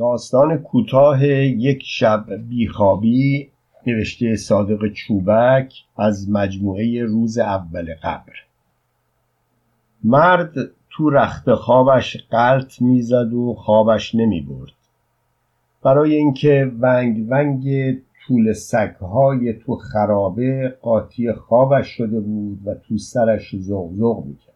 داستان 0.00 0.58
کوتاه 0.58 1.26
یک 1.26 1.82
شب 1.84 2.24
بیخوابی 2.48 3.50
نوشته 3.86 4.36
صادق 4.36 4.92
چوبک 4.92 5.74
از 5.96 6.30
مجموعه 6.30 7.04
روز 7.04 7.38
اول 7.38 7.94
قبر. 8.02 8.32
مرد 10.04 10.54
تو 10.90 11.10
رخت 11.10 11.54
خوابش 11.54 12.16
قلط 12.30 12.82
می‌زد 12.82 13.32
و 13.32 13.54
خوابش 13.54 14.14
نمی 14.14 14.40
برد 14.40 14.72
برای 15.82 16.14
اینکه 16.14 16.72
ونگ 16.80 17.26
ونگ 17.30 17.96
طول 18.26 18.52
سگهای 18.52 19.52
تو 19.52 19.76
خرابه 19.76 20.74
قاطی 20.82 21.32
خوابش 21.32 21.86
شده 21.86 22.20
بود 22.20 22.60
و 22.64 22.74
تو 22.74 22.98
سرش 22.98 23.56
زغزغ 23.56 24.24
می‌کرد. 24.26 24.49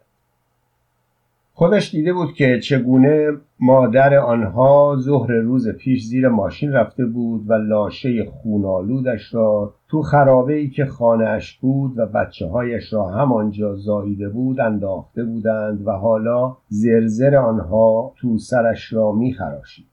خودش 1.57 1.91
دیده 1.91 2.13
بود 2.13 2.35
که 2.35 2.61
چگونه 2.61 3.33
مادر 3.61 4.15
آنها 4.15 4.97
ظهر 5.01 5.33
روز 5.33 5.69
پیش 5.69 6.05
زیر 6.05 6.29
ماشین 6.29 6.73
رفته 6.73 7.07
بود 7.07 7.51
و 7.51 7.53
لاشه 7.53 8.25
خونالودش 8.25 9.35
را 9.35 9.75
تو 9.89 10.03
خرابه 10.03 10.55
ای 10.55 10.71
که 10.71 10.87
خانهاش 10.87 11.59
بود 11.59 11.99
و 11.99 12.07
بچه 12.07 12.47
هایش 12.47 12.93
را 12.93 13.09
همانجا 13.09 13.75
زاییده 13.75 14.29
بود 14.29 14.61
انداخته 14.61 15.25
بودند 15.25 15.87
و 15.87 15.91
حالا 15.91 16.57
زرزر 16.69 17.37
آنها 17.37 18.13
تو 18.17 18.39
سرش 18.39 18.93
را 18.93 19.13
میخراشید. 19.13 19.87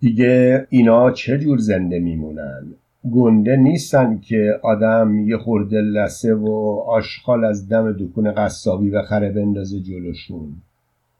دیگه 0.00 0.66
اینا 0.70 1.10
چه 1.10 1.38
جور 1.38 1.58
زنده 1.58 1.98
میمونن؟ 1.98 2.74
گنده 3.04 3.56
نیستن 3.56 4.18
که 4.18 4.60
آدم 4.62 5.28
یه 5.28 5.38
خورده 5.38 5.80
لسه 5.80 6.34
و 6.34 6.80
آشخال 6.88 7.44
از 7.44 7.68
دم 7.68 7.92
دکون 7.92 8.32
قصابی 8.32 8.90
بخره 8.90 9.32
بندازه 9.32 9.80
جلوشون. 9.80 10.52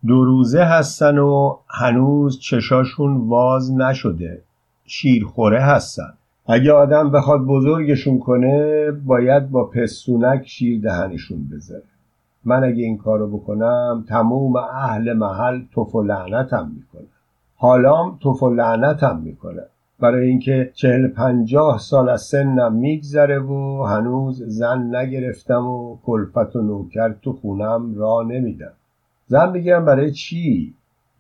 دو 0.07 0.25
روزه 0.25 0.63
هستن 0.65 1.19
و 1.19 1.57
هنوز 1.69 2.39
چشاشون 2.39 3.17
واز 3.17 3.73
نشده. 3.73 4.43
شیرخوره 4.85 5.61
هستن. 5.61 6.13
اگه 6.47 6.73
آدم 6.73 7.11
بخواد 7.11 7.41
بزرگشون 7.41 8.19
کنه 8.19 8.91
باید 8.91 9.51
با 9.51 9.65
پسونک 9.65 10.47
شیر 10.47 10.81
دهنشون 10.81 11.49
بذاره. 11.53 11.83
من 12.45 12.65
اگه 12.65 12.83
این 12.83 12.99
کارو 12.99 13.27
بکنم 13.39 14.05
تموم 14.09 14.57
اهل 14.57 15.13
محل 15.13 15.63
توف 15.73 15.95
و 15.95 16.03
لعنتم 16.03 16.73
می‌کنه. 16.77 17.09
حالام 17.57 18.19
توف 18.21 18.43
و 18.43 18.55
لعنتم 18.55 19.21
می‌کنه. 19.25 19.63
برای 20.01 20.29
اینکه 20.29 20.71
چهل 20.75 21.09
پنجاه 21.09 21.79
سال 21.79 22.09
از 22.09 22.23
سنم 22.23 22.73
میگذره 22.73 23.39
و 23.39 23.85
هنوز 23.85 24.43
زن 24.43 24.97
نگرفتم 24.97 25.67
و 25.67 25.99
کلفت 26.05 26.57
و 26.57 26.63
نوکر 26.63 27.13
تو 27.13 27.33
خونم 27.33 27.95
را 27.95 28.23
نمیدم. 28.23 28.73
زن 29.27 29.53
بگیرم 29.53 29.85
برای 29.85 30.13
چی؟ 30.13 30.75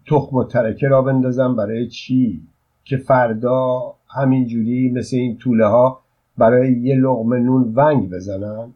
تخم 0.06 0.36
و 0.36 0.44
ترکه 0.44 0.88
را 0.88 1.02
بندازم 1.02 1.56
برای 1.56 1.88
چی؟ 1.88 2.42
که 2.84 2.96
فردا 2.96 3.94
همینجوری 4.08 4.90
مثل 4.90 5.16
این 5.16 5.36
طوله 5.36 5.66
ها 5.66 6.00
برای 6.38 6.72
یه 6.72 6.96
لغمه 6.96 7.38
نون 7.38 7.72
ونگ 7.76 8.10
بزنم 8.10 8.74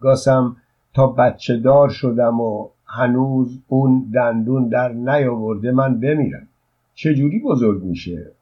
گاسم 0.00 0.56
تا 0.94 1.06
بچه 1.06 1.56
دار 1.56 1.88
شدم 1.88 2.40
و 2.40 2.68
هنوز 2.86 3.58
اون 3.68 4.10
دندون 4.14 4.68
در 4.68 4.92
نیاورده 4.92 5.72
من 5.72 6.00
بمیرم. 6.00 6.48
چجوری 6.94 7.40
بزرگ 7.40 7.82
میشه؟ 7.82 8.32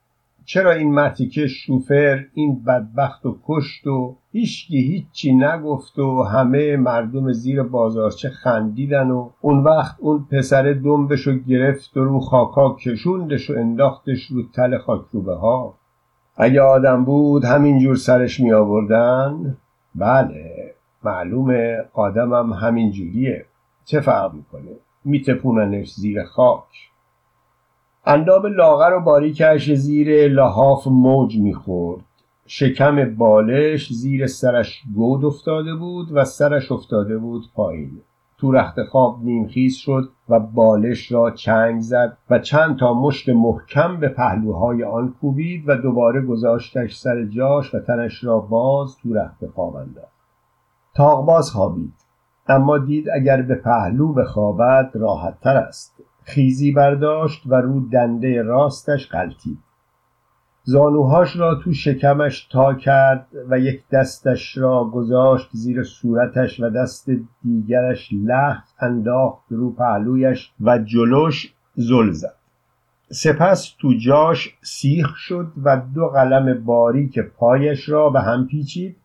چرا 0.44 0.72
این 0.72 0.94
مرتیکه 0.94 1.46
شوفر 1.46 2.24
این 2.34 2.64
بدبخت 2.64 3.26
و 3.26 3.38
کشت 3.46 3.86
و 3.86 4.16
هیچکی 4.32 4.76
هیچی 4.76 5.32
نگفت 5.32 5.98
و 5.98 6.22
همه 6.22 6.76
مردم 6.76 7.32
زیر 7.32 7.62
بازارچه 7.62 8.30
خندیدن 8.30 9.10
و 9.10 9.30
اون 9.40 9.58
وقت 9.58 9.96
اون 9.98 10.26
پسر 10.30 10.72
دنبشو 10.84 11.38
گرفت 11.38 11.96
و 11.96 12.04
رو 12.04 12.20
خاکا 12.20 12.76
کشوندش 12.84 13.50
و 13.50 13.58
انداختش 13.58 14.26
رو 14.26 14.42
تل 14.54 14.78
خاکروبه 14.78 15.34
ها؟ 15.34 15.74
اگه 16.36 16.60
آدم 16.60 17.04
بود 17.04 17.44
همینجور 17.44 17.96
سرش 17.96 18.40
می 18.40 18.52
آوردن؟ 18.52 19.56
بله 19.94 20.74
معلومه 21.04 21.84
آدمم 21.92 22.52
همینجوریه 22.52 23.46
چه 23.84 24.00
فرق 24.00 24.34
می‌کنه؟ 24.34 24.76
میتپوننش 25.04 25.94
زیر 25.94 26.24
خاک. 26.24 26.89
اندام 28.06 28.46
لاغر 28.46 28.92
و 28.94 29.00
باریکش 29.00 29.72
زیر 29.72 30.28
لحاف 30.28 30.86
موج 30.86 31.38
می‌خورد. 31.38 32.04
شکم 32.46 33.14
بالش 33.14 33.92
زیر 33.92 34.26
سرش 34.26 34.82
گود 34.94 35.24
افتاده 35.24 35.74
بود 35.74 36.08
و 36.12 36.24
سرش 36.24 36.72
افتاده 36.72 37.18
بود 37.18 37.44
پایین. 37.54 38.00
تو 38.38 38.52
رخت 38.52 38.82
خواب 38.84 39.18
نیمخیز 39.22 39.76
شد 39.76 40.08
و 40.28 40.40
بالش 40.40 41.12
را 41.12 41.30
چنگ 41.30 41.80
زد 41.80 42.16
و 42.30 42.38
چند 42.38 42.78
تا 42.78 42.94
مشت 42.94 43.28
محکم 43.28 43.96
به 43.96 44.08
پهلوهای 44.08 44.84
آن 44.84 45.14
کوبید 45.20 45.68
و 45.68 45.76
دوباره 45.76 46.20
گذاشتش 46.20 46.96
سر 46.96 47.24
جاش 47.24 47.74
و 47.74 47.80
تنش 47.80 48.24
را 48.24 48.38
باز 48.38 48.96
تو 49.02 49.14
رخت 49.14 49.46
خواب 49.54 49.76
انداخت. 49.76 50.20
تاغباز 50.94 51.50
خوابید. 51.50 51.94
اما 52.48 52.78
دید 52.78 53.10
اگر 53.14 53.42
به 53.42 53.54
پهلو 53.54 54.12
بخوابد 54.12 54.90
راحت 54.94 55.40
تر 55.40 55.56
است. 55.56 56.09
خیزی 56.30 56.72
برداشت 56.72 57.42
و 57.46 57.54
رو 57.54 57.88
دنده 57.88 58.42
راستش 58.42 59.08
غلطید 59.08 59.58
زانوهاش 60.64 61.36
را 61.36 61.54
تو 61.54 61.72
شکمش 61.72 62.48
تا 62.52 62.74
کرد 62.74 63.26
و 63.50 63.58
یک 63.58 63.82
دستش 63.92 64.58
را 64.58 64.84
گذاشت 64.84 65.48
زیر 65.52 65.82
صورتش 65.82 66.60
و 66.60 66.70
دست 66.70 67.10
دیگرش 67.42 68.08
لحظ 68.12 68.68
انداخت 68.80 69.44
رو 69.50 69.72
پهلویش 69.72 70.52
و 70.60 70.78
جلوش 70.78 71.52
زل 71.74 72.10
زد. 72.10 72.34
سپس 73.12 73.74
تو 73.78 73.94
جاش 73.94 74.54
سیخ 74.62 75.16
شد 75.16 75.52
و 75.64 75.82
دو 75.94 76.08
قلم 76.08 76.64
باریک 76.64 77.18
پایش 77.18 77.88
را 77.88 78.10
به 78.10 78.20
هم 78.20 78.46
پیچید 78.46 78.96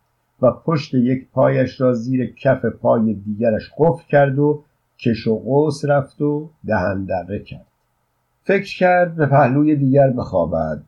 و 0.41 0.51
پشت 0.51 0.93
یک 0.93 1.27
پایش 1.33 1.81
را 1.81 1.93
زیر 1.93 2.33
کف 2.33 2.65
پای 2.65 3.13
دیگرش 3.13 3.71
قفل 3.77 4.03
کرد 4.09 4.39
و 4.39 4.63
کش 4.99 5.27
و 5.27 5.39
قوس 5.39 5.85
رفت 5.85 6.21
و 6.21 6.49
دهن 6.67 7.03
دره 7.03 7.39
کرد. 7.39 7.65
فکر 8.43 8.77
کرد 8.77 9.15
به 9.15 9.25
پهلوی 9.25 9.75
دیگر 9.75 10.09
بخوابد 10.09 10.83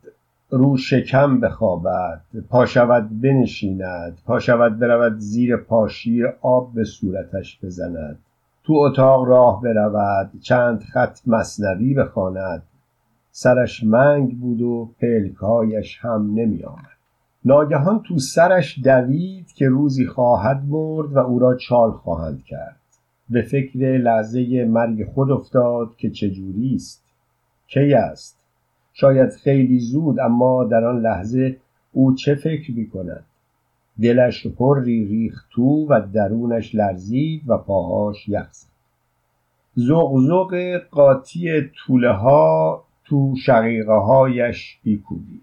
رو 0.49 0.77
شکم 0.77 1.39
بخوابد 1.39 2.21
پا 2.49 2.65
شود 2.65 3.21
بنشیند 3.21 4.17
پا 4.25 4.39
شود 4.39 4.79
برود 4.79 5.17
زیر 5.17 5.57
پاشیر 5.57 6.33
آب 6.41 6.73
به 6.73 6.83
صورتش 6.83 7.59
بزند. 7.63 8.19
تو 8.63 8.73
اتاق 8.73 9.27
راه 9.27 9.61
برود 9.61 10.31
چند 10.41 10.83
خط 10.83 11.19
مصنوی 11.27 11.93
بخواند. 11.93 12.63
سرش 13.31 13.83
منگ 13.83 14.39
بود 14.39 14.61
و 14.61 14.89
پلکایش 15.01 15.99
هم 16.01 16.31
نمی 16.33 16.63
آمد 16.63 16.97
ناگهان 17.45 18.03
تو 18.03 18.19
سرش 18.19 18.79
دوید 18.83 19.53
که 19.53 19.69
روزی 19.69 20.07
خواهد 20.07 20.63
مرد 20.67 21.13
و 21.13 21.19
او 21.19 21.39
را 21.39 21.55
چال 21.55 21.91
خواهند 21.91 22.43
کرد. 22.43 22.75
به 23.29 23.41
فکر 23.41 23.79
لحظه 23.79 24.65
مرگ 24.65 25.05
خود 25.05 25.31
افتاد 25.31 25.95
که 25.97 26.09
چجوری 26.09 26.75
است. 26.75 27.03
کی 27.67 27.93
است؟ 27.93 28.45
شاید 28.93 29.29
خیلی 29.29 29.79
زود 29.79 30.19
اما 30.19 30.63
در 30.63 30.85
آن 30.85 31.01
لحظه 31.01 31.57
او 31.91 32.15
چه 32.15 32.35
فکر 32.35 32.71
می 32.71 32.89
کند 32.89 33.25
دلش 34.01 34.47
پری 34.47 35.05
ریخت 35.05 35.47
تو 35.51 35.87
و 35.89 36.01
درونش 36.13 36.75
لرزید 36.75 37.41
و 37.47 37.57
پاهاش 37.57 38.29
یخ 38.29 38.51
زد 38.51 38.67
زغزغ 39.75 40.77
قاطی 40.91 41.61
طوله 41.61 42.11
ها 42.11 42.83
تو 43.05 43.35
شقیقه 43.45 43.93
هایش 43.93 44.79
بیکوبید. 44.83 45.41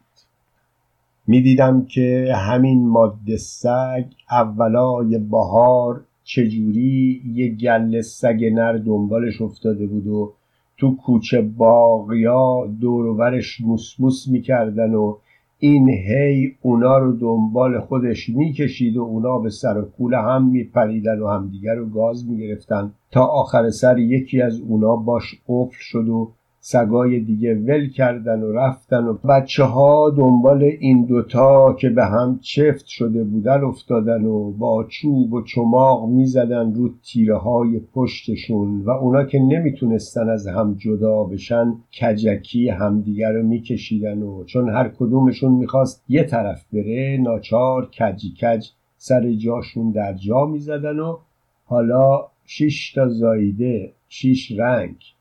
می‌دیدم 1.26 1.84
که 1.84 2.34
همین 2.36 2.88
ماده 2.88 3.36
سگ 3.36 4.04
اولای 4.30 5.18
بهار 5.18 6.04
چجوری 6.24 7.22
یه 7.34 7.48
گل 7.48 8.00
سگ 8.00 8.44
نر 8.44 8.72
دنبالش 8.72 9.42
افتاده 9.42 9.86
بود 9.86 10.06
و 10.06 10.32
تو 10.76 10.96
کوچه 10.96 11.42
باقیا 11.42 12.66
دورورش 12.80 13.60
موسموس 13.60 14.28
می‌کردن 14.28 14.94
و 14.94 15.16
این 15.58 15.88
هی 15.88 16.52
اونا 16.62 16.98
رو 16.98 17.12
دنبال 17.12 17.80
خودش 17.80 18.28
می‌کشید 18.28 18.96
و 18.96 19.02
اونا 19.02 19.38
به 19.38 19.50
سر 19.50 19.78
و 19.78 19.82
کول 19.82 20.14
هم 20.14 20.48
میپریدن 20.48 21.20
و 21.20 21.28
همدیگر 21.28 21.74
رو 21.74 21.88
گاز 21.88 22.28
می‌گرفتن 22.28 22.92
تا 23.10 23.24
آخر 23.24 23.70
سر 23.70 23.98
یکی 23.98 24.42
از 24.42 24.60
اونا 24.60 24.96
باش 24.96 25.34
قفل 25.48 25.76
شد 25.78 26.08
و 26.08 26.32
سگای 26.66 27.20
دیگه 27.20 27.54
ول 27.54 27.88
کردن 27.88 28.42
و 28.42 28.52
رفتن 28.52 29.04
و 29.04 29.12
بچه 29.12 29.64
ها 29.64 30.10
دنبال 30.10 30.62
این 30.62 31.04
دوتا 31.04 31.72
که 31.72 31.90
به 31.90 32.04
هم 32.04 32.38
چفت 32.42 32.86
شده 32.86 33.24
بودن 33.24 33.64
افتادن 33.64 34.24
و 34.24 34.50
با 34.50 34.84
چوب 34.84 35.32
و 35.32 35.42
چماق 35.42 36.08
می‌زدن 36.08 36.74
رو 36.74 36.90
تیره 37.02 37.36
های 37.36 37.80
پشتشون 37.94 38.82
و 38.82 38.90
اونا 38.90 39.24
که 39.24 39.38
نمی‌تونستن 39.38 40.28
از 40.28 40.46
هم 40.46 40.74
جدا 40.74 41.24
بشن 41.24 41.74
کجکی 42.00 42.68
همدیگه 42.68 43.28
رو 43.28 43.42
میکشیدن 43.42 44.22
و 44.22 44.44
چون 44.44 44.68
هر 44.68 44.88
کدومشون 44.88 45.52
می‌خواست 45.52 46.04
یه 46.08 46.24
طرف 46.24 46.64
بره 46.72 47.18
ناچار 47.20 47.90
کجی 48.00 48.34
کج 48.42 48.66
سر 48.96 49.32
جاشون 49.32 49.90
در 49.90 50.12
جا 50.12 50.46
می‌زدن 50.46 50.98
و 50.98 51.16
حالا 51.64 52.26
شش 52.44 52.92
تا 52.92 53.08
زایده 53.08 53.92
شیش 54.08 54.52
رنگ. 54.58 55.13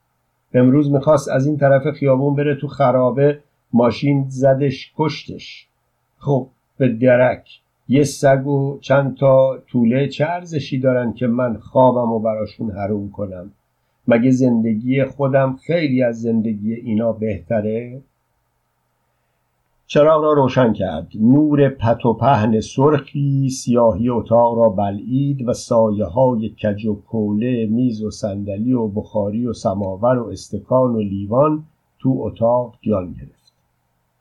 امروز 0.54 0.92
می‌خواست 0.92 1.28
از 1.28 1.46
این 1.46 1.56
طرف 1.56 1.90
خیابون 1.90 2.34
بره 2.34 2.54
تو 2.54 2.68
خرابه 2.68 3.38
ماشین 3.72 4.24
زدش 4.28 4.92
کشتش. 4.96 5.68
خب 6.18 6.48
به 6.78 6.88
درک. 6.88 7.48
یه 7.88 8.04
سگ 8.04 8.46
و 8.46 8.78
چند 8.80 9.16
تا 9.16 9.58
طوله 9.66 10.08
چه 10.08 10.24
ارزشی 10.24 10.78
دارن 10.78 11.12
که 11.12 11.26
من 11.26 11.56
خوابم 11.56 12.12
و 12.12 12.18
براشون 12.18 12.70
حروم 12.70 13.10
کنم؟ 13.10 13.50
مگه 14.08 14.30
زندگی 14.30 15.04
خودم 15.04 15.56
خیلی 15.66 16.02
از 16.02 16.20
زندگی 16.20 16.74
اینا 16.74 17.12
بهتره؟ 17.12 18.00
چراغ 19.94 20.22
را 20.22 20.32
روشن 20.32 20.72
کرد. 20.72 21.08
نور 21.20 21.68
پت 21.68 22.06
و 22.06 22.14
پهن 22.14 22.60
سرخی 22.60 23.48
سیاهی 23.48 24.08
اتاق 24.08 24.58
را 24.58 24.68
بلعید 24.68 25.48
و 25.48 25.52
سایه 25.52 26.04
های 26.04 26.48
کج 26.48 26.86
و 26.86 26.94
کوله 26.94 27.66
میز 27.66 28.02
و 28.02 28.10
صندلی 28.10 28.72
و 28.72 28.88
بخاری 28.88 29.46
و 29.46 29.52
سماور 29.52 30.18
و 30.18 30.28
استکان 30.28 30.94
و 30.94 30.98
لیوان 30.98 31.64
تو 31.98 32.16
اتاق 32.18 32.74
جان 32.80 33.12
گرفت. 33.12 33.52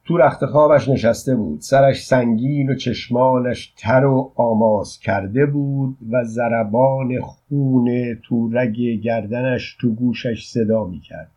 تو 0.05 0.17
رخت 0.17 0.45
خوابش 0.45 0.89
نشسته 0.89 1.35
بود. 1.35 1.61
سرش 1.61 2.05
سنگین 2.05 2.69
و 2.69 2.75
چشمانش 2.75 3.73
تر 3.77 4.05
و 4.05 4.31
آماس 4.35 4.99
کرده 4.99 5.45
بود 5.45 5.97
و 6.11 6.23
زربان 6.23 7.21
خون 7.21 8.15
تو 8.23 8.49
رگ 8.53 8.79
گردنش 9.03 9.77
تو 9.81 9.89
گوشش 9.89 10.47
صدا 10.47 10.83
می 10.83 10.99
کرد 10.99 11.31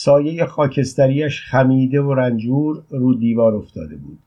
سایه 0.00 0.44
خاکستریش 0.44 1.44
خمیده 1.44 2.00
و 2.00 2.14
رنجور 2.14 2.82
رو 2.90 3.14
دیوار 3.14 3.54
افتاده 3.54 3.96
بود. 3.96 4.18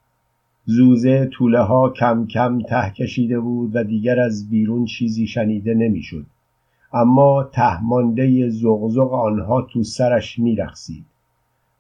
زوزه 0.65 1.25
طوله 1.25 1.59
ها 1.59 1.89
کم 1.89 2.27
کم 2.27 2.61
ته 2.61 2.89
کشیده 2.89 3.39
بود 3.39 3.75
و 3.75 3.83
دیگر 3.83 4.19
از 4.19 4.49
بیرون 4.49 4.85
چیزی 4.85 5.27
شنیده 5.27 5.73
نمی‌شد. 5.73 6.25
اما 6.93 7.43
تهمانده 7.43 8.49
زغزغ 8.49 9.13
آنها 9.13 9.61
تو 9.61 9.83
سرش 9.83 10.39
میرخسید 10.39 11.05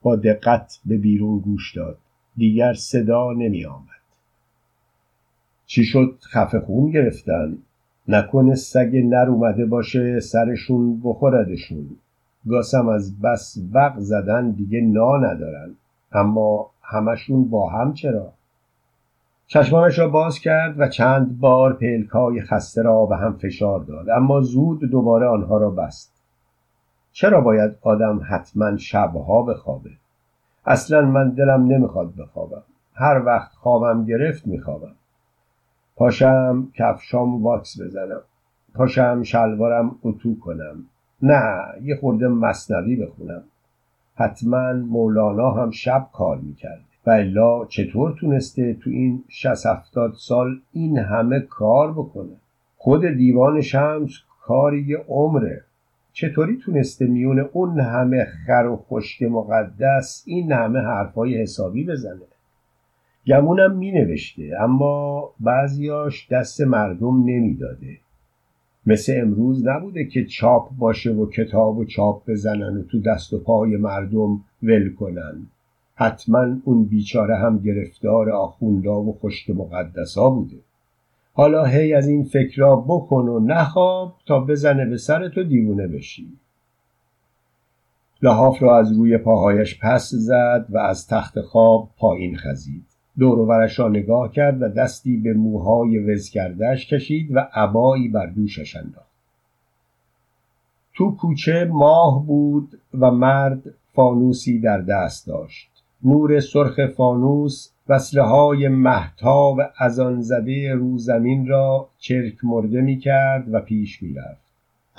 با 0.01 0.15
دقت 0.15 0.79
به 0.85 0.97
بیرون 0.97 1.39
گوش 1.39 1.75
داد. 1.75 1.97
دیگر 2.37 2.73
صدا 2.73 3.33
نمی 3.33 3.65
آمد 3.65 4.03
چی 5.65 5.83
شد؟ 5.83 6.19
خفه 6.33 6.59
خون 6.59 6.91
گرفتن؟ 6.91 7.57
نکنه 8.07 8.55
سگ 8.55 8.91
نر 8.95 9.29
اومده 9.29 9.65
باشه 9.65 10.19
سرشون 10.19 11.01
بخوردشون. 11.03 11.89
گاسم 12.49 12.87
از 12.87 13.21
بس 13.21 13.57
وق 13.73 13.99
زدن 13.99 14.51
دیگه 14.51 14.81
نا 14.81 15.17
ندارن. 15.17 15.75
اما 16.11 16.69
همشون 16.81 17.49
با 17.49 17.69
هم 17.69 17.93
چرا؟ 17.93 18.33
چشمانش 19.47 19.99
را 19.99 20.09
باز 20.09 20.39
کرد 20.39 20.79
و 20.79 20.87
چند 20.87 21.39
بار 21.39 21.73
پلکای 21.73 22.41
خسته 22.41 22.81
را 22.81 23.05
به 23.05 23.17
هم 23.17 23.33
فشار 23.33 23.79
داد. 23.79 24.09
اما 24.09 24.41
زود 24.41 24.79
دوباره 24.79 25.27
آنها 25.27 25.57
را 25.57 25.69
بست. 25.69 26.13
چرا 27.11 27.41
باید 27.41 27.75
آدم 27.81 28.21
حتما 28.29 28.77
شبها 28.77 29.41
بخوابه؟ 29.41 29.89
اصلا 30.65 31.01
من 31.01 31.29
دلم 31.29 31.67
نمی‌خواد 31.67 32.15
بخوابم. 32.15 32.63
هر 32.93 33.25
وقت 33.25 33.51
خوابم 33.51 34.05
گرفت 34.05 34.47
میخوابم. 34.47 34.95
پاشم 35.95 36.67
کفشام 36.73 37.43
واکس 37.43 37.81
بزنم. 37.81 38.21
پاشم 38.75 39.23
شلوارم 39.23 39.95
اتو 40.03 40.39
کنم. 40.39 40.85
نه 41.23 41.63
یه 41.83 41.95
خورده 41.95 42.27
مصنوی 42.27 42.95
بخونم. 42.95 43.43
حتما 44.15 44.73
مولانا 44.73 45.51
هم 45.51 45.71
شب 45.71 46.07
کار 46.13 46.37
می‌کرد. 46.37 46.81
و 47.05 47.09
الا 47.09 47.65
چطور 47.65 48.15
تونسته 48.19 48.73
تو 48.73 48.89
این 48.89 49.23
شست 49.29 49.65
هفتاد 49.65 50.13
سال 50.13 50.59
این 50.73 50.97
همه 50.97 51.39
کار 51.39 51.91
بکنه؟ 51.91 52.35
خود 52.77 53.05
دیوان 53.05 53.61
شمس 53.61 54.11
کاری 54.41 54.81
یه 54.81 54.97
عمره. 55.07 55.61
چطوری 56.13 56.57
تونسته 56.57 57.05
میون 57.05 57.39
اون 57.39 57.79
همه 57.79 58.25
خر 58.25 58.65
و 58.65 58.75
خشک 58.75 59.23
مقدس 59.23 60.23
این 60.27 60.51
همه 60.51 60.79
حرفای 60.79 61.41
حسابی 61.41 61.85
بزنه؟ 61.85 62.21
گمونم 63.27 63.77
می 63.77 63.91
نوشته 63.91 64.51
اما 64.59 65.29
بعضیاش 65.39 66.27
دست 66.31 66.61
مردم 66.61 67.23
نمی‌داده. 67.25 67.97
مثل 68.85 69.13
امروز 69.21 69.67
نبوده 69.67 70.05
که 70.05 70.25
چاپ 70.25 70.69
باشه 70.77 71.11
و 71.11 71.29
کتاب 71.29 71.77
و 71.77 71.85
چاپ 71.85 72.29
بزنن 72.29 72.77
و 72.77 72.83
تو 72.83 72.99
دست 72.99 73.33
و 73.33 73.39
پای 73.39 73.77
مردم 73.77 74.41
ول 74.63 74.93
کنن. 74.93 75.47
حتما 75.95 76.57
اون 76.63 76.83
بیچاره 76.83 77.35
هم 77.35 77.59
گرفتار 77.59 78.29
آخوندا 78.29 79.01
و 79.01 79.17
خشک 79.21 79.49
مقدسا 79.49 80.29
بوده. 80.29 80.57
حالا 81.33 81.65
هی 81.65 81.93
از 81.93 82.07
این 82.07 82.23
فکرها 82.23 82.75
بکن 82.75 83.27
و 83.27 83.39
نخواب 83.39 84.15
تا 84.27 84.39
بزنه 84.39 84.85
به 84.85 84.97
سر 84.97 85.29
تو 85.29 85.43
دیوونه 85.43 85.87
بشی. 85.87 86.27
لحاف 88.21 88.63
را 88.63 88.77
از 88.79 88.91
روی 88.97 89.17
پاهایش 89.17 89.79
پس 89.81 90.09
زد 90.13 90.65
و 90.69 90.77
از 90.77 91.07
تخت 91.07 91.41
خواب 91.41 91.89
پایین 91.97 92.37
خزید. 92.37 92.90
دور 93.19 93.67
را 93.77 93.87
نگاه 93.87 94.31
کرد 94.31 94.61
و 94.61 94.69
دستی 94.69 95.17
به 95.17 95.33
موهای 95.33 95.99
وز 95.99 96.29
کردهش 96.29 96.85
کشید 96.85 97.35
و 97.35 97.47
عبایی 97.53 98.09
بر 98.09 98.25
دوشش 98.25 98.75
انداخت 98.75 99.11
تو 100.93 101.11
کوچه 101.11 101.65
ماه 101.65 102.25
بود 102.25 102.79
و 102.99 103.11
مرد 103.11 103.63
فانوسی 103.93 104.59
در 104.59 104.81
دست 104.81 105.27
داشت 105.27 105.71
نور 106.03 106.39
سرخ 106.39 106.85
فانوس 106.85 107.69
وصله 107.89 108.21
های 108.21 108.67
محتاب 108.67 109.59
از 109.77 109.99
آن 109.99 110.21
زده 110.21 110.73
رو 110.73 110.97
زمین 110.97 111.47
را 111.47 111.89
چرک 111.97 112.35
مرده 112.43 112.81
می 112.81 112.97
کرد 112.97 113.53
و 113.53 113.59
پیش 113.59 113.97
می. 113.97 114.40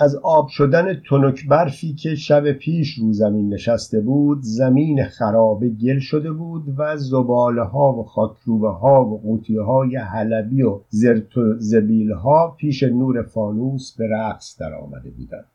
از 0.03 0.15
آب 0.15 0.47
شدن 0.47 1.01
تنک 1.09 1.47
برفی 1.47 1.93
که 1.93 2.15
شب 2.15 2.51
پیش 2.51 2.93
رو 2.93 3.13
زمین 3.13 3.53
نشسته 3.53 4.01
بود 4.01 4.39
زمین 4.41 5.03
خرابه 5.03 5.69
گل 5.69 5.99
شده 5.99 6.31
بود 6.31 6.63
و 6.77 6.97
زباله 6.97 7.63
ها 7.63 7.93
و 7.93 8.03
خاکروبه 8.03 8.69
ها 8.69 9.05
و 9.05 9.21
قوطی 9.21 9.57
های 9.57 9.95
حلبی 9.95 10.61
و 10.61 10.79
زرت 10.89 11.37
و 11.37 11.53
زبیل 11.57 12.11
ها 12.11 12.55
پیش 12.59 12.83
نور 12.83 13.21
فانوس 13.21 13.95
به 13.97 14.07
رقص 14.07 14.57
در 14.59 14.73
آمده 14.73 15.09
بودند. 15.09 15.45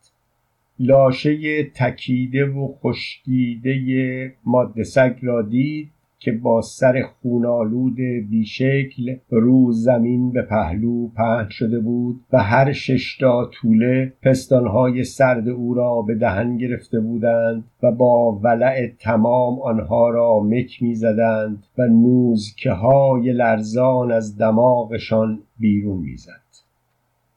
لاشه 0.81 1.65
تکیده 1.75 2.45
و 2.47 2.75
خشکیده 2.83 4.35
ماده 4.45 4.85
سگ 4.85 5.17
را 5.23 5.43
دید 5.43 5.91
که 6.21 6.33
با 6.33 6.63
سر 6.63 7.03
خونالود 7.03 7.97
بیشکل 8.31 9.17
رو 9.31 9.73
زمین 9.73 10.33
به 10.33 10.43
پهلو 10.43 11.09
پهن 11.09 11.49
شده 11.51 11.81
بود 11.81 12.21
و 12.33 12.43
هر 12.43 12.73
ششتا 12.73 13.51
طوله 13.53 14.13
پستانهای 14.23 15.05
سرد 15.05 15.49
او 15.49 15.75
را 15.75 16.03
به 16.03 16.15
دهن 16.15 16.57
گرفته 16.57 17.01
بودند 17.01 17.65
و 17.83 17.93
با 17.93 18.33
ولع 18.33 18.87
تمام 18.99 19.61
آنها 19.61 20.11
را 20.11 20.41
مک 20.41 20.83
می‌زدند 20.83 21.65
و 21.79 21.87
نوزکه 21.87 22.71
های 22.71 23.33
لرزان 23.33 24.13
از 24.13 24.39
دماغشان 24.39 25.39
بیرون 25.59 25.99
می‌زد. 25.99 26.49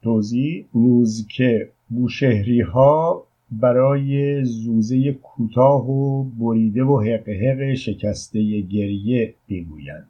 توضیح 0.02 0.66
نوزکه 0.74 1.68
بوشهری 1.90 2.60
ها 2.60 3.26
برای 3.60 4.44
زوزه 4.44 5.12
کوتاه 5.12 5.90
و 5.90 6.24
بریده 6.24 6.84
و 6.84 7.00
حق 7.00 7.74
شکسته 7.74 8.60
گریه 8.60 9.34
می‌گویند. 9.48 10.08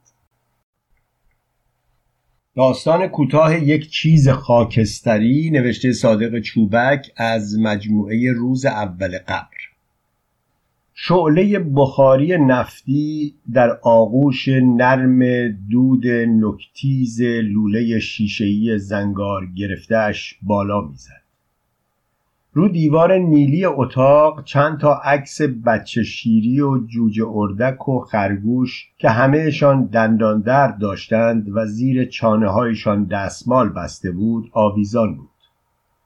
داستان 2.57 3.07
کوتاه 3.07 3.65
یک 3.65 3.91
چیز 3.91 4.29
خاکستری 4.29 5.51
نوشته 5.51 5.93
صادق 5.93 6.41
چوبک 6.41 7.13
از 7.17 7.59
مجموعه 7.59 8.33
روز 8.33 8.67
اول 8.67 9.19
قبر. 9.19 9.57
شعله 10.95 11.59
بخاری 11.59 12.39
نفتی 12.39 13.35
در 13.53 13.79
آغوش 13.83 14.49
نرم 14.49 15.49
دود 15.71 16.07
نکتیز 16.07 17.23
لوله 17.23 17.99
شیشهای 17.99 18.79
زنگار 18.79 19.47
گرفتهش 19.57 20.39
بالا 20.43 20.81
می‌زد. 20.81 21.22
رو 22.55 22.69
دیوار 22.69 23.19
نیلی 23.19 23.65
اتاق 23.65 24.45
چند 24.45 24.79
تا 24.79 24.95
عکس 25.05 25.43
بچه 25.43 26.03
شیری 26.03 26.61
و 26.61 26.87
جوجه 26.87 27.25
اردک 27.29 27.89
و 27.89 28.01
خرگوش 28.01 28.89
که 28.99 29.09
همهشان 29.09 29.85
دندان 29.85 30.41
درد 30.41 30.79
داشتند 30.79 31.47
و 31.57 31.67
زیر 31.67 32.05
چانه 32.05 32.49
هایشان 32.49 33.05
دستمال 33.05 33.69
بسته 33.69 34.11
بود 34.11 34.51
آویزان 34.53 35.17
بود. 35.17 35.29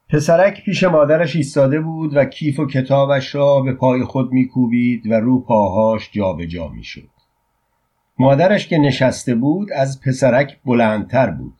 پسرک 0.09 0.64
پیش 0.64 0.84
مادرش 0.84 1.36
ایستاده 1.36 1.80
بود 1.80 2.16
و 2.16 2.24
کیف 2.24 2.61
و 2.61 2.66
کتابش 2.66 3.34
را 3.34 3.61
به 3.61 3.72
پای 3.72 4.05
خود 4.05 4.32
میکوبید 4.32 5.07
و 5.07 5.14
رو 5.14 5.40
پاهاش 5.40 6.11
جابجا 6.12 6.68
می‌شد. 6.68 7.09
مادرش 8.18 8.68
که 8.68 8.78
نشسته 8.78 9.34
بود 9.34 9.72
از 9.72 10.01
پسرک 10.01 10.59
بلندتر 10.64 11.30
بود. 11.30 11.55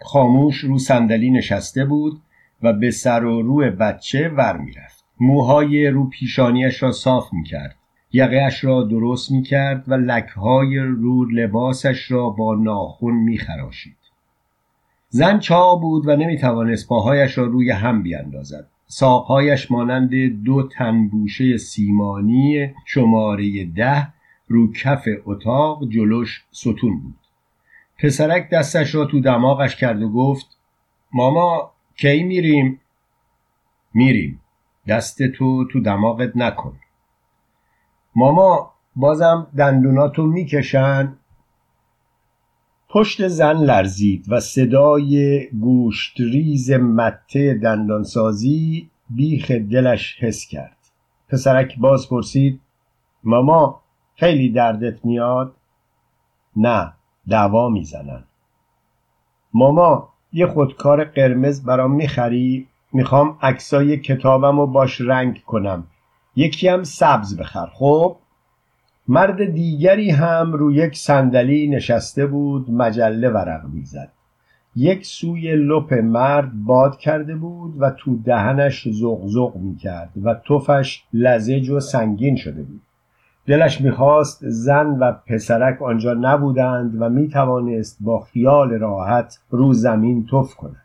خاموش 0.00 0.56
رو 0.56 0.78
صندلی 0.78 1.30
نشسته 1.30 1.84
بود 1.84 2.20
و 2.62 2.72
به 2.72 2.90
سر 2.90 3.24
و 3.24 3.42
روی 3.42 3.70
بچه 3.70 4.28
ور 4.28 4.56
می‌رفت. 4.56 5.04
موهای 5.20 5.86
رو 5.86 6.08
پیشانیش 6.08 6.82
را 6.82 6.92
صاف 6.92 7.32
می‌کرد. 7.32 7.76
یقهاش 8.12 8.64
را 8.64 8.82
درست 8.82 9.30
می‌کرد 9.30 9.84
و 9.88 9.94
لکهای 9.94 10.78
رو 10.78 11.24
لباسش 11.24 12.10
را 12.10 12.30
با 12.30 12.54
ناخون 12.54 13.14
میخراشید. 13.14 13.96
زن 15.08 15.38
چا 15.38 15.74
بود 15.74 16.08
و 16.08 16.16
نمی‌توانست 16.16 16.88
پاهایش 16.88 17.38
را 17.38 17.44
روی 17.44 17.70
هم 17.70 18.02
بیاندازد. 18.02 18.66
ساقهایش 18.86 19.70
مانند 19.70 20.10
دو 20.44 20.68
تنبوشه 20.68 21.56
سیمانی 21.56 22.74
شماره 22.86 23.64
ده 23.64 24.08
رو 24.48 24.72
کف 24.72 25.08
اتاق 25.24 25.88
جلوش 25.88 26.44
ستون 26.50 27.00
بود. 27.00 27.14
پسرک 27.98 28.50
دستش 28.50 28.94
را 28.94 29.04
تو 29.04 29.20
دماغش 29.20 29.76
کرد 29.76 30.02
و 30.02 30.08
گفت 30.12 30.58
ماما 31.12 31.72
کی 32.00 32.22
میریم؟ 32.22 32.80
میریم. 33.94 34.40
دست 34.88 35.22
تو 35.22 35.64
تو 35.72 35.80
دماغت 35.80 36.36
نکن. 36.36 36.78
ماما 38.16 38.72
بازم 38.96 39.46
دندوناتو 39.58 40.26
می‌کشن؟ 40.26 41.16
پشت 42.88 43.28
زن 43.28 43.56
لرزید 43.56 44.24
و 44.28 44.40
صدای 44.40 45.46
گوشتریز 45.60 46.70
مته 46.70 47.54
دندانسازی 47.54 48.90
بیخ 49.10 49.50
دلش 49.50 50.16
حس 50.20 50.46
کرد. 50.46 50.76
پسرک 51.28 51.78
باز 51.78 52.08
پرسید 52.08 52.60
ماما 53.24 53.82
خیلی 54.14 54.52
دردت 54.52 55.04
میاد؟ 55.04 55.56
نه 56.56 56.92
دعوا 57.28 57.68
می‌زنن. 57.68 58.24
ماما 59.54 60.08
یه 60.32 60.46
خودکار 60.46 61.04
قرمز 61.04 61.64
برام 61.64 61.94
می‌خری؟ 61.94 62.66
می‌خوام 62.92 63.38
عکسای 63.42 63.96
کتابم 63.96 64.60
رو 64.60 64.66
باش 64.66 65.00
رنگ 65.00 65.42
کنم. 65.46 65.84
یکی 66.36 66.68
هم 66.68 66.82
سبز 66.82 67.36
بخر 67.36 67.66
خب؟ 67.74 68.16
مرد 69.08 69.44
دیگری 69.44 70.10
هم 70.10 70.52
روی 70.52 70.74
یک 70.74 70.96
صندلی 70.96 71.66
نشسته 71.66 72.26
بود 72.26 72.70
مجله 72.70 73.28
ورق 73.28 73.64
می‌زد. 73.72 74.12
یک 74.76 75.06
سوی 75.06 75.56
لپ 75.56 75.94
مرد 75.94 76.64
باد 76.64 76.98
کرده 76.98 77.34
بود 77.36 77.74
و 77.78 77.90
تو 77.90 78.16
دهنش 78.16 78.88
زغزغ 78.88 79.56
می‌کرد 79.56 80.10
و 80.22 80.34
توفش 80.34 81.02
لزج 81.12 81.70
و 81.70 81.80
سنگین 81.80 82.36
شده 82.36 82.62
بود. 82.62 82.80
دلش 83.50 83.80
می‌خواست 83.80 84.40
زن 84.42 84.86
و 84.86 85.12
پسرک 85.26 85.82
آنجا 85.82 86.14
نبودند 86.14 87.02
و 87.02 87.08
می‌توانست 87.08 87.98
با 88.00 88.20
خیال 88.20 88.70
راحت 88.70 89.38
رو 89.50 89.72
زمین 89.72 90.26
تف 90.32 90.54
کند. 90.54 90.82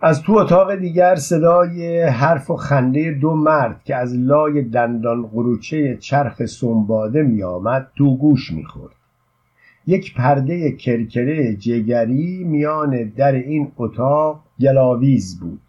از 0.00 0.22
تو 0.22 0.32
اتاق 0.32 0.74
دیگر 0.74 1.14
صدای 1.14 2.02
حرف 2.02 2.50
و 2.50 2.56
خنده 2.56 3.18
دو 3.20 3.34
مرد 3.34 3.80
که 3.84 3.96
از 3.96 4.14
لای 4.14 4.62
دندان 4.62 5.22
قروچه 5.26 5.96
چرخ 5.96 6.46
سنباده 6.46 7.22
میآمد 7.22 7.90
تو 7.96 8.16
گوش 8.16 8.52
می‌خورد. 8.52 8.94
یک 9.86 10.14
پرده 10.14 10.72
کرکره 10.72 11.56
جگری 11.56 12.44
میان 12.44 13.12
در 13.16 13.32
این 13.32 13.72
اتاق 13.76 14.40
گلاویز 14.60 15.40
بود. 15.40 15.60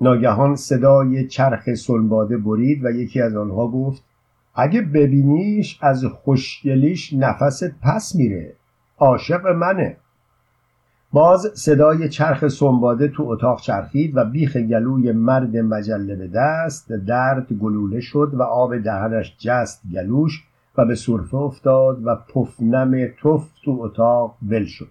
ناگهان 0.00 0.56
صدای 0.56 1.26
چرخ 1.26 1.74
سنباده 1.74 2.36
برید 2.36 2.84
و 2.84 2.90
یکی 2.90 3.20
از 3.20 3.36
آنها 3.36 3.68
گفت 3.68 4.09
اگه 4.54 4.82
ببینیش 4.82 5.78
از 5.82 6.04
خوشگلیش 6.04 7.12
نفست 7.12 7.70
پس 7.82 8.14
میره. 8.14 8.52
عاشق 8.98 9.46
منه. 9.46 9.96
باز 11.12 11.52
صدای 11.54 12.08
چرخ 12.08 12.48
سنباده 12.48 13.08
تو 13.08 13.22
اتاق 13.22 13.60
چرخید 13.60 14.16
و 14.16 14.24
بیخ 14.24 14.56
گلوی 14.56 15.12
مرد 15.12 15.56
مجله 15.56 16.16
به 16.16 16.28
دست 16.28 16.92
درد 16.92 17.52
گلوله 17.52 18.00
شد 18.00 18.30
و 18.34 18.42
آب 18.42 18.78
دهنش 18.78 19.36
جست 19.38 19.82
گلوش 19.94 20.44
و 20.76 20.84
به 20.84 20.94
صرفه 20.94 21.34
افتاد 21.36 22.06
و 22.06 22.16
پفنم 22.16 23.06
تف 23.06 23.48
تو 23.64 23.78
اتاق 23.80 24.36
ول 24.48 24.64
شد. 24.64 24.88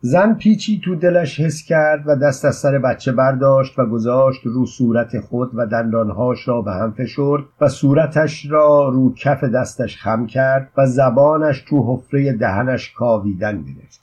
زن 0.00 0.34
پیچی 0.34 0.80
تو 0.84 0.94
دلش 0.94 1.40
حس 1.40 1.62
کرد 1.62 2.02
و 2.06 2.16
دست 2.16 2.44
از 2.44 2.56
سر 2.56 2.78
بچه 2.78 3.12
برداشت 3.12 3.78
و 3.78 3.86
گذاشت 3.86 4.40
رو 4.46 4.66
صورت 4.66 5.20
خود 5.20 5.50
و 5.54 5.66
دندانهاش 5.66 6.48
را 6.48 6.62
به 6.62 6.72
هم 6.72 6.92
فشرد 6.92 7.44
و 7.60 7.68
صورتش 7.68 8.46
را 8.50 8.88
رو 8.88 9.14
کف 9.14 9.44
دستش 9.44 9.96
خم 9.96 10.26
کرد 10.26 10.70
و 10.76 10.86
زبانش 10.86 11.64
تو 11.68 11.94
حفره 11.94 12.32
دهنش 12.32 12.92
کاویدن 12.92 13.62
گرفت. 13.62 14.00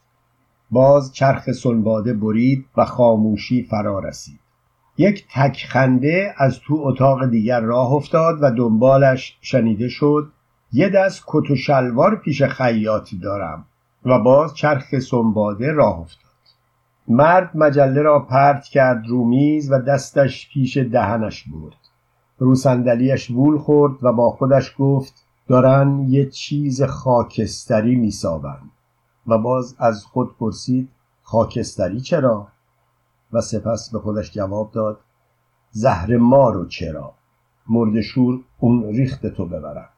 باز 0.71 1.13
چرخ 1.13 1.51
سنباده 1.51 2.13
برید 2.13 2.65
و 2.77 2.85
خاموشی 2.85 3.63
فرا 3.63 3.99
رسید. 3.99 4.39
یک 4.97 5.25
تکخنده 5.33 6.33
از 6.37 6.59
تو 6.59 6.75
اتاق 6.83 7.29
دیگر 7.29 7.61
راه 7.61 7.93
افتاد 7.93 8.37
و 8.41 8.51
دنبالش 8.51 9.37
شنیده 9.41 9.87
شد 9.87 10.31
یه 10.71 10.89
دست 10.89 11.23
کت 11.27 11.51
و 11.51 11.55
شلوار 11.55 12.15
پیش 12.15 12.43
خیاطی 12.43 13.17
دارم. 13.17 13.65
و 14.06 14.20
باز 14.20 14.53
چرخ 14.53 14.99
سنباده 14.99 15.72
راه 15.72 15.99
افتاد. 15.99 16.26
مرد 17.08 17.58
مجله 17.58 18.01
را 18.01 18.20
پرت 18.20 18.64
کرد 18.64 19.08
رو 19.08 19.26
میز 19.26 19.72
و 19.72 19.80
دستش 19.80 20.49
پیش 20.49 20.78
دهنش 20.78 21.43
برد. 21.47 21.76
رو 22.38 22.56
صندلیاش 22.56 23.32
وول 23.32 23.58
خورد 23.58 24.03
و 24.03 24.14
با 24.14 24.32
خودش 24.32 24.76
گفت 24.80 25.26
دارن 25.47 26.06
یه 26.10 26.30
چیز 26.30 26.84
خاکستری 26.84 27.95
میسابند. 27.95 28.72
و 29.28 29.38
باز 29.38 29.76
از 29.80 30.06
خود 30.06 30.38
پرسید 30.38 30.89
خاکستری 31.22 32.01
چرا؟ 32.01 32.47
و 33.34 33.41
سپس 33.41 33.89
به 33.89 33.99
خودش 33.99 34.32
جواب 34.32 34.72
داد 34.72 34.99
زهر 35.72 36.18
ما 36.18 36.49
رو 36.49 36.66
چرا. 36.66 37.14
مردشور 37.68 38.39
اون 38.60 38.84
ریخت 38.84 39.28
تو 39.28 39.45
ببرم 39.45 39.89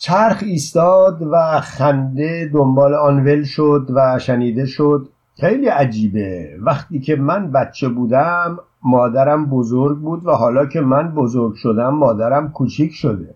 چرخ 0.00 0.42
ایستاد 0.42 1.22
و 1.22 1.60
خنده 1.60 2.50
دنبال 2.52 2.94
آن 2.94 3.24
ول 3.24 3.42
شد 3.42 3.86
و 3.94 4.18
شنیده 4.18 4.66
شد. 4.66 5.08
خیلی 5.40 5.66
عجیبه. 5.66 6.56
وقتی 6.60 7.00
که 7.00 7.16
من 7.16 7.52
بچه 7.52 7.88
بودم 7.88 8.58
مادرم 8.82 9.46
بزرگ 9.46 9.98
بود 9.98 10.26
و 10.26 10.30
حالا 10.30 10.66
که 10.66 10.80
من 10.80 11.14
بزرگ 11.14 11.54
شدم 11.54 11.94
مادرم 11.94 12.52
کوچیک 12.52 12.92
شده 12.92 13.34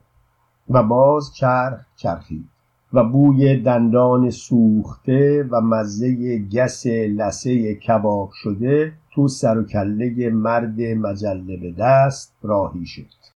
و 0.71 0.83
باز 0.83 1.35
چرخ 1.35 1.81
چرخید 1.97 2.49
و 2.93 3.05
بوی 3.05 3.57
دندان 3.57 4.31
سوخته 4.31 5.49
و 5.51 5.61
مزه 5.61 6.39
گس 6.39 6.87
لسه 6.87 7.75
کباب 7.75 8.31
شده 8.33 8.93
تو 9.15 9.29
سر 9.29 9.59
و 9.59 9.65
کله 9.65 10.31
مرد 10.31 10.81
مجله 10.81 11.57
به 11.57 11.73
دست 11.79 12.35
راهی 12.43 12.87
شد. 12.87 13.22